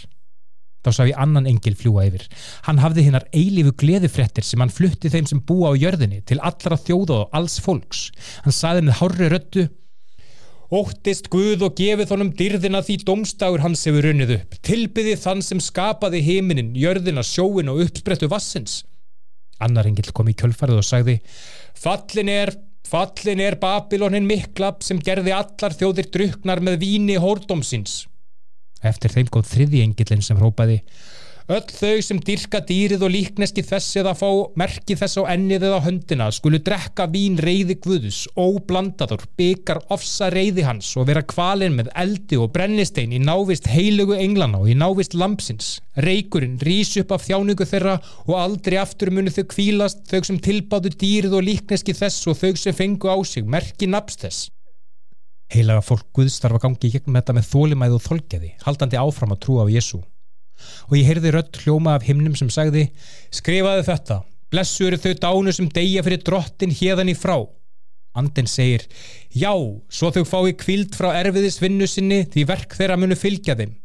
Þá 0.81 0.89
sá 0.97 1.01
ég 1.05 1.19
annan 1.21 1.47
engil 1.47 1.75
fljúa 1.77 2.07
yfir. 2.09 2.25
Hann 2.65 2.81
hafði 2.81 3.05
hinnar 3.05 3.27
eilífu 3.37 3.75
gleðifrettir 3.83 4.43
sem 4.43 4.59
hann 4.63 4.73
flutti 4.73 5.11
þeim 5.13 5.27
sem 5.29 5.43
búa 5.45 5.71
á 5.71 5.79
jörðinni 5.79 6.23
til 6.27 6.41
allra 6.41 6.79
þjóða 6.81 7.19
og 7.21 7.37
alls 7.37 7.59
fólks. 7.61 8.07
Hann 8.43 8.55
saði 8.57 8.87
með 8.87 8.97
hárri 8.99 9.29
röttu 9.31 9.67
Óttist 10.71 11.25
Guð 11.27 11.65
og 11.67 11.73
gefið 11.75 12.13
honum 12.13 12.29
dyrðina 12.31 12.79
því 12.79 12.93
domstagur 13.03 13.59
hans 13.59 13.81
hefur 13.83 14.05
runnið 14.07 14.37
upp. 14.37 14.53
Tilbyði 14.63 15.17
þann 15.19 15.41
sem 15.43 15.59
skapaði 15.59 16.21
heiminin, 16.23 16.69
jörðina, 16.79 17.25
sjóin 17.27 17.67
og 17.73 17.81
uppsprettu 17.83 18.29
vassins. 18.31 18.85
Annar 19.59 19.89
engil 19.89 20.13
kom 20.15 20.31
í 20.31 20.35
kjölfarið 20.39 20.79
og 20.79 20.87
sagði 20.87 21.17
Fallin 21.75 22.31
er, 22.31 22.53
fallin 22.87 23.43
er 23.43 23.59
Babilonin 23.59 24.29
miklab 24.29 24.79
sem 24.85 25.01
gerði 25.03 25.35
allar 25.35 25.75
þjóðir 25.75 26.07
druknar 26.15 26.63
með 26.63 26.79
víni 26.85 27.19
hórdómsins. 27.19 28.05
Eftir 28.79 29.11
þeim 29.11 29.27
góð 29.27 29.51
þriði 29.51 29.83
engilin 29.83 30.23
sem 30.23 30.39
rópaði 30.39 30.79
Öll 31.51 31.67
þau 31.67 31.97
sem 32.05 32.19
dyrka 32.23 32.61
dýrið 32.63 33.01
og 33.03 33.09
líkneski 33.11 33.63
þess 33.67 33.97
eða 33.99 34.13
fá 34.15 34.27
merki 34.55 34.95
þess 34.95 35.19
á 35.19 35.27
ennið 35.33 35.65
eða 35.67 35.79
höndina 35.83 36.29
skulu 36.31 36.61
drekka 36.63 37.09
vín 37.11 37.33
reyði 37.43 37.75
guðus, 37.83 38.19
óblandaður, 38.39 39.25
byggar 39.35 39.81
ofsa 39.91 40.29
reyði 40.31 40.63
hans 40.63 40.93
og 40.95 41.09
vera 41.09 41.25
kvalin 41.27 41.75
með 41.75 41.89
eldi 42.03 42.39
og 42.39 42.53
brennistein 42.55 43.11
í 43.11 43.19
návist 43.19 43.67
heilugu 43.67 44.15
englana 44.15 44.61
og 44.61 44.69
í 44.71 44.77
návist 44.79 45.17
lampsins. 45.17 45.73
Reykurinn 45.99 46.55
rís 46.63 46.93
upp 47.01 47.11
af 47.17 47.25
þjáningu 47.25 47.67
þeirra 47.67 47.97
og 48.29 48.31
aldrei 48.39 48.79
aftur 48.79 49.11
munu 49.11 49.33
þau 49.35 49.43
kvílast 49.51 50.07
þau 50.07 50.23
sem 50.29 50.39
tilbáðu 50.47 50.93
dýrið 51.03 51.35
og 51.41 51.45
líkneski 51.49 51.97
þess 51.99 52.31
og 52.31 52.39
þau 52.45 52.55
sem 52.63 52.79
fengu 52.79 53.11
á 53.11 53.19
sig 53.27 53.43
merki 53.43 53.91
nafs 53.91 54.21
þess. 54.23 54.47
Heilaga 55.51 55.83
fólk 55.83 56.07
Guðs 56.15 56.39
þarf 56.39 56.61
að 56.61 56.65
gangi 56.69 56.95
gegnum 56.95 57.19
þetta 57.19 57.35
með 57.35 57.51
þólimæð 57.51 57.99
og 57.99 58.07
þolgeði, 58.07 58.55
haldandi 58.63 59.03
áfram 59.03 59.35
að 59.35 59.43
trúa 59.43 59.67
á 59.67 59.73
Jésu 59.75 59.99
og 60.89 60.97
ég 60.97 61.07
heyrði 61.07 61.33
rött 61.35 61.59
hljóma 61.63 61.95
af 61.97 62.05
himnum 62.07 62.35
sem 62.37 62.49
sagði 62.53 62.87
skrifaði 63.33 63.85
þetta, 63.87 64.21
blessu 64.51 64.87
eru 64.87 64.99
þau 65.01 65.13
dánu 65.25 65.53
sem 65.55 65.69
deyja 65.71 66.03
fyrir 66.05 66.23
drottin 66.27 66.75
hérðan 66.75 67.11
í 67.13 67.17
frá. 67.17 67.37
Andin 68.17 68.49
segir 68.51 68.83
já, 69.31 69.53
svo 69.87 70.11
þau 70.11 70.25
fái 70.27 70.55
kvild 70.59 70.97
frá 70.97 71.13
erfiðisvinnu 71.21 71.87
sinni 71.87 72.25
því 72.31 72.45
verk 72.49 72.75
þeirra 72.75 72.99
munu 72.99 73.15
fylgja 73.15 73.55
þeim. 73.55 73.77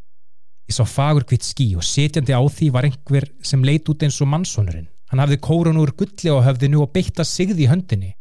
Ég 0.66 0.74
sá 0.74 0.82
fagur 0.90 1.26
kvitt 1.28 1.46
skí 1.46 1.68
og 1.78 1.86
setjandi 1.86 2.34
á 2.34 2.42
því 2.42 2.72
var 2.74 2.88
einhver 2.88 3.28
sem 3.46 3.62
leit 3.62 3.86
út 3.86 4.02
eins 4.02 4.18
og 4.18 4.32
mannsónurinn 4.32 4.90
hann 5.06 5.22
hafði 5.22 5.38
kórun 5.38 5.78
úr 5.78 5.92
gulli 5.94 6.32
og 6.32 6.42
höfði 6.42 6.72
nú 6.72 6.80
að 6.82 6.96
beitta 6.96 7.22
sigði 7.22 7.62
í 7.62 7.70
höndinni. 7.70 8.16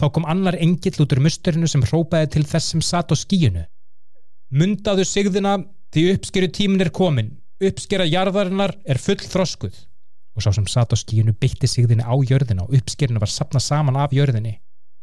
Þá 0.00 0.06
kom 0.14 0.24
annar 0.24 0.56
engill 0.56 1.02
út 1.04 1.12
úr 1.12 1.20
musturinu 1.20 1.68
sem 1.68 1.84
hrópaði 1.84 2.30
til 2.32 2.46
þess 2.48 2.72
sem 2.72 2.80
satt 2.80 3.12
á 3.12 3.16
skíinu 3.20 3.66
Mundaðu 4.50 5.04
sigðina 5.06 5.58
því 5.94 6.06
uppskeru 6.14 6.48
tímin 6.50 6.82
er 6.82 6.90
komin 6.90 7.28
uppskera 7.60 8.06
jarðarinnar 8.08 8.72
er 8.88 9.00
full 9.00 9.20
þroskuð 9.20 9.76
og 10.36 10.44
sá 10.44 10.50
sem 10.54 10.66
satt 10.70 10.94
á 10.94 10.96
skíinu 10.96 11.34
bytti 11.36 11.68
sigðinni 11.68 12.06
á 12.06 12.14
jörðina 12.24 12.64
og 12.64 12.74
uppskerinu 12.78 13.20
var 13.20 13.30
sapnað 13.32 13.66
saman 13.66 13.98
af 14.00 14.14
jörðinni. 14.16 14.56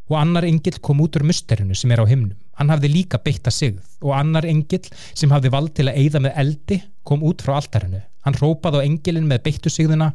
Og 0.07 0.15
annar 0.15 0.47
engill 0.47 0.79
kom 0.79 1.01
út 1.03 1.17
úr 1.19 1.25
musterinu 1.27 1.75
sem 1.75 1.91
er 1.91 1.99
á 1.99 2.05
himnum. 2.07 2.37
Hann 2.55 2.71
hafði 2.71 2.93
líka 2.93 3.19
beitta 3.19 3.51
sigð. 3.51 3.81
Og 4.01 4.15
annar 4.15 4.47
engill 4.47 4.87
sem 5.11 5.33
hafði 5.35 5.51
vald 5.51 5.73
til 5.75 5.89
að 5.89 5.99
eigða 5.99 6.21
með 6.23 6.39
eldi 6.43 6.77
kom 7.03 7.25
út 7.27 7.43
frá 7.43 7.57
altarinu. 7.59 7.99
Hann 8.23 8.39
rópaði 8.39 8.79
á 8.81 8.87
engilin 8.87 9.27
með 9.27 9.43
beittu 9.49 9.69
sigðina. 9.69 10.13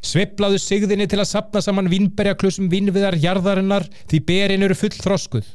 Sveiplaðu 0.00 0.62
sigðinni 0.62 1.10
til 1.10 1.18
að 1.20 1.32
sapna 1.34 1.60
saman 1.60 1.90
vinnberjaklusum 1.90 2.70
vinnviðar 2.72 3.18
jarðarinnar 3.20 3.88
því 4.06 4.22
berin 4.30 4.64
eru 4.64 4.78
full 4.78 4.94
þroskuð 4.94 5.50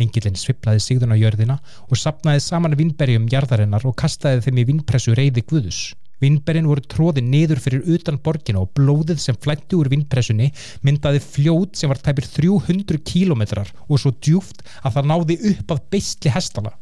Engilinn 0.00 0.38
sviplaði 0.38 0.82
sigðun 0.82 1.14
á 1.14 1.16
jörðina 1.18 1.58
og 1.86 1.98
sapnaði 1.98 2.42
saman 2.42 2.74
vinnberjum 2.78 3.28
jarðarinnar 3.30 3.84
og 3.86 3.94
kastaði 4.00 4.42
þeim 4.46 4.62
í 4.62 4.66
vinnpressu 4.70 5.14
reyði 5.14 5.44
guðus. 5.46 5.82
Vinnberjin 6.22 6.68
voru 6.70 6.82
tróðið 6.88 7.26
niður 7.28 7.60
fyrir 7.62 7.86
utan 7.96 8.18
borgina 8.22 8.62
og 8.62 8.72
blóðið 8.78 9.20
sem 9.22 9.38
flætti 9.38 9.76
úr 9.78 9.90
vinnpressunni 9.92 10.50
myndaði 10.86 11.20
fljót 11.22 11.78
sem 11.78 11.90
var 11.90 12.00
tæpir 12.02 12.26
300 12.30 13.02
kílometrar 13.04 13.70
og 13.88 14.00
svo 14.00 14.14
djúft 14.14 14.64
að 14.82 14.96
það 14.96 15.10
náði 15.10 15.38
upp 15.52 15.76
af 15.76 15.84
beistli 15.92 16.32
hestala. 16.34 16.74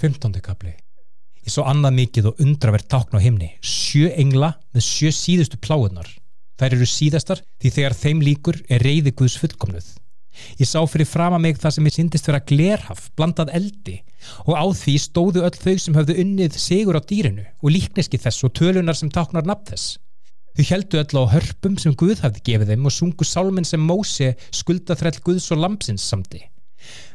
15. 0.00 0.40
kapli 0.44 0.76
Ég 1.42 1.50
svo 1.50 1.64
annað 1.66 1.96
mikið 1.96 2.28
og 2.30 2.42
undravert 2.44 2.86
tákn 2.86 3.18
á 3.18 3.20
himni. 3.24 3.48
Sjö 3.66 4.12
engla 4.14 4.52
með 4.70 4.86
sjö 4.86 5.10
síðustu 5.16 5.58
pláðunar. 5.58 6.06
Þær 6.60 6.76
eru 6.76 6.86
síðastar 6.86 7.42
því 7.58 7.72
þegar 7.74 7.98
þeim 7.98 8.22
líkur 8.22 8.60
er 8.70 8.84
reyði 8.86 9.10
guðs 9.18 9.34
fullkomnuð. 9.42 9.88
Ég 10.60 10.68
sá 10.68 10.80
fyrir 10.88 11.08
fram 11.08 11.36
að 11.36 11.44
mig 11.44 11.58
það 11.60 11.74
sem 11.76 11.88
ég 11.88 11.96
syndist 11.96 12.28
vera 12.28 12.42
glerhaf, 12.52 13.08
blandað 13.18 13.52
eldi 13.58 13.98
og 14.46 14.54
á 14.56 14.64
því 14.70 14.94
stóðu 15.02 15.42
öll 15.46 15.58
þau 15.64 15.74
sem 15.84 15.98
höfðu 15.98 16.16
unnið 16.22 16.58
sigur 16.62 16.98
á 16.98 17.02
dýrinu 17.02 17.44
og 17.60 17.74
líkneski 17.74 18.20
þess 18.22 18.46
og 18.46 18.54
tölunar 18.58 18.98
sem 18.98 19.12
táknar 19.12 19.48
nafn 19.48 19.72
þess. 19.72 19.98
Þau 20.52 20.64
heldu 20.68 21.00
öll 21.00 21.20
á 21.24 21.32
hörpum 21.32 21.76
sem 21.80 21.96
Guð 21.96 22.24
hafði 22.24 22.44
gefið 22.48 22.72
þeim 22.74 22.88
og 22.88 22.92
sungu 22.92 23.24
sálminn 23.24 23.68
sem 23.68 23.80
Móse 23.80 24.34
skuldaþrell 24.52 25.20
Guðs 25.24 25.48
og 25.54 25.62
Lampsins 25.64 26.04
samti. 26.04 26.42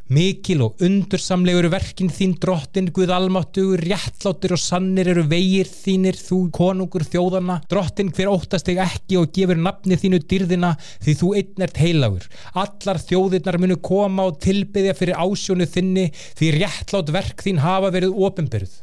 Mikil 0.08 0.62
og 0.64 0.80
undursamlegur 0.84 1.66
verkin 1.68 2.08
þín 2.08 2.38
drottin, 2.40 2.86
Guð 2.96 3.12
almáttugur, 3.12 3.82
réttláttir 3.84 4.54
og 4.56 4.62
sannir 4.64 5.10
eru 5.12 5.26
vegir 5.28 5.68
þínir, 5.68 6.16
þú 6.16 6.38
konungur 6.56 7.04
þjóðana. 7.04 7.58
Drottin 7.68 8.14
hver 8.16 8.32
óttast 8.32 8.70
þig 8.70 8.80
ekki 8.86 9.18
og 9.20 9.34
gefur 9.36 9.60
nafni 9.60 9.98
þínu 10.00 10.22
dyrðina 10.24 10.70
því 11.04 11.16
þú 11.20 11.32
einn 11.42 11.66
ert 11.68 11.82
heilagur. 11.84 12.30
Allar 12.56 13.02
þjóðirnar 13.04 13.60
munu 13.60 13.78
koma 13.84 14.30
og 14.32 14.40
tilbyðja 14.46 14.96
fyrir 14.96 15.20
ásjónu 15.20 15.68
þinni 15.68 16.08
því 16.40 16.54
réttlátt 16.56 17.12
verk 17.12 17.44
þín 17.44 17.60
hafa 17.66 17.92
verið 17.92 18.16
ofinbyrð. 18.16 18.80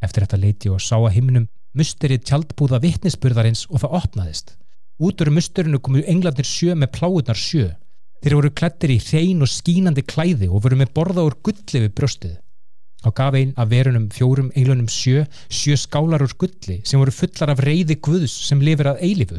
Eftir 0.00 0.24
þetta 0.24 0.40
leiti 0.40 0.72
og 0.72 0.80
sá 0.80 0.96
að 0.96 1.18
himnum 1.18 1.50
musterið 1.76 2.24
tjaldbúða 2.30 2.80
vittnisspurðarins 2.80 3.66
og 3.68 3.84
það 3.84 4.00
opnaðist. 4.00 4.56
Út 5.00 5.20
úr 5.20 5.30
musterinu 5.36 5.84
komu 5.84 6.00
englandir 6.08 6.48
sjö 6.48 6.72
með 6.76 6.94
pláðunar 6.96 7.36
sjö. 7.36 7.68
Þeir 8.20 8.36
voru 8.36 8.50
klættir 8.52 8.92
í 8.92 8.98
hrein 9.00 9.40
og 9.40 9.48
skínandi 9.48 10.02
klæði 10.04 10.50
og 10.52 10.66
voru 10.66 10.76
með 10.76 10.90
borða 10.96 11.22
úr 11.24 11.38
gulli 11.40 11.80
við 11.86 11.92
bröstuð. 11.96 12.34
Á 13.00 13.08
gaf 13.16 13.36
einn 13.38 13.54
af 13.56 13.70
verunum 13.70 14.10
fjórum 14.12 14.50
eiglunum 14.52 14.90
sjö, 14.92 15.22
sjö 15.48 15.76
skálar 15.80 16.20
úr 16.20 16.34
gulli 16.36 16.82
sem 16.84 17.00
voru 17.00 17.14
fullar 17.16 17.54
af 17.54 17.62
reyði 17.64 17.96
guðs 17.96 18.34
sem 18.44 18.60
lifir 18.60 18.90
að 18.92 19.00
eilifu 19.06 19.38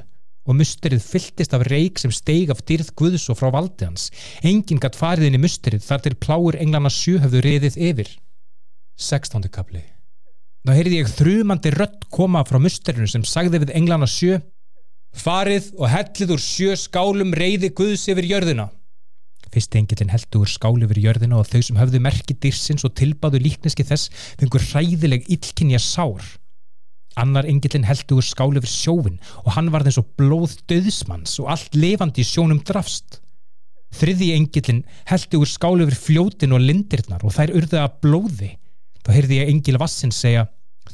og 0.49 0.57
musterið 0.57 1.03
fylltist 1.05 1.53
af 1.53 1.67
reyk 1.69 2.01
sem 2.01 2.09
steig 2.09 2.49
af 2.49 2.63
dyrð 2.65 2.89
guðs 2.97 3.27
og 3.29 3.37
frá 3.37 3.51
valdi 3.53 3.85
hans. 3.85 4.09
Engin 4.41 4.81
gatt 4.81 4.97
farið 4.97 5.29
inn 5.29 5.37
í 5.37 5.43
musterið 5.43 5.85
þar 5.85 6.01
til 6.07 6.15
pláur 6.17 6.57
englana 6.57 6.89
sjö 6.89 7.19
höfðu 7.21 7.43
reyðið 7.45 7.77
yfir. 7.77 8.09
16. 8.97 9.45
kapli 9.53 9.83
Þá 10.65 10.73
heyrði 10.77 11.03
ég 11.03 11.13
þrjumandi 11.13 11.75
rött 11.77 12.09
koma 12.09 12.41
frá 12.49 12.57
musterinu 12.61 13.05
sem 13.09 13.21
sagði 13.25 13.61
við 13.61 13.75
englana 13.77 14.09
sjö 14.09 14.41
Farið 15.11 15.73
og 15.75 15.89
hellið 15.91 16.35
úr 16.37 16.41
sjö 16.41 16.75
skálum 16.79 17.33
reyði 17.35 17.71
Guðs 17.75 18.07
yfir 18.11 18.29
jörðina. 18.29 18.69
Fyrsti 19.51 19.81
engillin 19.81 20.11
heldur 20.13 20.47
skáli 20.47 20.85
yfir 20.87 21.01
jörðina 21.03 21.39
og 21.41 21.49
þau 21.51 21.59
sem 21.67 21.79
höfðu 21.79 21.99
merki 22.03 22.35
dyrsins 22.39 22.85
og 22.87 22.93
tilbáðu 22.95 23.41
líkneski 23.43 23.83
þess 23.87 24.11
fengur 24.39 24.63
hræðileg 24.63 25.27
illkynja 25.27 25.81
sár. 25.83 26.23
Annar 27.19 27.49
engillin 27.51 27.87
heldur 27.89 28.23
skáli 28.23 28.61
yfir 28.61 28.71
sjófin 28.71 29.19
og 29.43 29.51
hann 29.57 29.73
var 29.73 29.83
þess 29.83 29.99
og 29.99 30.13
blóð 30.19 30.55
döðsmanns 30.71 31.35
og 31.43 31.51
allt 31.51 31.75
levandi 31.75 32.23
í 32.23 32.29
sjónum 32.29 32.63
drafst. 32.63 33.19
Þriði 33.91 34.31
engillin 34.37 34.85
heldur 35.11 35.49
skáli 35.49 35.83
yfir 35.83 35.99
fljótin 35.99 36.55
og 36.55 36.63
lindirnar 36.63 37.27
og 37.27 37.35
þær 37.35 37.51
urðu 37.59 37.81
að 37.81 37.99
blóði. 38.05 38.51
Þá 39.03 39.13
heyrði 39.17 39.41
ég 39.41 39.51
engil 39.51 39.81
Vassin 39.81 40.15
segja 40.15 40.47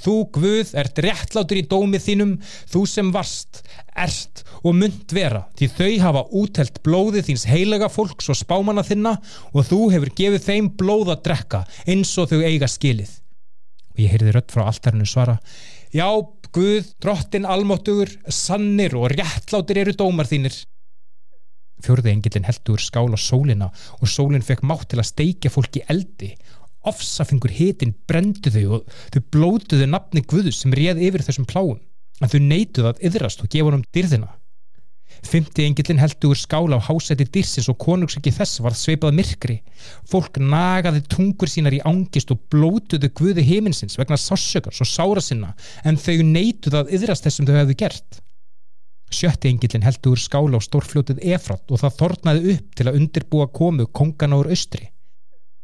Þú, 0.03 0.15
Guð, 0.35 0.73
ert 0.77 1.01
réttlátur 1.03 1.59
í 1.59 1.65
dómið 1.69 2.03
þínum, 2.07 2.33
þú 2.71 2.83
sem 2.89 3.11
varst, 3.13 3.61
ert 3.97 4.43
og 4.63 4.75
mynd 4.77 5.13
vera, 5.15 5.45
því 5.57 5.69
þau 5.77 5.93
hafa 6.05 6.25
útelt 6.41 6.81
blóðið 6.85 7.29
þíns 7.29 7.47
heilega 7.49 7.89
fólks 7.91 8.29
og 8.31 8.39
spámanna 8.39 8.85
þinna 8.85 9.17
og 9.53 9.67
þú 9.69 9.81
hefur 9.95 10.13
gefið 10.19 10.45
þeim 10.49 10.69
blóð 10.79 11.13
að 11.15 11.23
drekka 11.29 11.63
eins 11.87 12.13
og 12.21 12.29
þau 12.31 12.41
eiga 12.43 12.69
skilið. 12.71 13.17
Og 13.95 14.05
ég 14.05 14.13
heyrði 14.13 14.35
rött 14.35 14.53
frá 14.53 14.67
alltarinu 14.67 15.07
svara, 15.09 15.39
Já, 15.95 16.07
Guð, 16.55 16.87
drottin 17.03 17.45
almáttugur, 17.45 18.09
sannir 18.31 18.95
og 18.97 19.11
réttlátur 19.11 19.77
eru 19.81 19.93
dómar 19.99 20.29
þínir. 20.29 20.55
Fjörði 21.83 22.13
engilin 22.15 22.47
heldur 22.47 22.81
skál 22.81 23.11
á 23.13 23.19
sólina 23.21 23.67
og 23.99 24.09
sólinn 24.09 24.45
fekk 24.45 24.63
mátt 24.65 24.87
til 24.89 25.01
að 25.01 25.09
steikja 25.11 25.51
fólki 25.53 25.83
eldi 25.91 26.31
ofsafingur 26.89 27.53
hitin 27.53 27.93
brendu 28.09 28.51
þau 28.53 28.79
og 28.79 28.97
þau 29.13 29.21
blótuðu 29.35 29.87
nafni 29.91 30.23
Guðus 30.25 30.63
sem 30.63 30.75
réð 30.75 31.03
yfir 31.09 31.25
þessum 31.27 31.47
pláum 31.49 31.79
en 32.21 32.31
þau 32.31 32.41
neituðu 32.41 32.91
að 32.91 33.07
yðrast 33.09 33.43
og 33.43 33.49
gefa 33.53 33.69
hann 33.69 33.79
um 33.81 33.87
dyrðina. 33.93 34.29
Fymti 35.25 35.65
engillin 35.65 35.99
heldur 36.01 36.33
úr 36.33 36.39
skála 36.39 36.77
á 36.77 36.85
hásæti 36.87 37.25
dyrsins 37.33 37.69
og 37.71 37.79
konungsiki 37.81 38.31
þess 38.33 38.61
var 38.61 38.75
sveipað 38.77 39.15
myrkri. 39.17 39.57
Fólk 40.09 40.37
nagaði 40.37 41.01
tungur 41.09 41.49
sínar 41.49 41.73
í 41.73 41.81
ángist 41.89 42.31
og 42.33 42.43
blótuðu 42.51 43.09
Guði 43.17 43.45
heiminsins 43.47 43.97
vegna 43.97 44.19
sásökars 44.19 44.83
og 44.83 44.89
sára 44.89 45.23
sinna 45.23 45.53
en 45.83 45.97
þau 45.97 46.21
neituðu 46.27 46.81
að 46.81 46.93
yðrast 46.99 47.25
þessum 47.27 47.49
þau 47.49 47.57
hefðu 47.61 47.77
gert. 47.81 48.21
Sjötti 49.07 49.49
engillin 49.49 49.87
heldur 49.87 50.17
úr 50.17 50.21
skála 50.21 50.59
á 50.59 50.61
stórfljótið 50.67 51.23
Efrat 51.33 51.71
og 51.71 51.81
það 51.81 51.97
þornaði 52.01 52.53
upp 52.53 52.77
til 52.77 52.87
að 52.89 52.99
undirbúa 52.99 53.47
komu 53.47 53.87
kongana 53.87 54.41
úr 54.41 54.51
austri. 54.51 54.89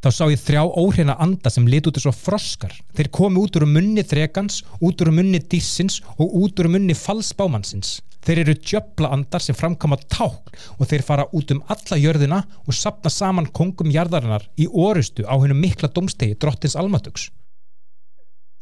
Þá 0.03 0.09
sá 0.11 0.25
ég 0.27 0.41
þrjá 0.43 0.61
óhreina 0.67 1.13
anda 1.23 1.47
sem 1.47 1.63
lit 1.63 1.85
út 1.87 1.95
eins 1.95 2.09
og 2.09 2.15
froskar. 2.17 2.73
Þeir 2.91 3.07
komi 3.15 3.39
út 3.39 3.55
úr 3.55 3.63
munni 3.71 4.03
þrekans, 4.03 4.57
út 4.83 4.99
úr 4.99 5.13
munni 5.15 5.39
dísins 5.39 6.01
og 6.17 6.33
út 6.41 6.59
úr 6.59 6.67
munni 6.73 6.95
falsbámansins. 6.97 8.01
Þeir 8.23 8.41
eru 8.41 8.55
djöbla 8.59 9.13
andar 9.15 9.43
sem 9.43 9.55
framkama 9.55 9.95
tákn 10.11 10.57
og 10.75 10.89
þeir 10.91 11.05
fara 11.07 11.27
út 11.31 11.53
um 11.55 11.61
alla 11.71 11.99
jörðina 11.99 12.41
og 12.65 12.75
sapna 12.75 13.11
saman 13.11 13.47
kongum 13.55 13.91
jarðarinnar 13.95 14.49
í 14.59 14.67
orustu 14.67 15.23
á 15.23 15.39
hennu 15.39 15.55
mikla 15.55 15.87
domstegi 15.95 16.35
drottins 16.35 16.75
almatöks. 16.79 17.29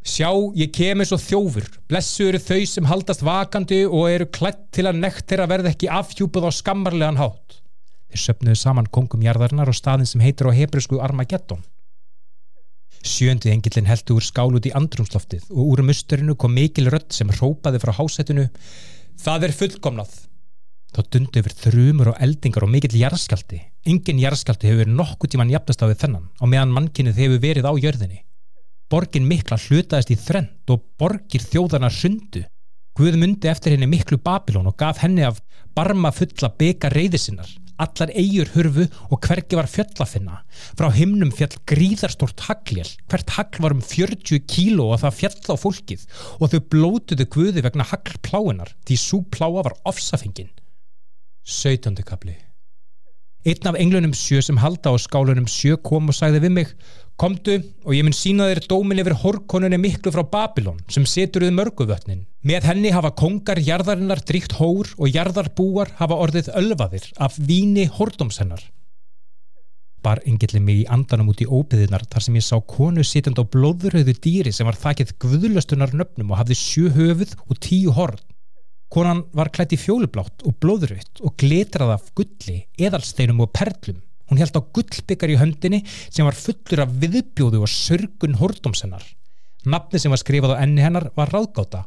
Sjá, 0.02 0.30
ég 0.58 0.70
kemur 0.74 1.10
svo 1.10 1.18
þjófur, 1.22 1.68
blessu 1.90 2.30
eru 2.30 2.42
þau 2.42 2.62
sem 2.70 2.90
haldast 2.90 3.22
vakandi 3.26 3.84
og 3.86 4.10
eru 4.10 4.30
klætt 4.34 4.64
til 4.74 4.88
að 4.90 5.02
nekt 5.02 5.28
þeirra 5.30 5.50
verði 5.50 5.74
ekki 5.74 5.92
afhjúpuð 5.94 6.50
á 6.50 6.52
skammarlegan 6.58 7.22
hátt. 7.22 7.61
Þeir 8.12 8.24
söpnuðu 8.26 8.60
saman 8.60 8.90
kongum 8.92 9.22
jarðarinnar 9.24 9.70
og 9.72 9.78
staðin 9.78 10.10
sem 10.10 10.24
heitir 10.24 10.50
á 10.52 10.56
hebrisku 10.56 11.00
Armageddon. 11.00 11.62
Sjöndi 13.02 13.50
engillin 13.50 13.88
heldu 13.88 14.18
úr 14.20 14.26
skál 14.26 14.52
út 14.52 14.68
í 14.68 14.74
andrumsloftið 14.78 15.48
og 15.50 15.70
úr 15.72 15.82
musturinu 15.88 16.36
kom 16.36 16.52
mikil 16.54 16.92
rött 16.92 17.16
sem 17.16 17.32
rópaði 17.40 17.80
frá 17.82 17.96
hásettinu 17.98 18.50
Það 19.22 19.48
er 19.48 19.54
fullkomnað. 19.54 20.14
Þá 20.92 21.02
dundu 21.14 21.40
yfir 21.40 21.56
þrjumur 21.56 22.10
og 22.12 22.20
eldingar 22.26 22.66
og 22.66 22.72
mikill 22.74 22.98
jarðskaldi. 23.00 23.62
Engin 23.88 24.20
jarðskaldi 24.20 24.68
hefur 24.68 24.82
verið 24.82 24.98
nokkuð 24.98 25.32
tíman 25.34 25.54
jafnast 25.54 25.84
á 25.84 25.88
við 25.88 26.02
þennan 26.04 26.28
og 26.42 26.52
meðan 26.52 26.74
mannkinnið 26.76 27.22
hefur 27.22 27.44
verið 27.46 27.70
á 27.70 27.74
jörðinni. 27.80 28.24
Borgin 28.92 29.30
mikla 29.30 29.56
hlutaðist 29.62 30.12
í 30.12 30.18
þrend 30.20 30.74
og 30.74 30.84
borgir 31.00 31.46
þjóðarna 31.48 31.92
sundu. 31.96 32.44
Guð 32.98 33.16
myndi 33.22 33.48
eftir 33.48 33.78
henni 33.78 33.88
miklu 33.88 34.20
Babilón 34.20 34.68
og 34.68 34.76
gaf 34.82 35.00
henni 35.06 35.24
af 35.24 35.40
barma 35.78 36.12
fulla 36.12 36.52
beka 36.60 36.92
reyðisinnar 36.92 37.48
allar 37.82 38.12
eigur 38.18 38.52
hurfu 38.56 38.88
og 39.10 39.20
hvergi 39.26 39.58
var 39.60 39.70
fjöll 39.72 40.04
að 40.04 40.14
finna. 40.16 40.42
Frá 40.78 40.90
himnum 40.96 41.32
fjall 41.36 41.56
gríðarstort 41.70 42.46
hagljel, 42.48 42.90
hvert 43.12 43.36
hagl 43.38 43.64
var 43.64 43.76
um 43.76 43.84
40 43.86 44.44
kíló 44.52 44.92
og 44.92 45.02
það 45.04 45.18
fjall 45.22 45.54
á 45.54 45.56
fólkið 45.64 46.06
og 46.40 46.54
þau 46.54 46.62
blótuðu 46.76 47.28
guði 47.38 47.66
vegna 47.66 47.88
haglpláinar 47.92 48.76
því 48.86 49.02
svo 49.02 49.24
pláa 49.32 49.62
var 49.62 49.78
ofsafingin. 49.88 50.52
17. 51.46 52.04
kapli 52.06 52.38
Einn 53.42 53.66
af 53.66 53.78
englunum 53.82 54.12
sjö 54.14 54.38
sem 54.46 54.60
halda 54.62 54.92
á 54.94 54.96
skálunum 55.02 55.48
sjö 55.50 55.74
kom 55.82 56.12
og 56.12 56.14
sagði 56.14 56.44
við 56.44 56.52
mig 56.60 56.74
Komdu 57.22 57.54
og 57.86 57.94
ég 57.94 58.02
mun 58.02 58.16
sína 58.18 58.48
þér 58.50 58.64
dómin 58.66 58.98
yfir 59.04 59.14
horkonunni 59.22 59.78
miklu 59.78 60.10
frá 60.10 60.24
Babilón 60.26 60.80
sem 60.90 61.04
setur 61.06 61.44
við 61.46 61.52
mörguvötnin. 61.54 62.24
Með 62.42 62.66
henni 62.66 62.90
hafa 62.96 63.12
kongar 63.14 63.62
jarðarinnar 63.62 64.24
dríkt 64.26 64.56
hór 64.58 64.90
og 64.98 65.12
jarðarbúar 65.14 65.92
hafa 66.00 66.18
orðið 66.18 66.50
ölvaðir 66.58 67.06
af 67.22 67.38
víni 67.38 67.86
hordómsennar. 68.00 68.66
Bar 70.02 70.24
engilli 70.26 70.64
mig 70.66 70.82
í 70.82 70.90
andanum 70.90 71.30
út 71.30 71.46
í 71.46 71.46
óbyðinar 71.46 72.08
þar 72.10 72.26
sem 72.26 72.42
ég 72.42 72.48
sá 72.48 72.58
konu 72.58 73.06
sitjand 73.06 73.38
á 73.38 73.46
blóðuröðu 73.46 74.18
dýri 74.18 74.50
sem 74.50 74.66
var 74.66 74.82
þakkið 74.82 75.14
guðlustunar 75.22 75.94
nöfnum 75.94 76.34
og 76.34 76.42
hafði 76.42 76.58
sjö 76.58 76.90
höfuð 76.96 77.38
og 77.46 77.62
tíu 77.62 77.94
horn. 78.02 78.18
Konan 78.90 79.28
var 79.38 79.54
klætt 79.54 79.78
í 79.78 79.80
fjólublátt 79.80 80.42
og 80.42 80.58
blóðuröðt 80.58 81.22
og 81.22 81.38
glitrað 81.38 82.00
af 82.00 82.10
gulli, 82.18 82.64
eðalsteinum 82.82 83.46
og 83.46 83.54
perlum. 83.54 84.02
Hún 84.32 84.40
held 84.40 84.56
á 84.56 84.64
gullbyggar 84.64 85.34
í 85.34 85.36
höndinni 85.36 85.82
sem 86.08 86.24
var 86.24 86.38
fullur 86.40 86.86
af 86.86 86.92
viðbjóðu 87.02 87.60
og 87.66 87.68
sörgun 87.68 88.38
hordómsennar. 88.40 89.04
Nafni 89.68 90.00
sem 90.00 90.14
var 90.14 90.22
skrifað 90.22 90.56
á 90.56 90.64
enni 90.64 90.86
hennar 90.86 91.10
var 91.18 91.34
ráðgáta, 91.36 91.84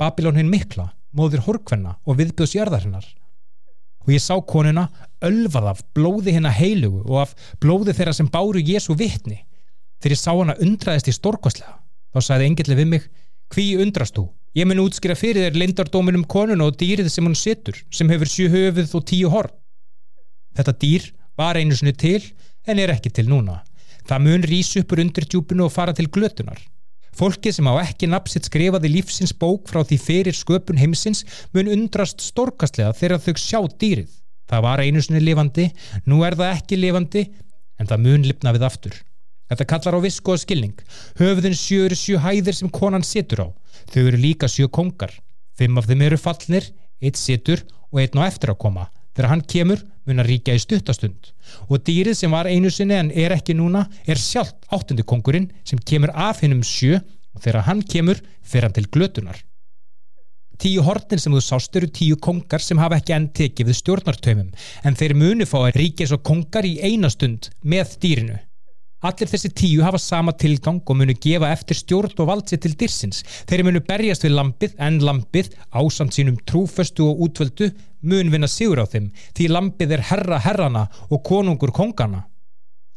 Babilón 0.00 0.40
hinn 0.40 0.48
mikla, 0.50 0.88
móður 1.12 1.44
horkvenna 1.44 1.98
og 2.08 2.16
viðbjóðsjörðar 2.18 2.86
hennar. 2.88 3.04
Og 4.02 4.16
ég 4.16 4.24
sá 4.24 4.34
konuna 4.40 4.88
ölvað 5.22 5.68
af 5.74 5.84
blóði 5.94 6.32
hennar 6.34 6.56
heilugu 6.56 7.04
og 7.04 7.20
af 7.26 7.36
blóði 7.60 7.92
þeirra 7.92 8.16
sem 8.16 8.32
báru 8.32 8.64
Jésu 8.64 8.96
vittni. 8.96 9.42
Þegar 10.00 10.16
ég 10.16 10.24
sá 10.24 10.32
hana 10.32 10.56
undraðist 10.64 11.12
í 11.12 11.14
stórkoslega, 11.14 11.76
þá 12.10 12.20
sagði 12.24 12.48
engilli 12.48 12.80
við 12.80 12.92
mig, 12.96 13.08
hví 13.52 13.68
undrast 13.84 14.16
þú? 14.16 14.30
Ég 14.56 14.66
mun 14.66 14.80
útskýra 14.82 15.14
fyrir 15.14 15.44
þér 15.44 15.60
lindardóminum 15.60 16.24
konuna 16.24 16.66
og 16.66 16.80
dýrið 16.80 17.12
sem 17.12 17.28
hún 17.28 17.36
setur, 17.38 17.76
sem 17.92 18.08
hefur 18.10 18.32
sjú 18.32 18.48
höfuð 18.52 18.96
og 18.96 19.04
tíu 19.12 19.30
horn. 19.32 19.52
Þetta 20.56 20.80
dýr 20.80 21.12
var 21.38 21.58
einu 21.60 21.76
sinni 21.76 21.94
til 21.96 22.22
en 22.66 22.78
er 22.78 22.92
ekki 22.94 23.10
til 23.10 23.28
núna. 23.30 23.60
Það 24.08 24.24
mun 24.26 24.46
rýs 24.50 24.72
uppur 24.80 25.02
undir 25.02 25.26
djúpinu 25.28 25.66
og 25.66 25.74
fara 25.74 25.94
til 25.94 26.10
glötunar. 26.10 26.58
Fólki 27.12 27.52
sem 27.52 27.68
á 27.68 27.76
ekki 27.82 28.08
napsitt 28.08 28.48
skrifaði 28.48 28.88
lífsins 28.88 29.34
bók 29.36 29.68
frá 29.68 29.82
því 29.84 29.98
fyrir 30.00 30.36
sköpun 30.36 30.80
heimsins 30.80 31.26
mun 31.52 31.68
undrast 31.68 32.24
stórkastlega 32.24 32.94
þegar 32.96 33.20
þau 33.20 33.34
sjá 33.36 33.60
dýrið. 33.68 34.10
Það 34.48 34.64
var 34.64 34.80
einu 34.80 35.02
sinni 35.04 35.20
lifandi, 35.20 35.68
nú 36.08 36.22
er 36.24 36.36
það 36.36 36.54
ekki 36.56 36.78
lifandi 36.80 37.26
en 37.78 37.88
það 37.88 38.04
mun 38.06 38.24
lifna 38.28 38.54
við 38.56 38.64
aftur. 38.68 38.96
Þetta 39.52 39.68
kallar 39.68 39.98
á 40.00 40.04
visku 40.04 40.32
og 40.32 40.40
skilning. 40.40 40.78
Höfðin 41.20 41.56
sjö 41.56 41.84
eru 41.86 41.98
sjö 42.00 42.20
hæðir 42.24 42.56
sem 42.56 42.72
konan 42.72 43.04
situr 43.04 43.44
á. 43.44 43.48
Þau 43.92 44.02
eru 44.06 44.20
líka 44.20 44.48
sjö 44.48 44.70
kongar. 44.72 45.12
Fimm 45.58 45.76
af 45.76 45.88
þeim 45.90 46.06
eru 46.08 46.16
fallnir, 46.16 46.70
eitt 47.04 47.20
situr 47.20 47.60
og 47.92 48.00
einn 48.00 48.16
á 48.16 48.24
eftir 48.24 48.54
að 48.54 48.62
koma. 48.64 48.88
Þegar 49.12 49.30
hann 49.30 49.44
kemur 49.54 49.82
mun 50.08 50.22
að 50.22 50.30
ríkja 50.30 50.56
í 50.56 50.62
stuttastund 50.62 51.32
og 51.68 51.82
dýrið 51.86 52.16
sem 52.18 52.32
var 52.32 52.48
einu 52.48 52.70
sinni 52.72 52.96
en 52.96 53.10
er 53.12 53.34
ekki 53.36 53.56
núna 53.56 53.84
er 54.08 54.20
sjálf 54.20 54.54
áttundi 54.72 55.04
kongurinn 55.04 55.50
sem 55.68 55.78
kemur 55.78 56.14
af 56.14 56.40
hennum 56.42 56.64
sjö 56.66 56.98
og 56.98 57.42
þegar 57.44 57.66
hann 57.68 57.82
kemur 57.94 58.20
fer 58.42 58.66
hann 58.66 58.76
til 58.76 58.88
glötunar. 58.88 59.36
Tíu 60.62 60.84
hortin 60.86 61.18
sem 61.18 61.34
þú 61.34 61.40
sást 61.42 61.76
eru 61.76 61.88
tíu 61.90 62.16
kongar 62.22 62.62
sem 62.62 62.78
hafa 62.78 63.00
ekki 63.00 63.14
enn 63.16 63.28
tekið 63.34 63.68
við 63.70 63.78
stjórnartöymum 63.80 64.52
en 64.86 64.98
þeir 64.98 65.16
munu 65.18 65.48
fá 65.48 65.58
að 65.64 65.78
ríkja 65.80 66.08
svo 66.10 66.20
kongar 66.22 66.68
í 66.68 66.76
einastund 66.86 67.50
með 67.62 67.96
dýrinu. 68.04 68.38
Allir 69.02 69.26
þessi 69.26 69.48
tíu 69.50 69.82
hafa 69.82 69.98
sama 69.98 70.30
tilgang 70.38 70.78
og 70.86 70.98
munu 70.98 71.14
gefa 71.24 71.48
eftir 71.50 71.74
stjórn 71.74 72.20
og 72.22 72.28
valdsi 72.28 72.58
til 72.62 72.76
dyrsins. 72.78 73.24
Þeir 73.50 73.64
munu 73.66 73.80
berjast 73.82 74.22
við 74.22 74.36
lampið 74.36 74.76
en 74.86 75.00
lampið, 75.02 75.48
ásamt 75.74 76.14
sínum 76.14 76.36
trúföstu 76.46 77.08
og 77.10 77.24
útvöldu, 77.26 77.72
mun 78.06 78.30
vinna 78.30 78.50
sigur 78.50 78.82
á 78.82 78.86
þeim 78.86 79.10
því 79.34 79.48
lampið 79.50 79.96
er 79.96 80.04
herra 80.10 80.38
herrana 80.44 80.84
og 81.10 81.22
konungur 81.26 81.74
kongana. 81.74 82.28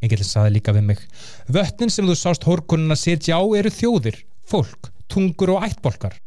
Engilin 0.04 0.30
saði 0.30 0.54
líka 0.60 0.76
við 0.76 0.86
mig. 0.92 1.02
Vötnin 1.50 1.90
sem 1.90 2.06
þú 2.06 2.18
sást 2.20 2.46
hórkonuna 2.46 2.98
setja 3.00 3.42
á 3.42 3.44
eru 3.58 3.74
þjóðir, 3.74 4.22
fólk, 4.46 4.92
tungur 5.10 5.56
og 5.56 5.66
ættbolkar. 5.66 6.20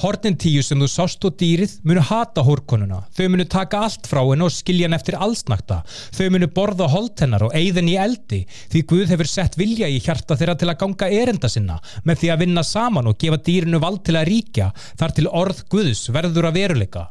Hortin 0.00 0.38
tíu 0.40 0.62
sem 0.64 0.80
þú 0.80 0.86
sást 0.88 1.24
og 1.28 1.34
dýrið 1.38 1.74
munu 1.86 2.00
hata 2.08 2.42
hórkonuna, 2.42 3.02
þau 3.12 3.26
munu 3.34 3.44
taka 3.44 3.82
allt 3.84 4.08
frá 4.08 4.22
henn 4.24 4.44
og 4.46 4.50
skilja 4.50 4.88
henn 4.88 4.96
eftir 4.96 5.18
allsnakta, 5.20 5.82
þau 6.16 6.30
munu 6.32 6.48
borða 6.56 6.88
holt 6.90 7.20
hennar 7.20 7.44
og 7.46 7.52
eigðin 7.58 7.90
í 7.92 7.98
eldi 8.00 8.40
því 8.72 8.82
Guð 8.88 9.12
hefur 9.12 9.30
sett 9.30 9.58
vilja 9.60 9.90
í 9.92 10.00
hjarta 10.02 10.38
þeirra 10.40 10.56
til 10.58 10.70
að 10.72 10.80
ganga 10.80 11.10
erenda 11.20 11.50
sinna 11.52 11.76
með 12.08 12.22
því 12.22 12.32
að 12.32 12.44
vinna 12.46 12.64
saman 12.66 13.10
og 13.12 13.18
gefa 13.20 13.38
dýrinu 13.46 13.82
vald 13.84 14.00
til 14.08 14.16
að 14.16 14.28
ríkja 14.30 14.70
þar 14.96 15.16
til 15.18 15.28
orð 15.28 15.62
Guðs 15.70 16.06
verður 16.16 16.48
að 16.48 16.58
veruleika. 16.62 17.04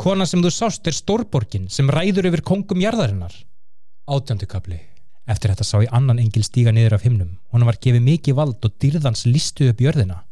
Kona 0.00 0.24
sem 0.24 0.40
þú 0.40 0.54
sást 0.54 0.86
er 0.86 0.96
stórborgin 0.96 1.66
sem 1.68 1.90
ræður 1.90 2.30
yfir 2.30 2.46
kongum 2.46 2.80
jarðarinnar. 2.80 3.34
Átjöndukabli 4.08 4.80
Eftir 5.30 5.52
þetta 5.52 5.66
sá 5.66 5.76
ég 5.84 5.92
annan 5.94 6.18
engil 6.18 6.42
stíga 6.42 6.72
niður 6.74 6.96
af 6.96 7.04
himnum. 7.06 7.36
Hún 7.52 7.66
var 7.68 7.78
gefið 7.78 8.02
mikið 8.06 8.38
vald 8.38 8.66
og 8.66 8.76
dyrðans 8.82 9.26
listu 9.28 9.68
upp 9.70 9.82
jörðina. 9.84 10.22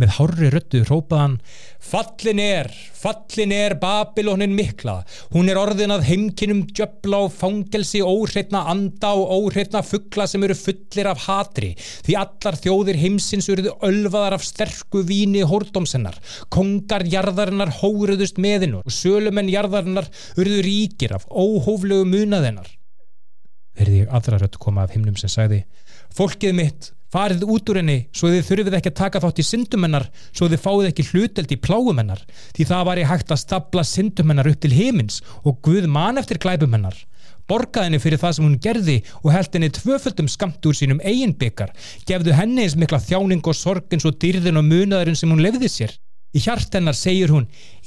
Með 0.00 0.12
hárri 0.18 0.50
röttu 0.52 0.82
rópaðan 0.88 1.38
Fallin 1.84 2.40
er, 2.40 2.70
fallin 2.96 3.52
er 3.52 3.74
Babilónin 3.80 4.54
mikla. 4.56 4.96
Hún 5.34 5.50
er 5.52 5.60
orðin 5.60 5.92
að 5.94 6.06
heimkinum 6.08 6.62
djöbla 6.70 7.24
og 7.26 7.34
fangelsi 7.36 8.00
óhreitna 8.04 8.64
anda 8.72 9.12
og 9.18 9.34
óhreitna 9.36 9.82
fuggla 9.84 10.26
sem 10.30 10.46
eru 10.46 10.56
fullir 10.58 11.10
af 11.10 11.26
hatri. 11.26 11.74
Því 12.06 12.16
allar 12.22 12.60
þjóðir 12.60 13.00
heimsins 13.02 13.50
eruðu 13.52 13.74
ölvaðar 13.84 14.38
af 14.38 14.46
sterku 14.48 15.04
víni 15.08 15.44
hórdómsennar. 15.44 16.16
Kongar 16.48 17.04
jarðarinnar 17.08 17.74
hóruðust 17.82 18.40
meðinu 18.40 18.80
og 18.80 18.96
sölumenn 19.02 19.52
jarðarinnar 19.52 20.08
eruðu 20.38 20.64
ríkir 20.64 21.18
af 21.18 21.28
óhóflegu 21.28 22.08
munaðinnar 22.08 22.72
heyrði 23.78 24.04
ég 24.04 24.12
aðra 24.14 24.40
rött 24.42 24.58
koma 24.62 24.84
af 24.86 24.94
himnum 24.94 25.16
sem 25.18 25.32
sagði 25.32 25.64
Fólkið 26.14 26.52
mitt, 26.54 26.92
farið 27.14 27.46
út 27.46 27.70
úr 27.70 27.80
henni 27.80 27.98
svo 28.10 28.32
þið 28.32 28.46
þurfið 28.48 28.76
ekki 28.80 28.92
að 28.92 29.00
taka 29.00 29.22
þátt 29.22 29.40
í 29.40 29.46
syndumennar 29.46 30.06
svo 30.26 30.50
þið 30.50 30.62
fáið 30.64 30.90
ekki 30.90 31.08
hluteld 31.12 31.54
í 31.54 31.60
plágumennar 31.62 32.22
því 32.56 32.68
það 32.70 32.86
var 32.90 33.00
ég 33.02 33.10
hægt 33.12 33.34
að 33.34 33.42
stapla 33.44 33.84
syndumennar 33.86 34.50
upp 34.50 34.62
til 34.64 34.74
heimins 34.74 35.20
og 35.42 35.60
Guð 35.64 35.86
man 35.90 36.18
eftir 36.20 36.42
glæbumennar 36.42 36.96
borgaðinni 37.50 38.00
fyrir 38.00 38.20
það 38.20 38.36
sem 38.36 38.46
hún 38.46 38.58
gerði 38.66 38.96
og 39.20 39.30
held 39.34 39.56
henni 39.56 39.70
tvöföldum 39.76 40.30
skamt 40.32 40.66
úr 40.68 40.76
sínum 40.76 41.02
eigin 41.04 41.36
byggar 41.40 41.74
gefðu 42.08 42.34
henni 42.38 42.64
eins 42.64 42.76
mikla 42.80 43.02
þjáning 43.04 43.44
og 43.44 43.58
sorgins 43.58 44.06
og 44.08 44.16
dyrðin 44.22 44.60
og 44.60 44.66
munaðurinn 44.70 45.18
sem 45.18 45.30
hún 45.30 45.44
lefði 45.44 45.70
sér 45.70 45.96
Í 46.34 46.40
hjartennar 46.42 46.96
segir 46.98 47.30
hún, 47.30 47.44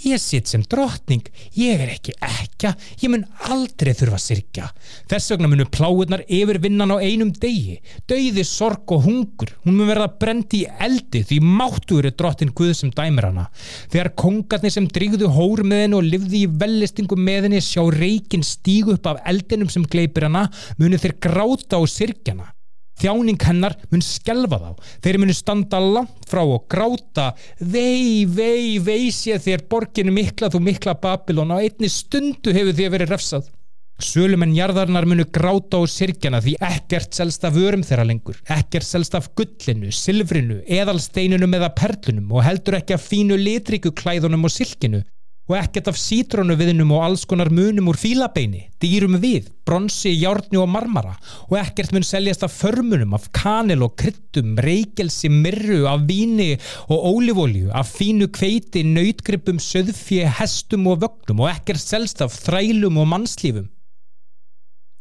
ég 0.08 0.22
sitt 0.24 0.48
sem 0.48 0.62
drottning, 0.72 1.26
ég 1.60 1.82
er 1.84 1.90
ekki 1.92 2.14
ekka, 2.24 2.72
ég 3.02 3.12
mun 3.12 3.26
aldrei 3.52 3.92
þurfa 3.98 4.20
sirkja. 4.24 4.70
Þess 5.12 5.34
vegna 5.34 5.50
munu 5.52 5.66
pláðunar 5.68 6.24
yfir 6.32 6.62
vinnan 6.64 6.96
á 6.96 7.04
einum 7.04 7.34
degi, 7.36 7.82
dauði, 8.08 8.46
sorg 8.48 8.96
og 8.96 9.04
hungur. 9.04 9.52
Hún 9.66 9.76
mun 9.76 9.92
verða 9.92 10.08
brendi 10.22 10.64
í 10.64 10.72
eldi 10.88 11.26
því 11.28 11.42
máttur 11.44 12.08
er 12.08 12.16
drottin 12.16 12.56
Guð 12.56 12.72
sem 12.80 12.94
dæmir 12.96 13.28
hana. 13.28 13.50
Þegar 13.92 14.14
kongarnir 14.24 14.74
sem 14.74 14.88
drigðu 14.88 15.28
hór 15.36 15.66
með 15.68 15.84
henni 15.84 16.00
og 16.00 16.08
livði 16.08 16.46
í 16.46 16.52
vellistingum 16.64 17.20
með 17.28 17.50
henni 17.50 17.64
sjá 17.68 17.84
reikin 17.92 18.48
stígu 18.48 18.96
upp 18.96 19.12
af 19.12 19.26
eldinum 19.28 19.68
sem 19.74 19.84
gleipir 19.84 20.30
hana, 20.30 20.48
munu 20.80 20.96
þeir 20.96 21.20
gráta 21.20 21.84
og 21.84 21.92
sirkjana. 21.92 22.54
Þjáning 22.98 23.42
hennar 23.46 23.76
mun 23.92 24.02
skelfa 24.02 24.58
þá. 24.62 24.72
Þeir 25.06 25.20
munu 25.22 25.36
standa 25.38 25.82
langt 25.82 26.26
frá 26.30 26.42
og 26.44 26.66
gráta 26.72 27.28
vei, 27.60 28.26
vei, 28.26 28.80
vei 28.82 29.12
sé 29.14 29.38
þér 29.42 29.68
borginu 29.70 30.16
mikla 30.16 30.50
þú 30.54 30.64
mikla 30.66 30.98
Babylon 31.02 31.54
á 31.54 31.62
einni 31.62 31.92
stundu 31.94 32.56
hefur 32.56 32.74
þið 32.78 32.94
verið 32.96 33.14
refsað. 33.14 33.52
Sölumenn 33.98 34.54
jarðarnar 34.54 35.08
munu 35.10 35.24
gráta 35.34 35.80
og 35.82 35.90
sirkjana 35.90 36.38
því 36.46 36.54
ekkert 36.62 37.18
selst 37.18 37.46
af 37.48 37.56
vörum 37.56 37.82
þeirra 37.86 38.06
lengur, 38.06 38.38
ekkert 38.54 38.86
selst 38.86 39.18
af 39.18 39.32
gullinu, 39.38 39.90
silfrinu, 39.90 40.60
eðalsteinunum 40.70 41.58
eða 41.58 41.72
perlunum 41.78 42.36
og 42.38 42.46
heldur 42.46 42.78
ekki 42.78 42.94
af 42.94 43.08
fínu 43.10 43.40
litriku 43.42 43.94
klæðunum 43.98 44.46
og 44.46 44.54
silkinu 44.54 45.02
og 45.48 45.56
ekkert 45.56 45.88
af 45.92 45.98
sítrónuviðnum 46.00 46.92
og 46.98 47.06
alls 47.06 47.24
konar 47.30 47.50
munum 47.54 47.88
úr 47.92 47.98
fílabeini, 48.00 48.66
dýrum 48.84 49.16
við, 49.24 49.48
bronsi, 49.68 50.12
járni 50.20 50.60
og 50.60 50.68
marmara 50.72 51.14
og 51.48 51.56
ekkert 51.62 51.94
mun 51.96 52.06
seljast 52.08 52.44
af 52.44 52.52
förmunum, 52.52 53.16
af 53.16 53.30
kanil 53.36 53.86
og 53.88 53.96
kryttum, 54.00 54.58
reikelsi, 54.60 55.32
mirru, 55.32 55.86
af 55.88 56.04
víni 56.10 56.54
og 56.92 57.08
ólífólju, 57.14 57.72
af 57.72 57.88
fínu 57.96 58.28
kveiti, 58.36 58.84
nautgrippum, 58.84 59.62
söðfje, 59.64 60.28
hestum 60.40 60.88
og 60.92 61.02
vögnum 61.06 61.46
og 61.46 61.52
ekkert 61.54 61.84
selst 61.84 62.22
af 62.22 62.36
þrælum 62.36 63.00
og 63.00 63.12
mannslífum. 63.16 63.72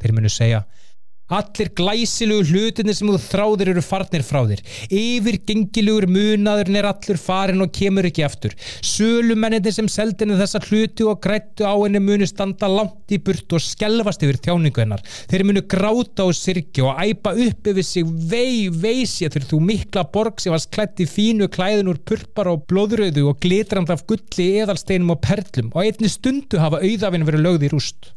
Þeir 0.02 0.14
munu 0.14 0.30
segja, 0.30 0.62
Allir 1.26 1.72
glæsilugu 1.74 2.44
hlutinir 2.52 2.94
sem 2.94 3.08
þú 3.10 3.18
þráðir 3.18 3.72
eru 3.72 3.82
farnir 3.82 4.22
frá 4.22 4.44
þér. 4.46 4.60
Yfirgengilugur 4.94 6.04
munaðurinn 6.06 6.78
er 6.78 6.86
allur 6.86 7.18
farin 7.18 7.64
og 7.64 7.72
kemur 7.74 8.06
ekki 8.06 8.22
aftur. 8.22 8.52
Sölumennir 8.78 9.74
sem 9.74 9.88
seldinu 9.90 10.36
þessa 10.38 10.60
hluti 10.68 11.02
og 11.02 11.18
grættu 11.24 11.66
á 11.66 11.74
henni 11.74 11.98
munu 11.98 12.28
standa 12.30 12.68
langt 12.70 13.10
í 13.10 13.18
burt 13.18 13.56
og 13.58 13.64
skelvast 13.64 14.22
yfir 14.22 14.38
þjáningu 14.44 14.84
hennar. 14.84 15.02
Þeir 15.26 15.44
munu 15.48 15.64
gráta 15.66 16.28
og 16.30 16.38
sirkja 16.38 16.92
og 16.92 17.02
æpa 17.02 17.32
upp 17.34 17.72
yfir 17.72 17.88
sig 17.88 18.06
vei, 18.06 18.68
veisja 18.70 19.26
til 19.34 19.42
þú 19.50 19.58
mikla 19.66 20.06
borg 20.14 20.38
sem 20.38 20.54
varst 20.54 20.70
klætt 20.76 21.02
í 21.02 21.08
fínu 21.10 21.50
klæðin 21.50 21.90
úr 21.90 21.98
purpar 22.06 22.52
og 22.52 22.68
blóðröðu 22.70 23.26
og 23.32 23.42
glitrand 23.42 23.90
af 23.90 24.06
gulli, 24.06 24.52
eðalsteinum 24.62 25.16
og 25.16 25.24
perlum 25.26 25.74
og 25.74 25.82
einni 25.82 26.12
stundu 26.12 26.62
hafa 26.62 26.84
auðafinn 26.86 27.26
verið 27.26 27.44
lögð 27.48 27.66
í 27.66 27.72
rúst. 27.74 28.12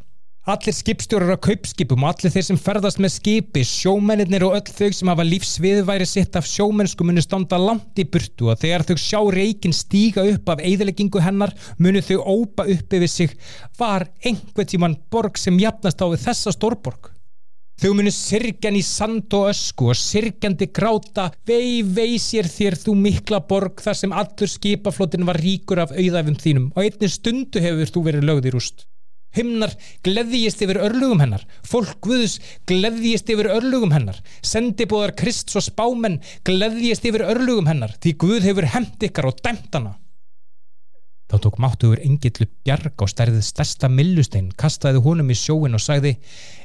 Allir 0.50 0.74
skipstjórar 0.74 1.38
á 1.38 1.46
kaupskipum 1.46 2.02
og 2.02 2.10
allir 2.10 2.32
þeir 2.34 2.46
sem 2.48 2.58
ferðast 2.58 2.98
með 3.04 3.12
skipi, 3.20 3.62
sjómennir 3.62 4.48
og 4.48 4.56
öll 4.58 4.72
þau 4.80 4.96
sem 4.98 5.12
hafa 5.12 5.26
lífsviðværi 5.28 6.08
sitt 6.10 6.40
af 6.40 6.48
sjómennsku 6.50 7.06
munu 7.06 7.22
standa 7.22 7.60
langt 7.62 8.02
í 8.02 8.08
burtu 8.10 8.50
og 8.50 8.58
þegar 8.58 8.88
þau 8.88 8.96
sjá 8.98 9.20
reikin 9.36 9.78
stíga 9.78 10.26
upp 10.32 10.50
af 10.50 10.66
eðleggingu 10.66 11.22
hennar 11.22 11.54
munu 11.78 12.02
þau 12.02 12.18
ópa 12.34 12.66
upp 12.66 12.98
yfir 12.98 13.14
sig 13.14 13.38
var 13.78 14.08
einhver 14.26 14.66
tíman 14.74 14.98
borg 15.14 15.38
sem 15.38 15.62
jafnast 15.62 16.02
á 16.02 16.10
þessa 16.18 16.58
stórborg. 16.58 17.14
Þau 17.78 17.94
munu 18.02 18.10
sirkjan 18.10 18.82
í 18.82 18.82
sand 18.82 19.30
og 19.38 19.52
ösku 19.54 19.94
og 19.94 20.02
sirkjandi 20.02 20.74
gráta 20.74 21.30
vei 21.46 21.84
vei 21.86 22.18
sér 22.18 22.50
þér 22.50 22.82
þú 22.88 22.98
mikla 23.06 23.46
borg 23.46 23.86
þar 23.86 24.02
sem 24.02 24.18
allur 24.26 24.58
skipaflótin 24.58 25.30
var 25.30 25.38
ríkur 25.46 25.86
af 25.86 25.94
auðafum 25.94 26.42
þínum 26.42 26.72
og 26.74 26.88
einni 26.88 27.18
stundu 27.20 27.62
hefur 27.62 27.94
þú 27.94 28.10
verið 28.10 28.32
lögð 28.32 28.50
í 28.50 28.58
rúst. 28.58 28.90
Himnar 29.36 29.76
gleðjist 30.06 30.62
yfir 30.66 30.80
örlugum 30.82 31.22
hennar, 31.22 31.46
fólk 31.62 32.00
Guðus 32.02 32.40
gleðjist 32.70 33.30
yfir 33.30 33.52
örlugum 33.54 33.94
hennar, 33.94 34.18
sendibóðar 34.42 35.14
Krist 35.20 35.54
og 35.54 35.66
spámenn 35.66 36.20
gleðjist 36.48 37.06
yfir 37.06 37.28
örlugum 37.28 37.70
hennar 37.70 37.94
því 38.02 38.16
Guð 38.24 38.48
hefur 38.50 38.70
hemmt 38.74 39.10
ykkar 39.10 39.30
og 39.30 39.42
dæmt 39.46 39.70
hana. 39.78 39.98
Þá 41.30 41.36
tók 41.44 41.60
máttuður 41.62 42.00
engillu 42.02 42.48
bjarg 42.66 42.98
á 42.98 43.06
stærðið 43.06 43.44
stærsta 43.46 43.86
millustein, 43.94 44.48
kastaði 44.58 45.04
honum 45.06 45.30
í 45.30 45.38
sjóin 45.38 45.78
og 45.78 45.84
sagði 45.84 46.16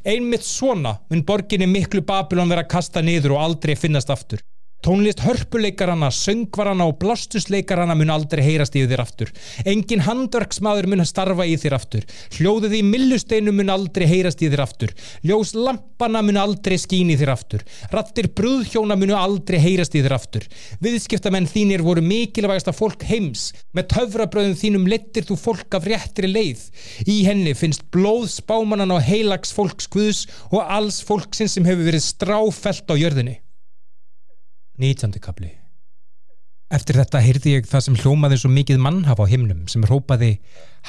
Einmitt 0.09 0.47
svona 0.49 0.95
mun 1.11 1.25
borginni 1.29 1.69
miklu 1.69 2.01
Babylon 2.01 2.49
vera 2.49 2.65
kasta 2.65 3.03
niður 3.05 3.37
og 3.37 3.43
aldrei 3.43 3.75
finnast 3.77 4.09
aftur. 4.15 4.41
Tónlist 4.85 5.22
hörpuleikarana, 5.24 6.11
söngvarana 6.12 6.85
og 6.85 6.99
blástusleikarana 7.01 7.95
mun 7.97 8.11
aldrei 8.12 8.43
heyrast 8.45 8.74
í 8.76 8.82
þér 8.85 9.01
aftur. 9.01 9.30
Engin 9.64 10.03
handverksmaður 10.05 10.91
mun 10.93 11.03
starfa 11.09 11.47
í 11.49 11.55
þér 11.57 11.76
aftur. 11.78 12.03
Hljóðið 12.37 12.74
í 12.76 12.80
millusteinu 12.85 13.55
mun 13.57 13.72
aldrei 13.72 14.05
heyrast 14.11 14.43
í 14.45 14.51
þér 14.53 14.62
aftur. 14.66 14.93
Ljós 15.24 15.55
lampana 15.57 16.20
mun 16.20 16.37
aldrei 16.43 16.76
skín 16.82 17.14
í 17.14 17.16
þér 17.16 17.32
aftur. 17.32 17.64
Rattir 17.95 18.28
brúðhjóna 18.37 18.99
mun 19.01 19.14
aldrei 19.16 19.57
heyrast 19.62 19.97
í 19.97 20.03
þér 20.05 20.16
aftur. 20.18 20.45
Viðskiptamenn 20.85 21.49
þínir 21.49 21.87
voru 21.87 22.05
mikilvægasta 22.05 22.76
fólk 22.76 23.07
heims. 23.09 23.55
Með 23.72 23.89
töfrabröðum 23.95 24.59
þínum 24.61 24.85
lettir 24.93 25.24
þú 25.24 25.39
fólk 25.47 25.78
af 25.80 25.89
réttri 25.89 26.28
leið. 26.28 26.66
Í 27.09 27.22
henni 27.24 27.57
finnst 27.57 27.89
blóð 27.89 28.28
spámanan 28.37 28.93
á 28.93 29.01
heilags 29.01 29.57
fólks 29.57 29.89
guðs 29.89 30.26
og 30.53 30.61
alls 30.61 31.01
fólksinn 31.09 31.49
sem 31.49 31.64
hefur 31.64 31.89
verið 31.89 32.05
stráfelt 32.11 32.93
á 32.93 33.01
jörðinni. 33.01 33.39
19. 34.75 35.20
kapli 35.22 35.53
Eftir 36.75 36.97
þetta 36.99 37.20
heyrði 37.22 37.53
ég 37.53 37.66
það 37.70 37.83
sem 37.85 37.97
hljómaði 38.01 38.39
svo 38.41 38.49
mikið 38.51 38.81
mannhaf 38.83 39.20
á 39.22 39.31
himnum 39.31 39.68
sem 39.70 39.85
rópaði 39.87 40.33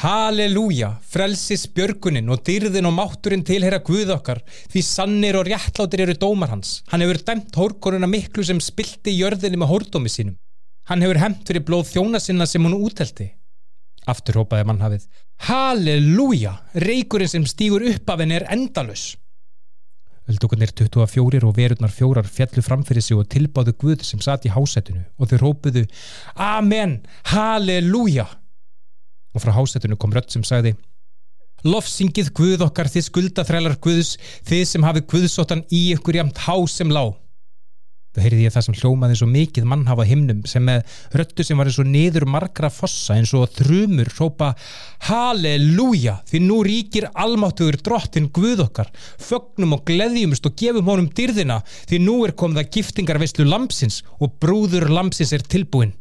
Halleluja, 0.01 0.95
frelsis 1.05 1.67
björgunin 1.75 2.31
og 2.33 2.41
dyrðin 2.47 2.89
og 2.89 2.95
mátturinn 2.97 3.43
tilhera 3.45 3.83
Guð 3.85 4.15
okkar 4.15 4.41
því 4.73 4.81
sannir 4.87 5.37
og 5.37 5.45
réttláttir 5.45 6.01
eru 6.07 6.15
dómar 6.17 6.49
hans. 6.55 6.79
Hann 6.89 7.05
hefur 7.05 7.21
dæmt 7.27 7.53
hórkoruna 7.59 8.09
miklu 8.09 8.47
sem 8.47 8.57
spilti 8.63 9.13
jörðinni 9.19 9.59
með 9.61 9.75
hórdómi 9.75 10.09
sínum. 10.09 10.39
Hann 10.89 11.05
hefur 11.05 11.21
hemt 11.21 11.45
fyrir 11.45 11.65
blóð 11.67 11.91
þjóna 11.91 12.23
sinna 12.23 12.49
sem 12.49 12.65
hún 12.65 12.79
útelti. 12.79 13.29
Aftur 14.09 14.39
rópaði 14.39 14.65
mannhafið 14.71 15.05
Halleluja, 15.45 16.55
reykurinn 16.81 17.29
sem 17.29 17.45
stýgur 17.45 17.85
upp 17.91 18.09
af 18.09 18.25
henni 18.25 18.39
er 18.39 18.49
endalus. 18.55 19.11
Öldungarnir 20.25 20.71
24 20.73 21.45
og 21.45 21.53
verurnar 21.57 21.91
fjórar 21.93 22.25
fjallu 22.25 22.63
framfyrir 22.65 23.03
sig 23.05 23.17
og 23.17 23.27
tilbáðu 23.29 23.75
Guð 23.77 24.05
sem 24.07 24.21
satt 24.23 24.47
í 24.47 24.53
hásættinu 24.53 25.03
og 25.19 25.29
þau 25.29 25.37
rópuðu 25.43 25.85
Amen, 26.35 27.03
Halleluja. 27.29 28.25
Og 29.35 29.43
frá 29.43 29.53
hásættinu 29.53 29.99
kom 30.01 30.15
rött 30.15 30.33
sem 30.33 30.45
sagði 30.45 30.73
Lofsingið 31.65 32.31
Guð 32.37 32.65
okkar 32.65 32.89
þið 32.93 33.07
skuldaþrælar 33.09 33.77
Guðs 33.81 34.15
þið 34.45 34.65
sem 34.69 34.85
hafið 34.85 35.07
Guðsóttan 35.13 35.63
í 35.73 35.87
ykkur 35.95 36.19
jamt 36.19 36.41
hás 36.45 36.79
sem 36.79 36.91
lág 36.93 37.13
þá 38.15 38.19
heyrði 38.23 38.45
ég 38.45 38.53
það 38.55 38.65
sem 38.65 38.77
hljómaði 38.79 39.17
svo 39.19 39.27
mikið 39.29 39.67
mannhafa 39.69 40.05
himnum 40.07 40.41
sem 40.47 40.63
með 40.65 40.95
röttu 41.19 41.45
sem 41.45 41.59
var 41.59 41.69
eins 41.69 41.79
og 41.83 41.89
niður 41.91 42.25
margra 42.31 42.71
fossa 42.73 43.17
eins 43.19 43.33
og 43.35 43.51
þrumur 43.57 44.11
hrópa 44.15 44.53
Halleluja! 45.09 46.17
Því 46.29 46.41
nú 46.47 46.61
ríkir 46.65 47.09
almáttuður 47.11 47.77
drottin 47.85 48.31
Guð 48.33 48.63
okkar. 48.65 48.89
Fögnum 49.21 49.75
og 49.77 49.85
gleðjumst 49.89 50.47
og 50.47 50.57
gefum 50.59 50.89
honum 50.89 51.11
dyrðina 51.15 51.61
því 51.85 52.01
nú 52.07 52.17
er 52.25 52.35
komið 52.39 52.63
að 52.63 52.71
giftingarveislu 52.79 53.45
lampsins 53.49 54.01
og 54.19 54.39
brúður 54.41 54.89
lampsins 54.89 55.35
er 55.35 55.45
tilbúin 55.45 55.93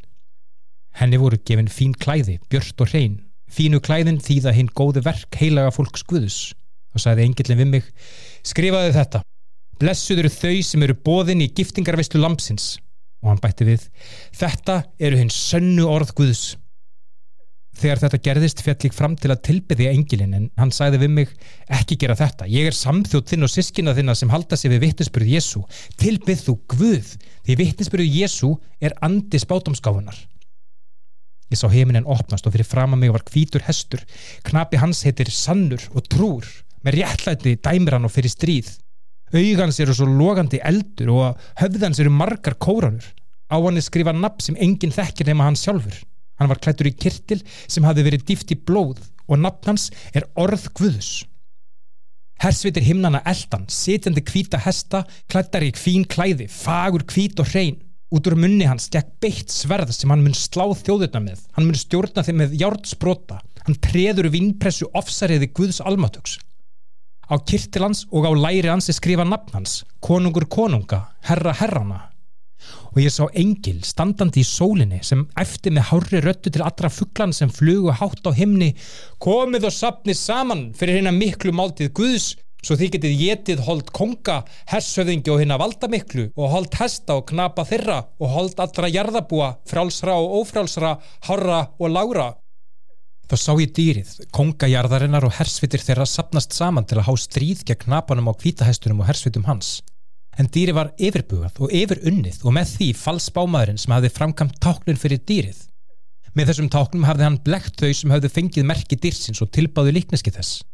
henni 0.94 1.18
voru 1.18 1.40
gefin 1.42 1.66
fín 1.66 1.90
klæði, 1.98 2.36
björst 2.46 2.78
og 2.78 2.92
hrein. 2.92 3.16
Fínu 3.50 3.80
klæðin 3.82 4.20
þýða 4.22 4.52
hinn 4.54 4.70
góði 4.70 5.02
verk 5.02 5.40
heilaga 5.40 5.72
fólks 5.74 6.06
Guðus 6.06 6.52
Þá 6.94 7.02
sagði 7.02 7.24
engillin 7.26 7.58
við 7.58 7.70
mig, 7.72 7.86
skrifaðu 8.46 8.92
þetta. 8.94 9.20
Blessuð 9.84 10.22
eru 10.22 10.32
þau 10.32 10.58
sem 10.64 10.82
eru 10.86 10.94
bóðin 10.96 11.42
í 11.44 11.50
giftingarveislu 11.52 12.16
lampsins. 12.22 12.78
Og 13.20 13.28
hann 13.28 13.40
bætti 13.40 13.66
við, 13.68 13.82
þetta 14.32 14.78
eru 14.96 15.18
hins 15.20 15.36
sönnu 15.50 15.84
orð 15.92 16.14
Guðs. 16.16 16.44
Þegar 17.74 18.00
þetta 18.04 18.20
gerðist 18.24 18.62
fjall 18.64 18.86
ég 18.86 18.94
fram 18.96 19.16
til 19.18 19.32
að 19.34 19.42
tilbyðja 19.48 19.92
engilin 19.92 20.36
en 20.38 20.44
hann 20.60 20.72
sagði 20.72 21.02
við 21.02 21.12
mig 21.18 21.32
ekki 21.68 21.98
gera 22.00 22.16
þetta. 22.16 22.46
Ég 22.48 22.70
er 22.70 22.76
samþjótt 22.78 23.32
þinn 23.32 23.44
og 23.44 23.52
sískina 23.52 23.92
þinna 23.96 24.14
sem 24.16 24.30
halda 24.32 24.56
sig 24.56 24.72
við 24.72 24.84
vittnesbyrju 24.86 25.34
Jésu. 25.34 25.64
Tilbyð 26.00 26.44
þú 26.46 26.54
Guð 26.76 27.10
því 27.44 27.58
vittnesbyrju 27.60 28.06
Jésu 28.22 28.52
er 28.80 28.94
andi 29.04 29.42
spátumskáfunar. 29.42 30.16
Ég 31.52 31.60
sá 31.60 31.66
heiminin 31.68 32.08
opnast 32.08 32.46
og 32.48 32.54
fyrir 32.54 32.68
fram 32.68 32.96
að 32.96 33.02
mig 33.02 33.12
var 33.12 33.26
hvítur 33.28 33.66
hestur. 33.66 34.06
Knapi 34.48 34.80
hans 34.80 35.02
heitir 35.04 35.28
Sannur 35.34 35.82
og 35.92 36.08
Trúr. 36.08 36.48
Með 36.86 37.02
réttlæti 37.02 37.58
dæmir 37.60 37.98
hann 37.98 38.08
og 38.08 38.14
fyrir 38.14 38.32
stríð. 38.32 38.70
Augans 39.34 39.80
eru 39.82 39.94
svo 39.96 40.06
logandi 40.06 40.60
eldur 40.62 41.10
og 41.10 41.44
höfðans 41.58 41.98
eru 42.02 42.12
margar 42.14 42.54
kóranur. 42.54 43.06
Á 43.50 43.56
hann 43.58 43.78
er 43.78 43.84
skrifa 43.84 44.14
nafn 44.14 44.42
sem 44.46 44.58
enginn 44.62 44.94
þekkir 44.94 45.32
nema 45.32 45.48
hann 45.48 45.58
sjálfur. 45.58 45.96
Hann 46.38 46.50
var 46.50 46.60
klættur 46.62 46.90
í 46.90 46.94
kirtil 46.94 47.40
sem 47.66 47.86
hafi 47.86 48.04
verið 48.06 48.26
dýft 48.30 48.54
í 48.54 48.58
blóð 48.58 49.02
og 49.26 49.40
nafn 49.40 49.72
hans 49.72 49.88
er 50.14 50.26
orð 50.38 50.68
Guðus. 50.78 51.24
Hersvitir 52.42 52.84
himnana 52.84 53.22
eldan, 53.30 53.66
sitjandi 53.70 54.22
kvíta 54.26 54.58
hesta, 54.60 55.04
klættar 55.30 55.64
í 55.64 55.70
kvín 55.74 56.04
klæði, 56.10 56.48
fagur 56.50 57.06
kvít 57.08 57.40
og 57.40 57.50
hrein. 57.52 57.78
Út 58.14 58.26
úr 58.30 58.36
munni 58.38 58.66
hans 58.68 58.90
gekk 58.92 59.14
beitt 59.22 59.50
sverð 59.50 59.94
sem 59.94 60.10
hann 60.12 60.22
mun 60.22 60.36
slá 60.38 60.66
þjóðurna 60.78 61.22
með. 61.24 61.44
Hann 61.56 61.66
mun 61.66 61.78
stjórna 61.78 62.22
þeim 62.26 62.42
með 62.42 62.58
hjártsbrota. 62.60 63.40
Hann 63.64 63.78
treður 63.82 64.28
vínpressu 64.34 64.90
ofsariði 64.94 65.48
Guðs 65.56 65.80
almatöks. 65.82 66.36
Á 67.30 67.34
kirtilans 67.40 68.04
og 68.12 68.26
á 68.28 68.32
læri 68.36 68.68
hans 68.68 68.88
er 68.88 68.98
skrifa 68.98 69.24
nafn 69.24 69.54
hans, 69.58 69.82
konungur 70.00 70.48
konunga, 70.50 71.08
herra 71.28 71.54
herrana, 71.56 72.00
og 72.94 73.00
ég 73.02 73.10
sá 73.10 73.26
engil 73.34 73.82
standandi 73.84 74.44
í 74.44 74.46
sólinni 74.46 75.00
sem 75.02 75.24
eftir 75.40 75.74
með 75.74 75.88
hárri 75.90 76.20
röttu 76.22 76.52
til 76.52 76.62
allra 76.62 76.90
fugglan 76.92 77.34
sem 77.34 77.50
flugu 77.50 77.90
hátt 77.90 78.22
á 78.28 78.32
himni 78.36 78.70
komið 79.22 79.68
og 79.68 79.74
sapnið 79.74 80.20
saman 80.20 80.64
fyrir 80.78 81.00
hérna 81.00 81.14
miklu 81.16 81.52
máltið 81.52 81.90
Guðs 81.98 82.28
svo 82.64 82.78
þið 82.80 82.94
getið 82.94 83.16
getið 83.20 83.64
hold 83.66 83.90
konga, 83.92 84.38
hersöðingi 84.70 85.32
og 85.32 85.42
hérna 85.42 85.58
valda 85.60 85.90
miklu 85.90 86.30
og 86.32 86.54
hold 86.54 86.78
hesta 86.78 87.18
og 87.18 87.26
knapa 87.28 87.66
þeirra 87.68 87.98
og 88.20 88.32
hold 88.32 88.62
allra 88.62 88.88
jarðabúa, 88.88 89.50
frálsra 89.68 90.16
og 90.16 90.38
ófrálsra, 90.40 90.96
harra 91.28 91.60
og 91.78 91.92
lágra. 91.92 92.30
Þá 93.24 93.36
sá 93.40 93.52
ég 93.56 93.72
dýrið, 93.72 94.10
kongajarðarinnar 94.36 95.24
og 95.24 95.34
hersvitir 95.38 95.80
þeirra 95.80 96.04
sapnast 96.08 96.52
saman 96.52 96.84
til 96.84 97.00
að 97.00 97.08
há 97.08 97.12
stríð 97.16 97.64
gegn 97.64 97.86
knapanum 97.86 98.28
á 98.28 98.32
kvítahestunum 98.36 99.00
og 99.00 99.08
hersvitum 99.08 99.48
hans 99.48 99.78
en 100.38 100.50
dýri 100.50 100.74
var 100.74 100.92
yfirbugað 100.98 101.60
og 101.62 101.72
yfirunnið 101.74 102.42
og 102.42 102.54
með 102.56 102.74
því 102.76 102.90
falsbámaðurinn 102.98 103.80
sem 103.80 103.94
hafði 103.94 104.12
framkamt 104.14 104.60
táknun 104.62 105.00
fyrir 105.00 105.22
dýrið. 105.28 105.60
Með 106.34 106.50
þessum 106.50 106.70
táknum 106.74 107.06
hafði 107.06 107.26
hann 107.28 107.42
blekt 107.46 107.78
þau 107.78 107.92
sem 107.94 108.14
hafði 108.14 108.30
fengið 108.36 108.66
merki 108.70 108.98
dýrsins 108.98 109.42
og 109.44 109.52
tilbáðu 109.54 109.94
líkneski 109.94 110.32
þess. 110.34 110.64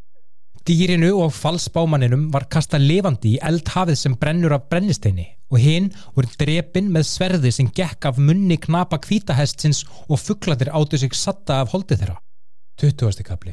Dýrinu 0.69 1.11
og 1.25 1.35
falsbámaninum 1.37 2.29
var 2.33 2.47
kasta 2.53 2.81
levandi 2.81 3.35
í 3.35 3.43
eldhafið 3.45 4.01
sem 4.01 4.17
brennur 4.21 4.55
af 4.57 4.67
brennisteini 4.73 5.27
og 5.51 5.61
hinn 5.61 5.89
voru 6.15 6.31
drepin 6.41 6.91
með 6.95 7.09
sverði 7.09 7.53
sem 7.53 7.71
gekk 7.77 8.11
af 8.11 8.21
munni 8.21 8.59
knapa 8.61 9.01
kvítahestsins 9.03 9.83
og 10.07 10.21
fugglatir 10.21 10.73
áttu 10.73 11.01
sig 11.01 11.17
satta 11.17 11.63
af 11.65 11.73
holdið 11.75 12.05
þeirra. 12.05 12.19
20. 12.81 13.21
kapli 13.29 13.53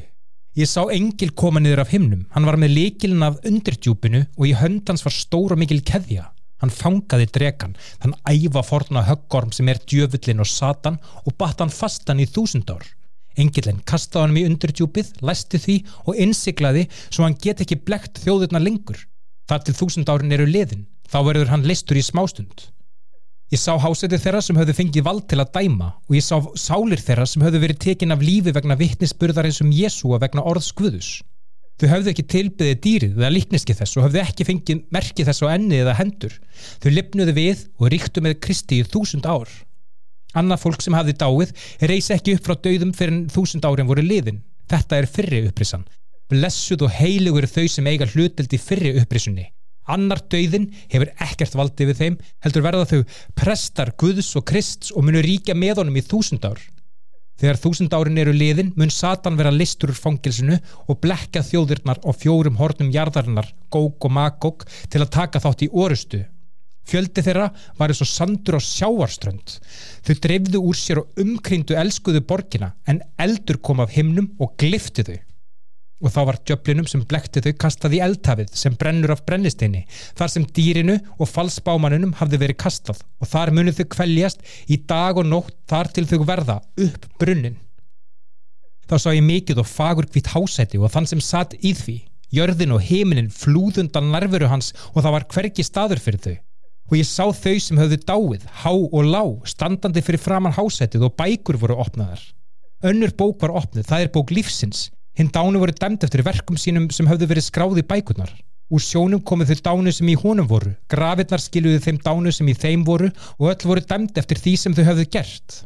Ég 0.56 0.66
sá 0.66 0.86
engil 0.88 1.34
koma 1.36 1.60
niður 1.60 1.82
af 1.82 1.90
himnum. 1.92 2.22
Hann 2.32 2.46
var 2.48 2.56
með 2.58 2.72
líkilin 2.72 3.24
af 3.26 3.36
undirdjúpinu 3.46 4.22
og 4.24 4.46
í 4.48 4.54
höndans 4.56 5.04
var 5.04 5.12
stór 5.14 5.52
og 5.54 5.60
mikil 5.60 5.82
keðja. 5.86 6.30
Hann 6.58 6.72
fangaði 6.74 7.28
dregan, 7.36 7.76
þann 8.00 8.16
æfa 8.26 8.64
forna 8.66 9.04
höggorm 9.06 9.52
sem 9.54 9.68
er 9.70 9.78
djöfullin 9.84 10.40
og 10.42 10.48
satan 10.50 10.96
og 11.22 11.36
batt 11.38 11.60
hann 11.62 11.70
fastan 11.70 12.24
í 12.24 12.26
þúsund 12.26 12.72
ár. 12.72 12.88
Engilin 13.38 13.84
kastaði 13.86 14.24
hann 14.24 14.40
í 14.40 14.46
undirdjúpið, 14.48 15.12
læsti 15.20 15.60
því 15.62 15.76
og 16.08 16.18
innsiklaði 16.24 16.88
svo 17.04 17.28
hann 17.28 17.38
get 17.38 17.60
ekki 17.62 17.78
blekt 17.84 18.24
þjóðurna 18.24 18.64
lengur. 18.64 19.04
Þar 19.46 19.68
til 19.68 19.76
þúsund 19.78 20.10
árin 20.10 20.34
eru 20.34 20.48
liðin, 20.48 20.88
þá 21.06 21.20
verður 21.28 21.52
hann 21.52 21.68
listur 21.68 22.00
í 22.00 22.06
smástund. 22.08 22.70
Ég 23.48 23.56
sá 23.56 23.78
hásætið 23.80 24.20
þeirra 24.20 24.40
sem 24.44 24.58
höfðu 24.60 24.74
fengið 24.76 25.04
vald 25.06 25.22
til 25.24 25.38
að 25.40 25.54
dæma 25.54 25.86
og 26.04 26.16
ég 26.18 26.24
sá 26.26 26.36
sálir 26.60 27.00
þeirra 27.00 27.24
sem 27.24 27.40
höfðu 27.40 27.62
verið 27.62 27.78
tekin 27.80 28.12
af 28.12 28.20
lífi 28.20 28.52
vegna 28.52 28.76
vittnisspurðar 28.76 29.48
eins 29.48 29.62
um 29.64 29.70
Jésúa 29.72 30.18
vegna 30.20 30.44
orðs 30.50 30.68
Guðus. 30.76 31.08
Þau 31.80 31.86
höfðu 31.94 32.12
ekki 32.12 32.26
tilbyðið 32.28 32.82
dýrið 32.84 33.16
eða 33.16 33.32
líkniski 33.32 33.78
þess 33.78 33.96
og 33.96 34.04
höfðu 34.04 34.20
ekki 34.20 34.48
fengið 34.50 34.84
merkið 34.92 35.30
þess 35.30 35.46
á 35.48 35.52
enni 35.54 35.80
eða 35.80 35.96
hendur. 35.96 36.36
Þau 36.84 36.90
lipnuðu 36.92 37.36
við 37.40 37.66
og 37.80 37.92
ríktu 37.94 38.26
með 38.26 38.38
Kristi 38.44 38.82
í 38.82 38.88
þúsund 38.92 39.24
ár. 39.24 39.48
Annað 40.36 40.66
fólk 40.66 40.84
sem 40.84 40.98
hafði 40.98 41.16
dáið 41.16 41.54
reysi 41.88 42.18
ekki 42.18 42.36
upp 42.36 42.44
frá 42.50 42.58
döðum 42.66 42.92
fyrir 42.92 43.16
en 43.16 43.28
þúsund 43.32 43.64
árin 43.64 43.88
voru 43.88 44.04
liðin. 44.04 44.42
Þetta 44.68 45.00
er 45.00 45.08
fyrri 45.08 45.46
upprisan. 45.48 45.88
Blessuð 46.28 46.84
og 46.84 46.98
heilugur 47.00 47.48
þau 47.48 47.64
sem 47.64 47.88
eiga 47.88 48.10
hlutildi 48.12 48.60
fyrri 48.60 48.98
upprisunni 49.00 49.54
annar 49.90 50.22
döiðin 50.30 50.68
hefur 50.92 51.12
ekkert 51.24 51.56
valdið 51.58 51.92
við 51.92 52.00
þeim 52.02 52.16
heldur 52.44 52.64
verða 52.66 52.88
þau 52.92 53.20
prestar 53.38 53.92
Guðs 54.00 54.32
og 54.38 54.46
Krists 54.48 54.92
og 54.94 55.06
munu 55.08 55.22
ríkja 55.24 55.56
með 55.58 55.82
honum 55.82 55.98
í 56.00 56.04
þúsund 56.04 56.46
ár. 56.48 56.60
Þegar 57.38 57.60
þúsund 57.62 57.94
árin 57.94 58.18
eru 58.18 58.32
liðin 58.34 58.72
mun 58.78 58.90
Satan 58.90 59.36
vera 59.38 59.52
listur 59.54 59.92
úr 59.92 59.98
fangilsinu 59.98 60.56
og 60.90 60.98
blekka 61.02 61.44
þjóðirnar 61.46 62.00
og 62.02 62.18
fjórum 62.18 62.58
hornum 62.58 62.90
jarðarinnar 62.94 63.52
Góg 63.70 64.08
og 64.08 64.14
Magóg 64.16 64.66
til 64.90 65.04
að 65.04 65.12
taka 65.14 65.42
þátt 65.44 65.62
í 65.68 65.70
orustu. 65.70 66.24
Fjöldi 66.88 67.22
þeirra 67.22 67.50
var 67.78 67.92
eins 67.92 68.02
og 68.02 68.08
sandur 68.08 68.58
á 68.58 68.60
sjáarströnd 68.64 69.58
þau 70.06 70.14
dreifðu 70.24 70.64
úr 70.70 70.78
sér 70.78 71.02
og 71.02 71.20
umkryndu 71.20 71.76
elskuðu 71.78 72.24
borgina 72.26 72.72
en 72.88 73.02
eldur 73.20 73.60
kom 73.62 73.84
af 73.84 73.92
himnum 73.94 74.32
og 74.40 74.56
glifti 74.58 75.04
þau 75.04 75.18
og 75.98 76.12
þá 76.14 76.20
var 76.28 76.40
djöflinum 76.46 76.88
sem 76.90 77.04
blekti 77.10 77.42
þau 77.42 77.52
kastað 77.64 77.96
í 77.98 78.02
eldhafið 78.06 78.52
sem 78.58 78.76
brennur 78.78 79.14
af 79.14 79.24
brennisteini 79.26 79.84
þar 80.18 80.34
sem 80.34 80.48
dýrinu 80.58 80.98
og 81.18 81.30
falsbámanunum 81.30 82.16
hafði 82.20 82.42
verið 82.44 82.60
kastað. 82.64 83.00
Og 83.18 83.30
þar 83.30 83.54
munið 83.56 83.80
þau 83.80 83.88
kvæljast 83.96 84.44
í 84.70 84.82
dag 84.86 85.18
og 85.18 85.26
nótt 85.26 85.56
þar 85.70 85.90
til 85.94 86.06
þau 86.10 86.20
verða 86.28 86.60
upp 86.86 87.08
brunnin 87.18 87.58
þá 88.88 88.96
sá 88.96 89.10
ég 89.12 89.24
mikið 89.24 89.62
og 89.62 89.68
fagur 89.68 90.08
hvitt 90.08 90.30
hásæti 90.32 90.80
og 90.80 90.92
þann 90.92 91.08
sem 91.10 91.20
satt 91.24 91.56
í 91.60 91.74
því. 91.76 91.98
Jörðin 92.32 92.74
og 92.76 92.84
heiminin 92.84 93.30
flúðundan 93.32 94.10
nervuru 94.12 94.48
hans 94.50 94.74
og 94.94 95.02
það 95.02 95.14
var 95.14 95.26
hverki 95.32 95.64
staður 95.64 96.02
fyrir 96.04 96.22
þau. 96.24 96.36
Og 96.88 96.96
ég 96.96 97.08
sá 97.08 97.24
þau 97.36 97.56
sem 97.60 97.80
höfðu 97.80 97.98
dáið 98.08 98.44
há 98.62 98.72
og 98.72 99.02
lá, 99.04 99.22
standandi 99.48 100.02
fyrir 100.04 100.20
framann 100.20 100.56
hásætið 100.56 101.08
og 101.08 101.16
bækur 101.20 101.60
voru 101.60 101.76
opnaðar. 101.84 102.20
Önnur 102.84 103.12
bók 103.16 103.42
var 103.42 103.56
opnið, 103.60 103.88
það 103.88 104.04
er 104.04 104.12
bók 104.14 104.32
lífsins 104.32 104.86
Hinn 105.18 105.32
dánu 105.34 105.58
voru 105.58 105.74
dæmt 105.74 106.04
eftir 106.06 106.22
verkum 106.22 106.54
sínum 106.54 106.84
sem 106.94 107.08
höfðu 107.10 107.26
verið 107.26 107.48
skráði 107.48 107.82
bækurnar. 107.82 108.30
Úr 108.70 108.82
sjónum 108.84 109.22
komið 109.26 109.50
þau 109.50 109.62
dánu 109.66 109.92
sem 109.96 110.10
í 110.12 110.14
honum 110.20 110.46
voru, 110.46 110.74
grafirnar 110.92 111.42
skiluði 111.42 111.80
þeim 111.82 111.98
dánu 112.04 112.30
sem 112.36 112.50
í 112.52 112.54
þeim 112.54 112.84
voru 112.86 113.08
og 113.38 113.48
öll 113.50 113.66
voru 113.66 113.82
dæmt 113.82 114.20
eftir 114.20 114.38
því 114.38 114.52
sem 114.62 114.76
þau 114.76 114.84
höfðu 114.92 115.06
gert. 115.16 115.56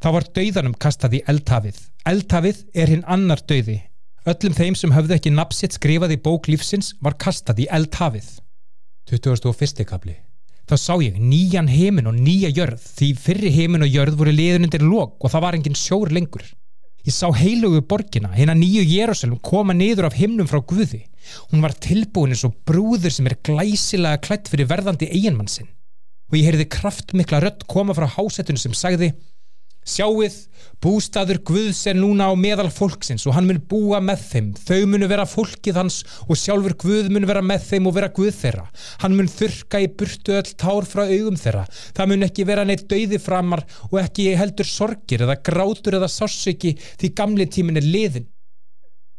Það 0.00 0.14
var 0.14 0.26
dauðanum 0.38 0.76
kastað 0.80 1.16
í 1.18 1.20
eldhafið. 1.28 1.82
Eldhafið 2.08 2.62
er 2.72 2.92
hinn 2.94 3.04
annar 3.04 3.42
dauði. 3.44 3.80
Öllum 4.32 4.56
þeim 4.56 4.78
sem 4.78 4.94
höfðu 4.94 5.16
ekki 5.18 5.32
napsitt 5.34 5.76
skrifað 5.76 6.14
í 6.14 6.20
bók 6.24 6.48
lífsins 6.48 6.94
var 7.04 7.18
kastað 7.20 7.64
í 7.64 7.68
eldhafið. 7.68 8.30
21. 9.10 9.84
kapli 9.88 10.16
Þá 10.68 10.76
sá 10.80 10.94
ég 11.00 11.16
nýjan 11.20 11.68
heimin 11.68 12.08
og 12.08 12.16
nýja 12.16 12.48
jörð 12.52 12.80
því 12.84 13.10
fyrri 13.20 13.52
heimin 13.52 13.84
og 13.84 13.92
jörð 13.92 14.18
voru 14.20 14.32
liðunundir 14.32 14.84
lók 14.84 15.16
og 15.20 15.32
það 15.32 15.44
var 15.44 15.56
engin 15.56 15.76
sjór 15.76 16.12
lengur. 16.12 16.44
Ég 17.08 17.14
sá 17.16 17.30
heilugu 17.32 17.78
borgina, 17.88 18.28
hérna 18.36 18.52
nýju 18.52 18.82
Jérúsalm 18.84 19.38
koma 19.40 19.72
niður 19.72 20.10
af 20.10 20.16
himnum 20.18 20.48
frá 20.50 20.58
Guði. 20.60 21.06
Hún 21.48 21.62
var 21.64 21.72
tilbúin 21.72 22.34
eins 22.34 22.42
og 22.44 22.58
brúður 22.68 23.14
sem 23.14 23.30
er 23.30 23.38
glæsilega 23.48 24.20
klætt 24.26 24.50
fyrir 24.52 24.68
verðandi 24.68 25.08
eiginmann 25.08 25.48
sinn. 25.48 25.70
Og 26.28 26.36
ég 26.36 26.50
heyrði 26.50 26.66
kraftmikla 26.68 27.40
rött 27.40 27.64
koma 27.64 27.96
frá 27.96 28.04
hásettunum 28.12 28.60
sem 28.60 28.76
sagði 28.76 29.14
Sjáuð, 29.88 30.34
bústaður 30.84 31.38
Guðs 31.48 31.80
er 31.88 31.96
núna 31.96 32.26
á 32.28 32.32
meðal 32.36 32.68
fólksins 32.72 33.24
og 33.24 33.32
hann 33.38 33.46
mun 33.48 33.60
búa 33.70 34.02
með 34.04 34.24
þeim. 34.28 34.48
Þau 34.60 34.82
munu 34.92 35.08
vera 35.08 35.24
fólkið 35.28 35.78
hans 35.80 36.02
og 36.26 36.36
sjálfur 36.36 36.74
Guð 36.82 37.08
mun 37.14 37.26
vera 37.28 37.40
með 37.44 37.64
þeim 37.70 37.88
og 37.88 37.94
vera 37.96 38.10
Guð 38.12 38.34
þeirra. 38.36 38.66
Hann 39.00 39.16
mun 39.16 39.30
þurka 39.32 39.80
í 39.80 39.88
burtu 39.88 40.36
öll 40.36 40.50
tár 40.60 40.88
frá 40.88 41.06
augum 41.06 41.38
þeirra. 41.40 41.64
Það 41.96 42.10
mun 42.12 42.26
ekki 42.28 42.46
vera 42.48 42.66
neitt 42.68 42.84
dauði 42.90 43.20
framar 43.22 43.64
og 43.88 43.96
ekki 44.02 44.28
heldur 44.36 44.68
sorgir 44.68 45.24
eða 45.24 45.38
grátur 45.48 45.96
eða 45.96 46.10
sássöki 46.12 46.74
því 47.00 47.12
gamli 47.16 47.48
tímin 47.48 47.80
er 47.80 47.88
liðin. 47.88 48.28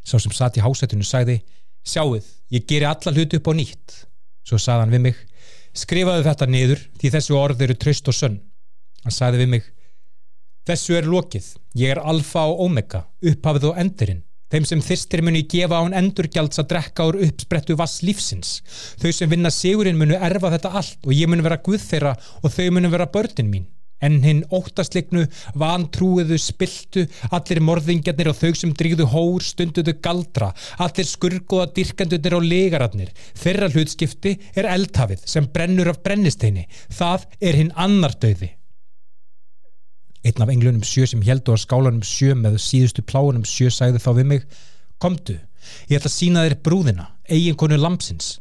Sá 0.06 0.20
sem 0.22 0.34
satt 0.34 0.62
í 0.62 0.64
hásættinu 0.64 1.06
sagði, 1.06 1.40
sjáuð, 1.82 2.30
ég 2.54 2.70
geri 2.70 2.86
alla 2.88 3.16
hluti 3.16 3.42
upp 3.42 3.50
á 3.50 3.54
nýtt. 3.58 3.98
Svo 4.46 4.62
sagði 4.62 4.86
hann 4.86 4.94
við 4.94 5.04
mig, 5.10 5.18
skrifaðu 5.74 6.30
þetta 6.30 6.48
niður 6.50 6.86
því 7.02 7.14
þessu 7.18 7.42
orð 7.42 7.66
eru 7.66 7.76
tröst 7.78 8.10
og 8.10 8.18
sönn. 8.18 8.40
Hann 9.04 9.16
sagði 9.16 9.44
við 9.44 9.54
mig, 9.58 9.68
Þessu 10.70 11.00
er 11.00 11.08
lokið, 11.10 11.46
ég 11.82 11.96
er 11.96 12.00
alfa 12.06 12.44
og 12.46 12.60
omega, 12.68 13.00
upphafið 13.26 13.64
og 13.72 13.78
endurinn. 13.82 14.20
Þeim 14.54 14.66
sem 14.70 14.82
þyrstir 14.86 15.24
muni 15.26 15.42
gefa 15.50 15.80
án 15.82 15.96
endurgjalds 15.98 16.62
að 16.62 16.68
drekka 16.70 17.08
úr 17.10 17.18
uppsprettu 17.26 17.74
vass 17.78 18.04
lífsins. 18.06 18.52
Þau 19.02 19.10
sem 19.18 19.32
vinna 19.32 19.50
sigurinn 19.54 19.98
munu 19.98 20.14
erfa 20.14 20.52
þetta 20.54 20.72
allt 20.78 21.08
og 21.08 21.14
ég 21.16 21.30
muni 21.30 21.46
vera 21.46 21.58
guð 21.66 21.82
þeirra 21.88 22.12
og 22.44 22.54
þau 22.54 22.68
muni 22.76 22.92
vera 22.94 23.10
börnin 23.10 23.50
mín. 23.50 23.66
En 23.98 24.20
hinn 24.22 24.44
óttasleiknu, 24.54 25.26
vantrúiðu, 25.60 26.38
spiltu, 26.40 27.08
allir 27.34 27.64
morðingjarnir 27.66 28.30
og 28.30 28.38
þau 28.38 28.54
sem 28.62 28.76
drýðu 28.78 29.10
hór, 29.10 29.42
stunduðu 29.44 29.98
galdra, 30.06 30.52
allir 30.78 31.10
skurgoða 31.10 31.72
dirkandunir 31.80 32.38
og 32.38 32.46
legararnir. 32.46 33.10
Þeirra 33.42 33.74
hlutskipti 33.74 34.38
er 34.54 34.70
eldhafið 34.70 35.26
sem 35.34 35.50
brennur 35.50 35.90
af 35.96 36.00
brennisteini. 36.06 36.70
Það 36.94 37.28
er 37.42 37.62
hinn 37.64 37.74
annar 37.74 38.14
döði. 38.22 38.54
Einn 40.26 40.44
af 40.44 40.52
englunum 40.52 40.84
sjö 40.84 41.06
sem 41.08 41.22
heldu 41.24 41.56
á 41.56 41.58
skálanum 41.60 42.04
sjö 42.04 42.34
með 42.36 42.58
síðustu 42.60 43.06
pláunum 43.08 43.46
sjö 43.48 43.70
sagði 43.72 44.02
þá 44.04 44.12
við 44.18 44.30
mig 44.34 44.46
Komdu, 45.00 45.38
ég 45.88 45.96
ætla 45.96 46.10
að 46.10 46.18
sína 46.18 46.42
þér 46.44 46.56
brúðina, 46.66 47.06
eiginkonu 47.32 47.78
lampsins 47.80 48.34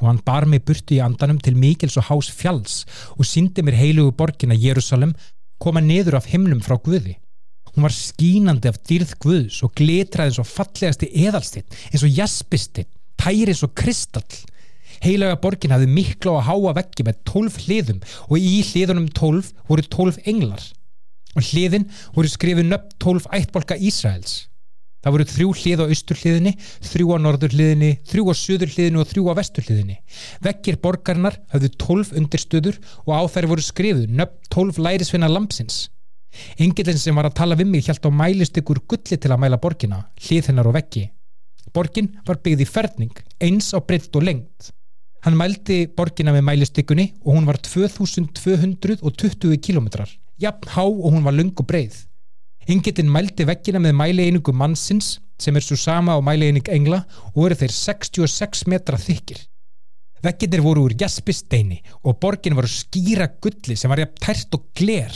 og 0.00 0.06
hann 0.08 0.22
bar 0.24 0.46
mig 0.48 0.64
burti 0.64 0.96
í 0.96 1.02
andanum 1.04 1.40
til 1.44 1.58
mikils 1.60 1.98
og 2.00 2.06
hás 2.08 2.30
fjalls 2.32 2.84
og 3.18 3.28
síndi 3.28 3.60
mér 3.60 3.76
heilugu 3.76 4.14
borgina 4.16 4.56
Jérúsalem 4.56 5.12
koma 5.60 5.82
niður 5.84 6.16
af 6.16 6.30
himnum 6.32 6.62
frá 6.64 6.78
Guði. 6.80 7.18
Hún 7.70 7.84
var 7.84 7.92
skínandi 7.92 8.70
af 8.70 8.80
dýrð 8.88 9.12
Guðs 9.20 9.60
og 9.66 9.74
glitraði 9.76 10.32
eins 10.32 10.40
og 10.40 10.48
fallegasti 10.48 11.10
eðalstinn, 11.12 11.68
eins 11.92 12.06
og 12.06 12.16
jaspistinn, 12.16 12.88
tæri 13.20 13.52
eins 13.52 13.60
og 13.66 13.76
kristall. 13.76 14.40
Heilaga 15.04 15.36
borgin 15.40 15.76
hafði 15.76 15.92
mikla 15.92 16.38
og 16.38 16.46
háa 16.48 16.74
veggi 16.80 17.04
með 17.04 17.20
tólf 17.28 17.60
hliðum 17.66 18.00
og 18.28 18.36
í 18.40 18.64
hliðunum 18.72 19.12
tólf 19.16 19.52
voru 19.68 19.84
tólf 19.92 20.18
englar 20.24 20.64
og 21.36 21.46
hliðin 21.46 21.88
voru 22.14 22.30
skrifið 22.30 22.70
nöpp 22.70 22.94
12 23.02 23.28
ættbolka 23.36 23.78
Ísraels. 23.78 24.50
Það 25.00 25.14
voru 25.14 25.24
þrjú 25.30 25.52
hlið 25.56 25.80
á 25.80 25.84
austur 25.88 26.18
hliðinni, 26.20 26.50
þrjú 26.84 27.14
á 27.16 27.18
norður 27.24 27.54
hliðinni, 27.54 27.90
þrjú 28.04 28.24
á 28.28 28.34
söður 28.36 28.72
hliðinni 28.74 29.00
og 29.00 29.08
þrjú 29.08 29.22
á 29.32 29.34
vestur 29.38 29.64
hliðinni. 29.64 29.96
Vekkir 30.44 30.76
borgarnar 30.82 31.38
hafðu 31.54 31.70
12 31.80 32.12
undirstöður 32.20 32.76
og 33.06 33.12
á 33.16 33.22
þær 33.32 33.48
voru 33.54 33.64
skrifið 33.64 34.12
nöpp 34.18 34.34
12 34.52 34.76
lærisvinna 34.84 35.28
lampsins. 35.32 35.88
Engilin 36.60 37.00
sem 37.00 37.16
var 37.16 37.26
að 37.30 37.38
tala 37.40 37.56
við 37.56 37.72
mig 37.72 37.88
hjælt 37.88 38.04
á 38.04 38.10
mælistykkur 38.12 38.84
gulli 38.84 39.16
til 39.16 39.32
að 39.32 39.40
mæla 39.40 39.62
borgina, 39.62 40.04
hlið 40.20 40.52
hennar 40.52 40.68
og 40.68 40.76
vekki. 40.76 41.08
Borgin 41.72 42.12
var 42.26 42.36
byggð 42.44 42.60
í 42.66 42.68
ferning, 42.68 43.14
eins 43.40 43.72
á 43.72 43.80
breytt 43.80 44.12
og 44.20 44.26
lengt. 44.28 44.70
Hann 45.24 45.36
mældi 45.36 45.86
borgina 45.96 46.32
með 46.36 46.44
mælistykkunni 46.44 47.06
og 47.24 47.34
hún 47.38 47.48
var 47.48 47.56
2220 47.64 49.56
kilometrar 49.64 50.19
jafn 50.40 50.72
há 50.74 50.84
og 50.84 51.12
hún 51.12 51.26
var 51.26 51.36
lung 51.36 51.52
og 51.56 51.66
breið. 51.68 51.96
Engillin 52.70 53.10
mældi 53.10 53.46
vekkina 53.48 53.80
með 53.82 53.96
mæleiningu 53.98 54.52
mannsins 54.54 55.18
sem 55.40 55.56
er 55.56 55.64
svo 55.64 55.76
sama 55.80 56.16
á 56.16 56.20
mæleining 56.20 56.68
engla 56.68 57.04
og 57.34 57.46
eru 57.46 57.58
þeir 57.62 57.74
66 57.76 58.66
metra 58.68 58.98
þykir. 59.00 59.40
Vekkinir 60.20 60.60
voru 60.60 60.84
úr 60.84 60.94
jaspisteini 61.00 61.80
og 62.04 62.18
borgin 62.20 62.56
voru 62.58 62.68
skýra 62.68 63.30
gulli 63.40 63.76
sem 63.76 63.90
var 63.92 64.02
jafn 64.02 64.20
tært 64.20 64.56
og 64.56 64.66
gler. 64.76 65.14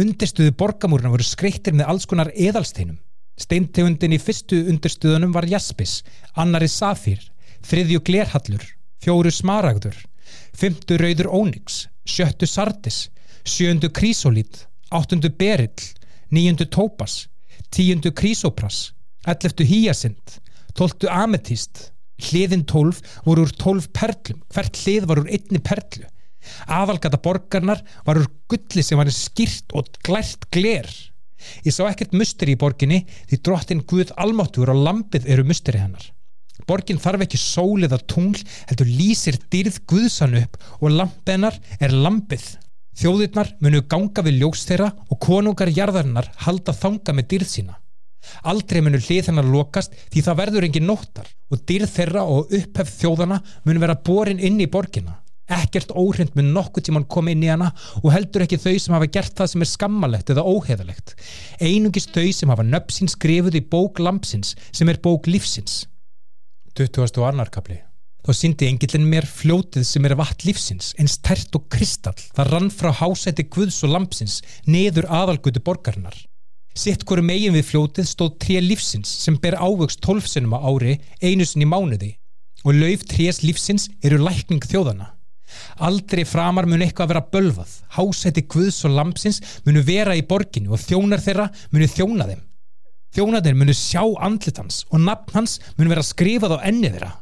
Undirstuðu 0.00 0.54
borgamúruna 0.56 1.12
voru 1.12 1.26
skreittir 1.26 1.76
með 1.76 1.92
alls 1.92 2.08
konar 2.08 2.32
eðalsteinum. 2.32 2.98
Steintegundin 3.40 4.16
í 4.16 4.20
fyrstu 4.20 4.58
undirstuðunum 4.68 5.32
var 5.32 5.46
jaspis, 5.48 6.00
annari 6.36 6.68
safir, 6.68 7.20
þriðju 7.64 8.02
glerhallur, 8.04 8.64
fjóru 9.00 9.32
smaragður, 9.32 9.96
fymtu 10.56 10.98
rauður 11.00 11.30
óniks, 11.32 11.86
sjöttu 12.04 12.48
sardis, 12.48 13.06
sjöndu 13.44 13.90
krísolít, 13.94 14.66
áttundu 14.90 15.30
berill, 15.30 15.88
níundu 16.30 16.66
tópas, 16.66 17.26
tíundu 17.70 18.12
krísopras, 18.12 18.92
elleftu 19.26 19.66
híasind, 19.66 20.38
tóltu 20.74 21.10
ametist, 21.10 21.90
hliðin 22.20 22.64
tólf 22.68 23.00
voru 23.24 23.46
úr 23.46 23.52
tólf 23.56 23.88
perlum, 23.96 24.42
hvert 24.52 24.80
hlið 24.82 25.06
var 25.08 25.22
úr 25.22 25.30
einni 25.30 25.60
perlu. 25.64 26.06
Aðalgata 26.72 27.20
borgarnar 27.20 27.82
var 28.06 28.20
úr 28.20 28.28
gulli 28.50 28.84
sem 28.84 29.00
var 29.00 29.10
skýrt 29.12 29.74
og 29.76 29.90
glært 30.06 30.48
gler. 30.54 30.88
Ég 31.64 31.72
sá 31.72 31.86
ekkert 31.88 32.16
musteri 32.16 32.54
í 32.56 32.60
borginni 32.60 33.02
því 33.28 33.40
drottin 33.44 33.84
Guð 33.88 34.12
almáttur 34.20 34.72
og 34.72 34.82
lampið 34.84 35.28
eru 35.32 35.44
musteri 35.48 35.80
hennar. 35.80 36.10
Borgin 36.68 37.00
þarf 37.00 37.24
ekki 37.24 37.40
sólið 37.40 37.94
að 37.96 38.06
tungl, 38.12 38.42
heldur 38.68 38.88
lýsir 38.88 39.38
dyrð 39.52 39.80
Guðsan 39.88 40.36
upp 40.42 40.58
og 40.80 40.92
lampennar 40.92 41.56
er 41.80 41.94
lampið. 41.94 42.44
Þjóðirnar 42.98 43.54
munu 43.62 43.82
ganga 43.86 44.24
við 44.26 44.40
ljós 44.40 44.64
þeirra 44.68 44.90
og 45.08 45.20
konungar 45.22 45.70
jarðarinnar 45.72 46.30
halda 46.44 46.74
þanga 46.74 47.14
með 47.16 47.28
dýrð 47.32 47.50
sína. 47.52 47.78
Aldrei 48.50 48.82
munu 48.84 49.00
hlið 49.00 49.30
hennar 49.30 49.48
lokast 49.48 49.94
því 50.12 50.22
það 50.26 50.38
verður 50.42 50.66
engin 50.68 50.88
nóttar 50.90 51.28
og 51.50 51.64
dýrð 51.68 51.94
þeirra 51.94 52.24
og 52.28 52.54
upphefð 52.58 52.96
þjóðana 52.98 53.40
munu 53.64 53.82
vera 53.82 53.98
borin 54.06 54.42
inn 54.42 54.60
í 54.60 54.68
borginna. 54.70 55.16
Ekkert 55.50 55.90
óhrind 55.98 56.36
mun 56.38 56.52
nokkuð 56.54 56.86
tíman 56.86 57.08
koma 57.10 57.32
inn 57.32 57.42
í 57.42 57.50
hana 57.50 57.72
og 58.04 58.12
heldur 58.14 58.44
ekki 58.44 58.60
þau 58.60 58.76
sem 58.78 58.94
hafa 58.94 59.10
gert 59.10 59.34
það 59.40 59.52
sem 59.54 59.64
er 59.64 59.70
skammalegt 59.72 60.30
eða 60.30 60.46
óheðalegt. 60.46 61.16
Einungist 61.58 62.14
þau 62.14 62.30
sem 62.36 62.54
hafa 62.54 62.66
nöpsins 62.66 63.16
skrifuð 63.18 63.58
í 63.58 63.66
bók 63.66 63.98
lampsins 64.02 64.54
sem 64.70 64.90
er 64.92 65.02
bók 65.02 65.26
lífsins. 65.30 65.86
20. 66.78 67.18
annarkabli 67.26 67.80
Þá 68.20 68.32
syndi 68.36 68.66
engillin 68.68 69.06
mér 69.08 69.24
fljótið 69.24 69.84
sem 69.88 70.04
er 70.04 70.14
vatn 70.18 70.44
lífsins, 70.44 70.90
eins 71.00 71.16
tært 71.24 71.56
og 71.56 71.68
kristall. 71.72 72.18
Það 72.36 72.50
rann 72.52 72.68
frá 72.72 72.90
hásæti 72.92 73.46
Guðs 73.48 73.80
og 73.86 73.94
lampsins, 73.94 74.40
neður 74.68 75.08
aðalgutu 75.08 75.62
borgarinnar. 75.64 76.16
Sitt 76.76 77.06
hverju 77.08 77.24
megin 77.24 77.56
við 77.56 77.70
fljótið 77.70 78.10
stóð 78.10 78.34
tré 78.44 78.58
lífsins 78.62 79.08
sem 79.24 79.38
ber 79.40 79.56
ávöxt 79.56 80.02
tólfsinnum 80.04 80.52
á 80.52 80.60
ári, 80.60 80.98
einu 81.24 81.46
sinn 81.48 81.64
í 81.64 81.70
mánuði. 81.70 82.12
Og 82.68 82.76
lauf 82.76 83.06
trés 83.08 83.40
lífsins 83.40 83.88
eru 84.04 84.20
lækning 84.20 84.68
þjóðana. 84.68 85.14
Aldrei 85.80 86.26
framar 86.28 86.68
mun 86.68 86.84
eitthvað 86.84 87.14
vera 87.14 87.24
bölvað. 87.32 87.72
Hásæti 87.96 88.44
Guðs 88.52 88.84
og 88.84 88.94
lampsins 88.98 89.40
munu 89.64 89.80
vera 89.82 90.12
í 90.14 90.26
borginu 90.28 90.76
og 90.76 90.84
þjónar 90.84 91.24
þeirra 91.24 91.48
munu 91.72 91.88
þjóna 91.88 92.28
þeim. 92.28 92.44
Þjónaðir 93.16 93.56
munu 93.58 93.74
sjá 93.74 94.04
andlitans 94.22 94.84
og 94.92 95.02
nafn 95.08 95.40
hans 95.40 95.58
munu 95.80 95.90
vera 95.90 96.04
skrifað 96.06 96.60
á 96.60 96.68
enni 96.68 96.92
þeirra 96.92 97.16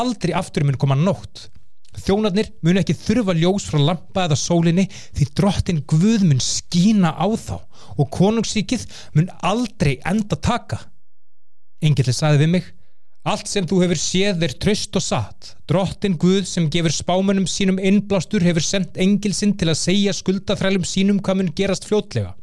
aldrei 0.00 0.34
aftur 0.36 0.66
mun 0.66 0.78
koma 0.80 0.98
nótt 0.98 1.48
þjónarnir 1.96 2.50
mun 2.66 2.80
ekki 2.80 2.96
þurfa 2.98 3.36
ljós 3.38 3.68
frá 3.70 3.80
lampa 3.80 4.26
eða 4.26 4.36
sólinni 4.40 4.86
því 5.16 5.28
drottin 5.38 5.84
Guð 5.88 6.26
mun 6.28 6.42
skína 6.42 7.14
á 7.16 7.26
þá 7.40 7.56
og 7.96 8.10
konungsíkið 8.12 8.84
mun 9.16 9.30
aldrei 9.40 9.96
enda 10.04 10.36
taka 10.36 10.82
Engilli 11.84 12.12
saði 12.16 12.44
við 12.44 12.52
mig 12.56 12.72
Allt 13.26 13.48
sem 13.50 13.66
þú 13.66 13.80
hefur 13.82 13.98
séð 13.98 14.44
er 14.46 14.52
tröst 14.62 14.94
og 14.94 15.02
satt. 15.02 15.48
Drottin 15.66 16.14
Guð 16.22 16.44
sem 16.46 16.68
gefur 16.70 16.92
spámanum 16.94 17.48
sínum 17.50 17.80
innblástur 17.82 18.44
hefur 18.46 18.62
sendt 18.62 19.00
engilsinn 19.02 19.56
til 19.58 19.72
að 19.72 19.80
segja 19.80 20.14
skuldaþrælum 20.14 20.86
sínum 20.86 21.18
hvað 21.18 21.40
mun 21.40 21.48
gerast 21.58 21.88
fljótlega. 21.88 22.36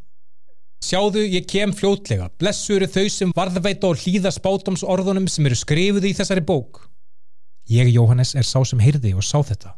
Sjáðu, 0.83 1.23
ég 1.23 1.47
kem 1.47 1.71
fljótlega. 1.71 2.27
Blessu 2.35 2.75
eru 2.75 2.89
þau 2.91 3.07
sem 3.07 3.31
varðveita 3.37 3.87
og 3.87 4.03
hlýða 4.03 4.33
spátumsorðunum 4.35 5.29
sem 5.31 5.47
eru 5.47 5.55
skrifuð 5.55 6.09
í 6.09 6.11
þessari 6.17 6.43
bók. 6.43 6.83
Ég, 7.71 7.93
Jóhannes, 7.93 8.33
er 8.35 8.43
sá 8.43 8.59
sem 8.67 8.81
heyrði 8.83 9.13
og 9.15 9.23
sá 9.23 9.39
þetta. 9.39 9.77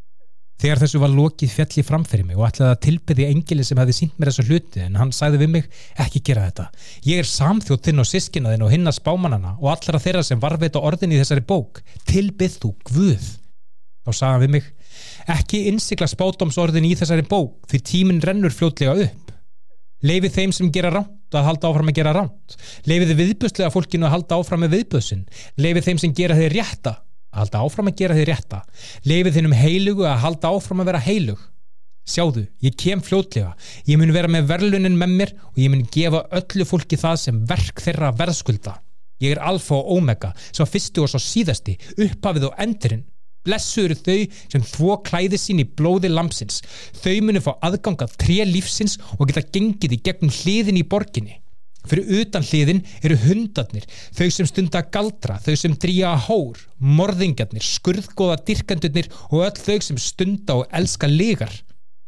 Þegar 0.55 0.79
þessu 0.85 0.99
var 1.01 1.11
lokið 1.11 1.51
fjalli 1.51 1.81
framfyrir 1.83 2.25
mig 2.25 2.37
og 2.39 2.45
ætlaði 2.47 2.71
að 2.71 2.83
tilbyði 2.85 3.25
engili 3.27 3.63
sem 3.67 3.79
hefði 3.79 3.95
sínt 3.97 4.13
mér 4.15 4.31
þessu 4.31 4.45
hluti 4.47 4.83
en 4.85 4.95
hann 4.95 5.11
sæði 5.13 5.41
við 5.41 5.51
mig 5.51 5.65
ekki 5.99 6.21
gera 6.29 6.45
þetta. 6.47 6.67
Ég 7.03 7.19
er 7.21 7.27
samþjóð 7.27 7.81
þinn 7.89 8.01
og 8.01 8.07
sískinaðinn 8.07 8.63
og 8.63 8.71
hinn 8.71 8.87
að 8.87 8.95
spámanana 9.01 9.51
og 9.59 9.73
allra 9.73 9.99
þeirra 9.99 10.23
sem 10.23 10.39
varveit 10.39 10.79
á 10.79 10.81
orðin 10.81 11.11
í 11.11 11.19
þessari 11.19 11.43
bók. 11.43 11.83
Tilbyð 12.07 12.57
þú 12.63 12.71
Guð. 12.87 13.27
Þá 14.05 14.11
sagði 14.13 14.31
hann 14.31 14.43
við 14.45 14.53
mig 14.55 14.71
ekki 15.35 15.61
innsikla 15.73 16.07
spátumsorðin 16.07 16.87
í 16.87 16.95
þessari 16.95 17.27
bók 17.27 17.67
því 17.67 17.81
tíminn 17.91 18.23
rennur 18.23 18.55
fljótlega 18.55 18.95
upp. 19.09 19.33
Leifið 20.05 20.37
þeim 20.37 20.53
sem 20.55 20.71
gera 20.71 20.93
ránt 20.93 21.35
að 21.35 21.49
halda 21.49 21.67
áfram 21.67 21.89
að 21.91 21.99
gera 21.99 22.15
ránt. 22.15 22.55
Leifið 22.87 23.17
viðbjöðslega 23.19 23.73
fólkinu 23.73 24.07
að 24.07 24.15
halda 24.15 24.39
áfram 24.39 24.63
með 24.63 24.77
viðbjöðsin. 24.77 25.25
Leifið 25.59 25.89
þeim 25.89 26.01
sem 26.03 26.15
gera 26.15 26.37
þeir 26.37 26.55
rétta 26.55 27.01
halda 27.41 27.63
áfram 27.65 27.91
að 27.91 27.99
gera 28.01 28.17
því 28.17 28.25
rétta. 28.29 28.61
Leifið 29.07 29.37
þinn 29.37 29.49
um 29.49 29.59
heilugu 29.59 30.07
að 30.07 30.23
halda 30.23 30.53
áfram 30.55 30.83
að 30.83 30.91
vera 30.91 31.03
heilug 31.05 31.43
sjáðu, 32.05 32.43
ég 32.61 32.75
kem 32.77 33.01
fljótlega. 33.01 33.55
Ég 33.89 33.97
mun 33.97 34.13
vera 34.13 34.29
með 34.29 34.51
verlunin 34.51 34.97
með 34.99 35.13
mér 35.19 35.31
og 35.49 35.57
ég 35.57 35.71
mun 35.73 35.87
gefa 35.89 36.21
öllu 36.37 36.67
fólki 36.69 36.99
það 37.01 37.17
sem 37.23 37.39
verk 37.49 37.81
þeirra 37.81 38.11
verðskulda. 38.19 38.75
Ég 39.23 39.33
er 39.33 39.41
alfa 39.41 39.79
og 39.79 39.95
omega, 39.95 40.33
svo 40.51 40.67
fyrstu 40.69 41.01
og 41.01 41.09
svo 41.09 41.21
síðasti 41.23 41.77
upphafið 42.05 42.49
og 42.51 42.61
endurinn 42.61 43.05
blessu 43.45 43.85
eru 43.85 43.97
þau 43.99 44.21
sem 44.51 44.65
þvó 44.65 44.99
klæði 45.05 45.39
sín 45.39 45.61
í 45.61 45.67
blóði 45.77 46.09
lampsins 46.11 46.61
þau 46.97 47.13
munu 47.27 47.41
fá 47.45 47.51
aðgangað 47.67 48.15
tré 48.21 48.39
lífsins 48.49 48.97
og 49.19 49.29
geta 49.29 49.45
gengið 49.45 49.97
í 49.97 50.01
gegnum 50.07 50.33
hliðin 50.33 50.81
í 50.81 50.85
borginni 50.89 51.37
Fyrir 51.89 52.21
utan 52.21 52.45
hliðin 52.45 52.81
eru 53.05 53.17
hundarnir, 53.25 53.85
þau 54.15 54.27
sem 54.33 54.49
stunda 54.49 54.81
galdra, 54.93 55.37
þau 55.43 55.53
sem 55.59 55.75
drýja 55.77 56.15
hór, 56.27 56.57
morðingarnir, 56.79 57.63
skurðgóða 57.65 58.39
dirkandunir 58.47 59.11
og 59.29 59.45
öll 59.45 59.55
þau 59.59 59.77
sem 59.89 60.01
stunda 60.01 60.59
og 60.61 60.67
elska 60.73 61.09
legar. 61.11 61.53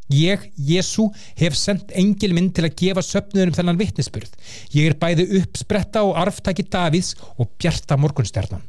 Ég, 0.08 0.46
Jésu, 0.56 1.10
hef 1.36 1.56
sendt 1.56 1.92
engil 2.00 2.32
minn 2.32 2.48
til 2.56 2.64
að 2.64 2.78
gefa 2.80 3.02
söpnuðunum 3.04 3.56
þennan 3.58 3.80
vittnesburð. 3.80 4.30
Ég 4.72 4.88
er 4.88 4.96
bæði 4.96 5.26
uppspretta 5.42 6.00
og 6.06 6.16
arftaki 6.16 6.64
Davíðs 6.64 7.12
og 7.36 7.50
bjarta 7.60 7.98
morgunstjarnan. 8.00 8.64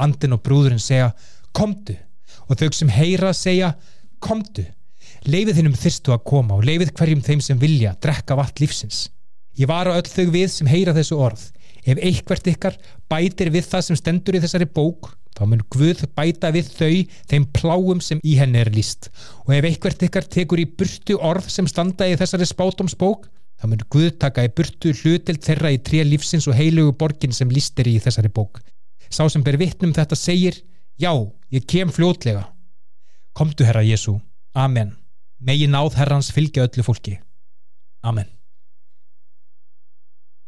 Andin 0.00 0.36
og 0.36 0.42
brúðurinn 0.44 0.82
segja, 0.82 1.14
komdu, 1.56 1.96
og 2.48 2.60
þau 2.60 2.68
sem 2.76 2.92
heyra 2.92 3.32
segja, 3.36 3.72
komdu. 4.20 4.66
Leifið 5.24 5.60
þinnum 5.60 5.80
þyrstu 5.80 6.12
að 6.12 6.26
koma 6.28 6.58
og 6.58 6.68
leifið 6.68 6.92
hverjum 6.96 7.24
þeim 7.24 7.42
sem 7.44 7.58
vilja 7.60 7.96
drekka 8.00 8.36
vatn 8.36 8.60
lífsins. 8.60 9.08
Ég 9.58 9.68
var 9.70 9.90
á 9.90 9.96
öll 9.96 10.06
þau 10.06 10.28
við 10.34 10.50
sem 10.52 10.68
heyra 10.70 10.94
þessu 10.96 11.18
orð. 11.18 11.48
Ef 11.80 11.98
eitthvert 11.98 12.46
ykkar 12.50 12.76
bætir 13.10 13.50
við 13.54 13.66
það 13.70 13.84
sem 13.86 13.98
stendur 13.98 14.36
í 14.36 14.42
þessari 14.42 14.68
bók, 14.68 15.10
þá 15.36 15.42
mun 15.48 15.62
Guð 15.72 16.04
bæta 16.16 16.50
við 16.52 16.68
þau 16.76 16.96
þeim 17.30 17.46
pláum 17.56 18.02
sem 18.04 18.20
í 18.22 18.36
henni 18.38 18.60
er 18.60 18.70
líst. 18.74 19.08
Og 19.46 19.54
ef 19.56 19.68
eitthvert 19.68 20.04
ykkar 20.06 20.28
tekur 20.28 20.60
í 20.60 20.68
burtu 20.68 21.16
orð 21.16 21.48
sem 21.52 21.68
standa 21.70 22.08
í 22.08 22.16
þessari 22.20 22.48
spátumsbók, 22.48 23.28
þá 23.60 23.66
mun 23.70 23.84
Guð 23.92 24.10
taka 24.20 24.44
í 24.44 24.52
burtu 24.52 24.92
hlutild 25.02 25.42
þeirra 25.44 25.72
í 25.72 25.80
tré 25.84 26.04
lífsins 26.04 26.48
og 26.50 26.58
heilugu 26.58 26.94
borgin 27.00 27.34
sem 27.36 27.50
líst 27.52 27.80
er 27.80 27.88
í 27.88 27.98
þessari 28.00 28.32
bók. 28.32 28.60
Sá 29.10 29.24
sem 29.28 29.42
ber 29.42 29.58
vittnum 29.60 29.94
þetta 29.96 30.18
segir, 30.18 30.60
já, 31.00 31.12
ég 31.50 31.66
kem 31.66 31.90
fljótlega. 31.90 32.46
Komdu, 33.32 33.64
Herra 33.64 33.82
Jésu. 33.82 34.18
Amen. 34.54 34.94
Megi 35.40 35.70
náð 35.70 35.96
Herrans 35.96 36.30
fylgja 36.34 36.66
öllu 36.68 36.84
fólki. 36.84 37.16
Amen. 38.04 38.28